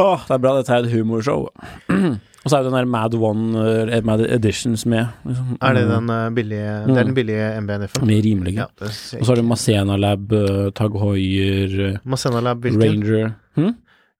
Åh, 0.00 0.20
det 0.28 0.34
er 0.36 0.42
bra, 0.42 0.52
dette 0.58 0.72
er 0.74 0.84
et 0.86 0.92
humorshow. 0.92 1.48
Og 2.40 2.48
så 2.48 2.56
er 2.56 2.62
jo 2.62 2.70
den 2.70 2.76
der 2.78 2.86
Mad 2.88 3.14
One, 3.20 3.58
uh, 3.60 4.04
Mad 4.06 4.22
Editions 4.24 4.86
med. 4.88 5.10
Liksom. 5.28 5.56
Er 5.60 5.74
det 5.76 5.82
den 5.90 6.08
uh, 6.10 6.30
billige 6.34 6.70
Det 6.86 6.96
er 6.96 7.04
den 7.04 7.14
billige 7.14 7.48
MBNF-en? 7.60 8.06
Mye 8.08 8.22
rimelige. 8.24 8.62
Ja, 8.62 8.64
Og 8.80 8.94
så 8.94 9.26
har 9.26 9.36
du 9.36 9.42
Masena 9.42 9.96
Lab, 9.96 10.32
uh, 10.32 10.70
Tag 10.72 10.96
eh, 10.96 11.98
Masena 12.04 12.40
Lab, 12.40 12.62
hvilken? 12.64 12.82
Ranger 12.82 13.30
hm? 13.58 13.74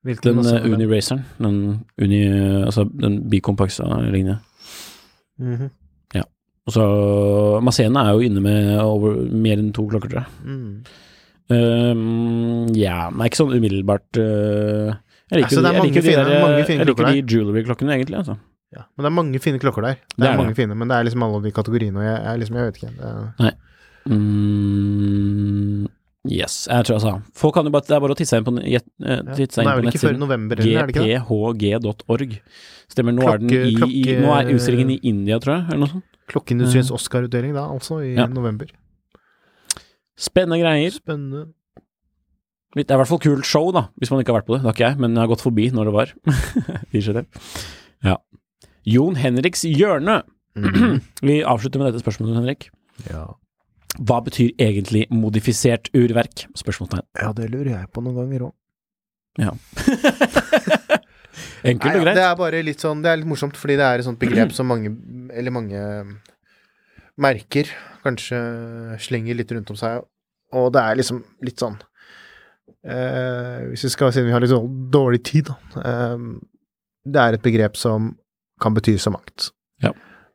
hvilken 0.05 0.37
Den 0.37 0.39
uh? 0.47 0.73
Uniraceren. 0.75 1.25
Den 1.39 1.81
Uni... 2.03 2.21
Altså 2.65 2.85
den 3.01 3.31
Bicompax-linja. 3.31 4.37
Mm 5.39 5.53
Mhm. 5.55 5.71
Så 6.69 7.61
Masena 7.65 8.03
er 8.11 8.13
jo 8.19 8.21
inne 8.29 8.41
med 8.45 8.75
over 8.83 9.17
mer 9.33 9.57
enn 9.59 9.73
to 9.73 9.87
klokker, 9.89 10.11
tror 10.13 10.21
jeg. 10.21 10.29
Mm. 10.45 10.85
Um, 11.51 12.67
ja, 12.79 13.09
men 13.11 13.27
ikke 13.27 13.41
sånn 13.41 13.51
umiddelbart 13.57 14.21
uh, 14.23 14.93
Jeg 15.33 15.41
liker, 15.41 15.49
Altså, 15.49 15.63
jeg 15.65 15.83
liker, 15.83 15.97
liker, 15.97 16.03
de, 16.05 16.13
der, 16.15 16.29
jeg 16.79 16.87
liker 16.87 17.09
de 17.11 17.23
jewelry-klokkene, 17.35 17.97
egentlig. 17.97 18.21
Altså. 18.21 18.37
Ja. 18.71 18.85
Men 18.95 19.03
det 19.03 19.11
er 19.11 19.17
mange 19.17 19.41
fine 19.43 19.59
klokker 19.59 19.83
der. 19.83 19.97
Det, 19.99 20.15
Det 20.21 20.29
er, 20.29 20.33
er 20.35 20.39
mange 20.39 20.55
det. 20.55 20.61
fine, 20.63 20.77
men 20.79 20.87
det 20.93 20.95
er 21.01 21.09
liksom 21.09 21.25
alle 21.27 21.41
de 21.43 21.51
kategoriene, 21.57 21.99
og 21.99 22.05
jeg, 22.07 22.19
jeg, 22.29 22.39
liksom, 22.45 22.61
jeg 22.61 22.65
vet 22.71 22.77
ikke. 22.83 22.93
Er, 23.49 23.53
Mm, 24.11 25.85
yes, 26.29 26.55
jeg 26.71 26.87
tror 26.89 26.97
altså 26.97 27.11
Folk 27.37 27.53
kan 27.57 27.67
jo 27.69 27.73
bare 27.75 27.85
Det 27.87 27.95
er 27.97 28.01
bare 28.03 28.15
å 28.15 28.19
titte 28.19 28.31
seg 28.33 28.41
inn 28.41 28.47
på, 28.49 28.55
jet- 28.65 28.87
eh, 29.05 29.21
titte 29.37 29.55
seg 29.59 29.63
inn 29.65 29.71
på 29.71 29.75
vel 29.81 29.91
ikke 29.91 30.01
før 30.01 30.15
nettsiden. 30.15 30.23
november, 30.25 30.57
gphg.org. 31.05 32.33
Stemmer. 32.91 33.13
Nå 33.19 33.29
er 33.31 33.39
den 33.43 33.53
Klokke- 33.53 33.91
i, 33.93 34.01
i 34.01 34.17
Nå 34.25 34.33
er 34.39 34.51
utstillingen 34.55 34.91
i 34.97 34.99
India, 35.13 35.39
tror 35.39 35.55
jeg, 35.59 35.67
eller 35.69 35.83
noe 35.85 35.93
sånt. 35.95 36.07
Klokkeindustriens 36.31 36.91
Oscar-utdeling 36.95 37.53
da, 37.57 37.67
altså, 37.75 37.99
i 38.07 38.15
Ja. 38.17 38.27
november. 38.31 38.71
Spennende 40.21 40.61
greier. 40.63 40.91
Spennende. 40.95 41.49
Det 42.77 42.87
er 42.87 42.95
i 42.95 43.01
hvert 43.01 43.09
fall 43.11 43.19
kult 43.19 43.45
show, 43.49 43.73
da, 43.75 43.89
hvis 43.99 44.11
man 44.13 44.21
ikke 44.23 44.31
har 44.33 44.41
vært 44.43 44.47
på 44.47 44.55
det. 44.55 44.61
Det 44.63 44.69
har 44.69 44.77
ikke 44.77 44.89
jeg, 44.93 44.99
men 45.03 45.15
jeg 45.17 45.21
har 45.25 45.31
gått 45.33 45.43
forbi 45.43 45.71
når 45.75 45.85
det 45.91 45.95
var. 45.97 46.13
Ja. 48.05 48.17
Jon 48.87 49.17
Henriks 49.21 49.63
hjørne. 49.69 50.23
Mhm. 50.57 51.01
Vi 51.27 51.43
avslutter 51.45 51.79
med 51.83 51.93
dette 51.93 52.03
spørsmålet, 52.05 52.37
Henrik. 52.41 52.71
ja. 53.11 53.27
Hva 53.99 54.21
betyr 54.23 54.53
egentlig 54.63 55.09
modifisert 55.11 55.89
urverk? 55.99 56.45
Spørsmålstegn. 56.55 57.03
ja, 57.21 57.33
det 57.35 57.49
lurer 57.51 57.73
jeg 57.75 57.89
på 57.91 58.01
noen 58.05 58.15
ganger 58.23 58.47
òg. 58.47 58.55
Enkelt 61.67 62.01
og 62.01 62.09
Det 62.09 62.25
er 62.25 62.37
bare 62.39 62.63
litt 62.65 62.83
sånn 62.83 63.03
Det 63.05 63.11
er 63.11 63.21
litt 63.21 63.29
morsomt, 63.29 63.59
fordi 63.59 63.77
det 63.81 63.87
er 63.87 64.01
et 64.01 64.07
sånt 64.07 64.21
begrep 64.21 64.55
som 64.57 64.69
mange 64.71 64.93
Eller 65.35 65.55
mange 65.55 65.83
merker 67.21 67.69
kanskje 68.05 68.39
slenger 69.03 69.37
litt 69.37 69.51
rundt 69.53 69.71
om 69.73 69.77
seg, 69.77 70.01
og 70.57 70.71
det 70.73 70.81
er 70.81 70.97
liksom 70.97 71.19
litt 71.45 71.61
sånn 71.61 71.77
eh, 72.85 73.67
Hvis 73.71 73.85
vi 73.87 73.93
skal 73.93 74.15
si 74.15 74.25
vi 74.25 74.33
har 74.35 74.43
litt 74.43 74.53
sånn 74.53 74.87
dårlig 74.93 75.23
tid, 75.29 75.51
da 75.51 75.85
eh, 75.85 76.23
Det 77.05 77.25
er 77.25 77.37
et 77.37 77.45
begrep 77.45 77.77
som 77.77 78.15
kan 78.61 78.75
bety 78.77 78.99
så 79.01 79.09
mangt. 79.09 79.51
Ja. 79.81 79.95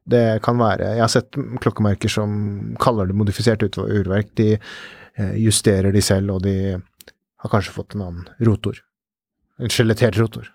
Det 0.09 0.41
kan 0.45 0.57
være 0.57 0.95
Jeg 0.95 1.03
har 1.03 1.11
sett 1.13 1.38
klokkemerker 1.61 2.09
som 2.09 2.76
kaller 2.82 3.09
det 3.09 3.17
modifisert 3.17 3.65
urverk. 3.65 4.32
De 4.38 4.55
eh, 4.55 5.36
justerer 5.41 5.93
de 5.93 6.01
selv, 6.01 6.38
og 6.38 6.45
de 6.45 6.55
har 6.73 7.51
kanskje 7.53 7.76
fått 7.76 7.95
en 7.95 8.05
annen 8.07 8.47
rotor. 8.47 8.80
En 9.61 9.71
skjelettert 9.71 10.17
rotor, 10.19 10.49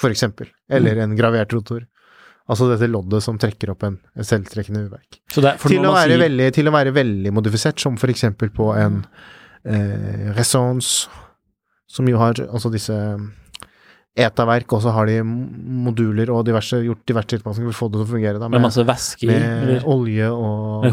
for 0.00 0.10
eksempel. 0.14 0.48
Eller 0.70 1.02
en 1.04 1.16
gravert 1.16 1.52
rotor. 1.54 1.84
Altså 2.50 2.66
dette 2.68 2.90
loddet 2.90 3.22
som 3.24 3.38
trekker 3.40 3.70
opp 3.72 3.86
en, 3.86 3.94
en 4.16 4.26
selvtrekkende 4.26 4.82
urverk. 4.84 5.20
Så 5.32 5.40
det 5.40 5.54
er, 5.54 5.60
for 5.62 5.72
Til 5.72 5.80
sier, 6.12 6.20
veldig, 6.20 6.48
til 6.52 6.68
å 6.68 6.74
være 6.74 6.92
veldig 6.92 7.32
modifisert, 7.32 7.80
som 7.80 7.96
for 7.96 8.12
eksempel 8.12 8.50
på 8.52 8.66
en 8.76 8.98
eh, 9.64 10.26
Resonance, 10.36 11.08
som 11.88 12.08
jo 12.10 12.18
har 12.20 12.36
altså 12.50 12.68
disse 12.74 12.92
ETA-verk, 14.14 14.70
og 14.76 14.82
så 14.84 14.92
har 14.94 15.08
de 15.10 15.16
moduler 15.24 16.30
og 16.30 16.44
diverse, 16.46 16.78
gjort 16.84 17.02
diverse 17.08 17.32
tilpasninger 17.32 17.72
for 17.72 17.74
å 17.74 17.80
få 17.80 17.88
det 17.90 17.98
til 18.02 18.06
å 18.06 18.10
fungere. 18.12 18.42
Da, 18.42 18.50
med 18.52 18.62
masse 18.62 18.84
væske 18.86 19.26
i, 19.26 19.32
med 19.32 19.64
eller 19.64 19.88
olje 19.90 20.28
og? 20.30 20.84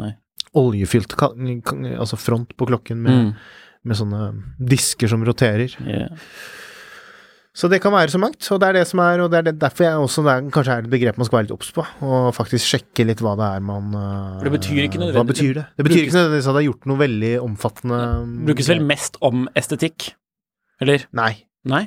Nei. 0.00 0.12
oljefylt 0.56 1.14
altså 1.20 2.16
front 2.18 2.56
på 2.56 2.66
klokken 2.72 3.02
med, 3.04 3.12
Mm. 3.20 3.32
med 3.84 3.96
sånne 4.00 4.22
disker 4.58 5.08
som 5.12 5.22
roterer. 5.24 5.76
Ja. 5.86 6.08
Så 7.56 7.70
det 7.72 7.78
kan 7.80 7.94
være 7.94 8.12
så 8.12 8.18
mangt, 8.20 8.44
og 8.52 8.58
det 8.60 8.66
er 8.68 8.76
det 8.76 8.82
som 8.90 9.00
er, 9.00 9.20
og 9.24 9.30
det 9.32 9.38
er 9.38 9.44
det, 9.46 9.54
derfor 9.62 9.86
jeg 9.86 9.96
også 10.04 10.24
det 10.26 10.32
er, 10.34 10.48
kanskje 10.52 10.74
er 10.74 10.82
et 10.84 10.90
begrep 10.92 11.16
man 11.16 11.24
skal 11.28 11.38
være 11.38 11.46
litt 11.46 11.54
obs 11.56 11.70
på, 11.72 11.84
og 12.04 12.26
faktisk 12.36 12.68
sjekke 12.68 13.06
litt 13.08 13.22
hva 13.24 13.32
det 13.40 13.46
er 13.48 13.64
man 13.64 13.94
For 13.96 14.44
det 14.50 14.52
betyr 14.58 14.82
ikke 14.84 15.00
Hva 15.16 15.24
betyr 15.24 15.54
det? 15.56 15.64
Det 15.78 15.86
betyr 15.86 15.94
brukes- 15.96 16.04
ikke 16.10 16.18
nødvendigvis 16.18 16.50
at 16.52 16.58
det 16.58 16.60
er 16.62 16.68
gjort 16.68 16.90
noe 16.92 17.00
veldig 17.00 17.32
omfattende 17.46 18.00
Brukes 18.50 18.68
vel 18.74 18.84
mest 18.84 19.16
om 19.24 19.46
estetikk? 19.56 20.10
Eller? 20.84 21.06
Nei. 21.16 21.32
Nei? 21.64 21.86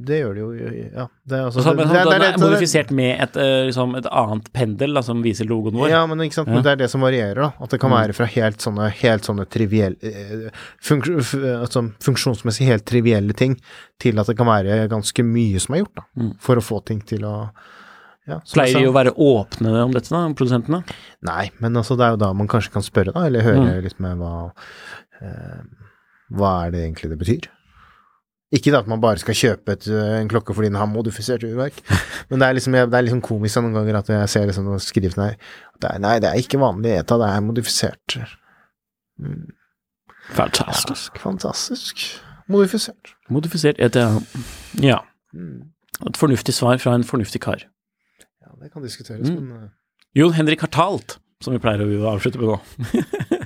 Det 0.00 0.16
gjør 0.22 0.34
det 0.34 0.40
jo, 0.40 0.50
ja. 0.94 1.04
Det 1.28 1.36
er 1.38 1.44
altså 1.46 1.64
men 1.74 1.76
det- 1.76 1.88
det- 1.92 2.04
det 2.10 2.22
er 2.22 2.32
er 2.32 2.38
modifisert 2.38 2.90
med 2.90 3.20
et, 3.20 3.36
eh, 3.36 3.66
liksom 3.68 3.96
et 3.98 4.06
annet 4.06 4.52
pendel 4.52 4.94
da, 4.94 5.00
som 5.02 5.22
viser 5.22 5.44
logoen 5.46 5.74
vår. 5.74 5.88
Ja, 5.90 6.06
men 6.06 6.18
Ja. 6.18 6.44
men 6.46 6.62
det 6.62 6.72
er 6.72 6.76
det 6.76 6.90
som 6.90 7.00
varierer, 7.02 7.34
da. 7.34 7.52
At 7.60 7.70
det 7.70 7.80
kan 7.80 7.90
Mm. 7.90 7.96
være 8.00 8.14
fra 8.14 8.26
helt 8.26 8.58
sånne, 8.58 8.90
helt 8.90 9.22
sånne 9.22 9.46
trivielle 9.46 9.96
eh, 10.02 10.50
funk, 10.80 11.04
altså, 11.06 11.92
Funksjonsmessig 12.00 12.66
helt 12.66 12.84
trivielle 12.84 13.32
ting, 13.34 13.60
til 13.98 14.18
at 14.18 14.26
det 14.26 14.36
kan 14.36 14.46
være 14.46 14.88
ganske 14.88 15.22
mye 15.24 15.60
som 15.60 15.74
er 15.74 15.78
gjort, 15.84 15.94
da. 15.96 16.02
Mm. 16.18 16.36
For 16.40 16.56
å 16.56 16.62
få 16.62 16.84
ting 16.84 17.00
til 17.04 17.20
å 17.20 17.50
ja, 18.28 18.38
Pleier 18.54 18.78
de 18.78 18.86
å 18.86 18.92
være 18.92 19.12
åpne 19.16 19.82
om 19.84 19.90
dette, 19.92 20.08
da, 20.10 20.28
produsentene? 20.32 20.84
Nei, 21.22 21.50
men 21.58 21.72
altså, 21.74 21.96
det 21.96 22.04
er 22.06 22.10
jo 22.12 22.16
da 22.16 22.32
man 22.32 22.46
kanskje 22.46 22.70
kan 22.70 22.82
spørre, 22.82 23.12
da, 23.12 23.24
eller 23.26 23.40
høre 23.42 23.56
Mm. 23.80 23.82
litt 23.82 23.98
med 24.00 24.18
hva 24.18 24.52
eh, 25.20 25.60
Hva 26.32 26.66
er 26.66 26.70
det 26.70 26.80
egentlig 26.94 27.08
det 27.10 27.18
betyr? 27.18 27.48
Ikke 28.52 28.72
at 28.74 28.88
man 28.90 28.98
bare 29.02 29.20
skal 29.22 29.36
kjøpe 29.38 29.76
et, 29.76 29.84
en 29.94 30.28
klokke 30.30 30.54
fordi 30.56 30.66
den 30.72 30.78
har 30.80 30.88
modifisert 30.90 31.44
urverk, 31.46 31.76
men 32.30 32.40
det 32.42 32.48
er 32.48 32.56
liksom, 32.58 32.74
det 32.74 32.96
er 32.98 33.04
liksom 33.06 33.20
komisk 33.22 33.60
noen 33.62 33.76
ganger 33.78 34.00
at 34.00 34.08
jeg 34.10 34.28
ser 34.32 34.48
liksom 34.50 34.72
skrevet 34.82 35.14
her 35.22 35.36
det 35.80 35.86
er, 35.92 36.00
Nei, 36.02 36.16
det 36.20 36.28
er 36.32 36.40
ikke 36.42 36.58
vanlig 36.60 36.96
ETA, 36.98 37.16
det 37.22 37.28
er 37.30 37.44
modifisert. 37.46 38.16
Mm. 39.22 39.46
Fantastisk. 40.34 41.14
Ja, 41.16 41.22
fantastisk. 41.22 42.02
Modifisert. 42.50 43.14
Modifisert 43.30 43.78
ETA. 43.80 44.08
Ja. 44.82 44.98
Mm. 45.32 45.70
Et 46.10 46.16
fornuftig 46.20 46.54
svar 46.54 46.76
fra 46.82 46.94
en 46.98 47.04
fornuftig 47.06 47.40
kar. 47.40 47.62
Ja, 48.42 48.50
det 48.60 48.72
kan 48.74 48.82
diskuteres, 48.84 49.30
Mm. 49.30 49.40
men 49.46 49.56
uh, 49.56 49.68
Jon 50.14 50.32
Henrik 50.34 50.60
har 50.60 50.68
talt, 50.74 51.18
som 51.40 51.54
vi 51.54 51.62
pleier 51.62 51.80
å 51.86 52.10
avslutte 52.12 52.40
med 52.42 52.50
nå. 52.50 52.58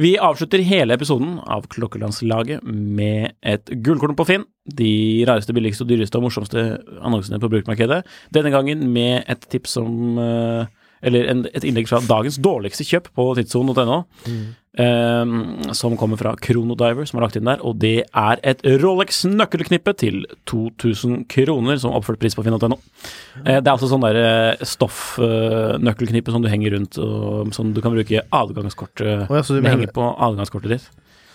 vi 0.00 0.14
avslutter 0.18 0.62
hele 0.66 0.96
episoden 0.96 1.38
av 1.42 1.66
Klokkelandslaget 1.72 2.64
med 2.66 3.34
et 3.42 3.72
gullkorn 3.84 4.16
på 4.18 4.26
Finn. 4.28 4.46
De 4.64 5.24
rareste, 5.28 5.54
billigste, 5.56 5.86
dyreste 5.88 6.18
og 6.20 6.26
morsomste 6.28 6.64
annonsene 7.02 7.40
på 7.42 7.50
brukmarkedet. 7.52 8.02
Denne 8.34 8.52
gangen 8.54 8.86
med 8.94 9.24
et 9.26 9.48
tips 9.52 9.76
om 9.82 10.18
eh, 10.22 10.70
Eller 11.02 11.26
et 11.50 11.64
innlegg 11.66 11.88
fra 11.90 11.98
dagens 12.06 12.36
dårligste 12.38 12.84
kjøp 12.86 13.08
på 13.16 13.24
tidssonen.no. 13.34 14.04
eh, 14.30 14.52
som 14.76 15.96
kommer 16.00 16.16
fra 16.16 16.32
Kronodiver, 16.40 17.04
som 17.04 17.18
har 17.18 17.26
lagt 17.26 17.36
inn 17.36 17.44
der. 17.44 17.60
Og 17.60 17.76
det 17.82 18.06
er 18.08 18.40
et 18.42 18.62
Rolex 18.80 19.22
nøkkelknippe 19.28 19.92
til 20.00 20.22
2000 20.48 21.26
kroner, 21.28 21.76
som 21.82 21.92
oppført 21.92 22.18
pris 22.22 22.34
på 22.38 22.44
finn.no. 22.46 22.78
Eh, 23.44 23.58
det 23.60 23.66
er 23.66 23.74
altså 23.74 23.90
sånn 23.90 24.00
der 24.06 24.16
eh, 24.22 24.64
stoffnøkkelknippe 24.64 26.32
som 26.32 26.42
du 26.44 26.48
henger 26.48 26.76
rundt, 26.76 26.98
og 27.02 27.52
som 27.56 27.72
du 27.76 27.80
kan 27.84 27.92
bruke 27.94 28.24
adgangskortet 28.32 29.28
oh, 29.28 29.36
ja, 29.36 29.42
Det 29.42 29.60
mener- 29.60 29.76
henger 29.76 29.92
på 29.92 30.08
adgangskortet 30.16 30.76
ditt. 30.76 30.90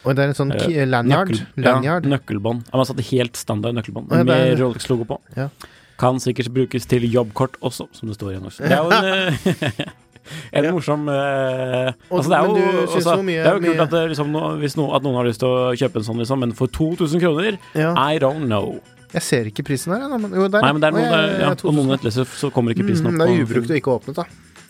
Og 0.05 0.15
det 0.15 0.23
er 0.23 0.27
en 0.31 0.37
sånn 0.37 0.51
Eh, 0.55 0.85
lanyard? 0.87 1.29
Nøkkel-. 1.57 1.83
Ja, 1.83 1.99
nøkkelbånd. 1.99 2.67
Han 2.71 2.79
har 2.79 2.85
satt 2.85 3.01
helt 3.11 3.35
standard 3.35 3.75
nøkkelbånd 3.75 4.11
ja, 4.11 4.23
med 4.23 4.53
er- 4.53 4.57
Rolex-logo 4.61 5.05
på. 5.05 5.19
Ja. 5.35 5.49
Kan 5.97 6.19
sikkert 6.21 6.51
brukes 6.53 6.85
til 6.85 7.01
jobbkort 7.11 7.55
også, 7.61 7.87
som 7.91 8.07
det 8.07 8.15
står 8.17 8.35
igjen 8.35 8.45
også. 8.45 8.61
Det 8.69 8.71
er 8.71 8.83
jo 8.85 8.89
en, 8.93 9.05
eh, 9.09 9.93
en 10.53 10.63
Ja. 10.63 10.71
morsom 10.71 11.07
eh, 11.09 11.91
Og- 12.11 12.19
altså, 12.19 12.29
det, 12.29 12.37
er 12.37 12.45
jo, 12.45 13.23
mye- 13.23 13.43
det 13.43 13.47
er 13.47 13.57
jo 13.57 13.63
kult 13.67 13.81
at, 13.85 13.95
liksom, 14.11 14.29
no, 14.31 14.55
no, 14.57 14.85
at 14.95 15.03
noen 15.03 15.15
har 15.15 15.25
lyst 15.25 15.39
til 15.39 15.47
å 15.49 15.73
kjøpe 15.75 16.01
en 16.01 16.07
sånn, 16.09 16.19
liksom, 16.23 16.39
men 16.39 16.53
for 16.53 16.67
2000 16.67 17.19
kroner 17.21 17.57
Ja. 17.75 17.93
I 17.95 18.17
don't 18.19 18.45
know. 18.47 18.79
Jeg 19.13 19.21
ser 19.23 19.45
ikke 19.47 19.63
prisen 19.63 19.93
her, 19.95 20.09
men 20.17 20.31
jo, 20.35 20.47
der. 20.51 20.61
Nei, 20.61 20.71
men 20.73 20.81
det 20.81 20.87
er 20.89 20.91
noe, 20.91 21.01
ja, 21.05 21.11
der, 21.15 21.39
ja, 21.39 21.49
og 21.63 21.73
noen 21.73 21.87
nettleser 21.95 22.25
så 22.27 22.51
kommer 22.51 22.73
ikke 22.75 22.83
prisen 22.85 23.07
opp. 23.07 23.13
Mm, 23.15 23.19
det 23.23 23.27
er 23.29 23.45
ubrukt 23.45 23.71
og 23.71 23.77
ikke 23.79 23.93
åpnet, 23.95 24.15
da. 24.15 24.25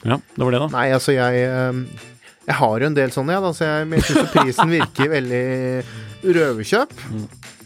Ja, 0.06 0.18
det 0.36 0.44
var 0.46 0.52
det, 0.52 0.60
da. 0.62 0.68
Nei, 0.78 0.92
altså, 0.94 1.12
jeg 1.16 1.48
ehm, 1.50 1.88
Jeg 2.48 2.56
har 2.56 2.80
jo 2.80 2.86
en 2.86 2.94
del 2.94 3.10
sånne, 3.10 3.34
ja, 3.34 3.42
da, 3.42 3.50
så 3.52 3.66
jeg, 3.66 3.90
jeg 3.92 4.04
syns 4.08 4.32
prisen 4.32 4.70
virker 4.72 5.10
veldig 5.12 5.84
røverkjøp. 6.38 6.94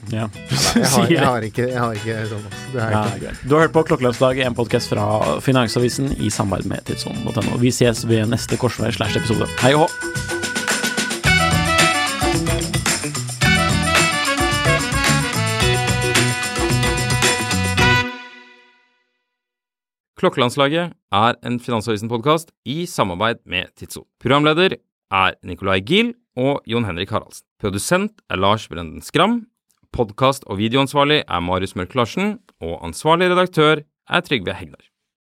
Ja. 0.10 0.28
Jeg 0.76 0.88
har, 0.90 1.12
jeg 1.12 1.26
har 1.26 1.46
ikke, 1.46 1.68
jeg 1.70 1.80
har 1.80 1.94
ikke 2.00 2.16
sånn. 2.32 2.46
altså. 2.50 2.80
Ja, 2.80 3.04
ikke. 3.20 3.34
Du 3.46 3.56
har 3.56 3.66
hørt 3.68 3.76
på 3.76 3.84
Klokkelandslaget, 3.92 4.48
en 4.48 4.58
podkast 4.58 4.90
fra 4.92 5.06
Finansavisen 5.46 6.12
i 6.18 6.32
samarbeid 6.34 6.70
med 6.74 6.86
tidssonen.no. 6.90 7.60
Vi 7.62 7.72
ses 7.76 8.04
ved 8.10 8.26
neste 8.34 8.58
korsvei 8.62 8.92
slash 8.96 9.20
episode. 9.22 9.50
Hei 9.62 9.76
og 9.78 9.86
hå! 9.86 10.22
Klokkelandslaget 20.22 20.92
er 21.18 21.38
en 21.48 21.58
Finansavisen-podkast 21.62 22.52
i 22.70 22.84
samarbeid 22.90 23.40
med 23.50 23.72
Tidso. 23.80 24.04
Programleder 24.22 24.76
er 25.12 25.38
Nicolai 25.48 25.80
Giel 25.82 26.14
og 26.38 26.62
Jon 26.70 26.86
Henrik 26.86 27.10
Haraldsen. 27.14 27.46
Produsent 27.62 28.22
er 28.30 28.38
Lars 28.42 28.68
Brenden 28.70 29.02
Skram. 29.02 29.40
Podkast- 29.92 30.46
og 30.48 30.56
videoansvarlig 30.62 31.24
er 31.28 31.42
Marius 31.44 31.76
Mørk 31.76 31.96
Larsen. 32.00 32.38
Og 32.64 32.80
ansvarlig 32.86 33.28
redaktør 33.34 33.84
er 34.08 34.22
Trygve 34.24 34.56
Hegnar. 34.56 34.91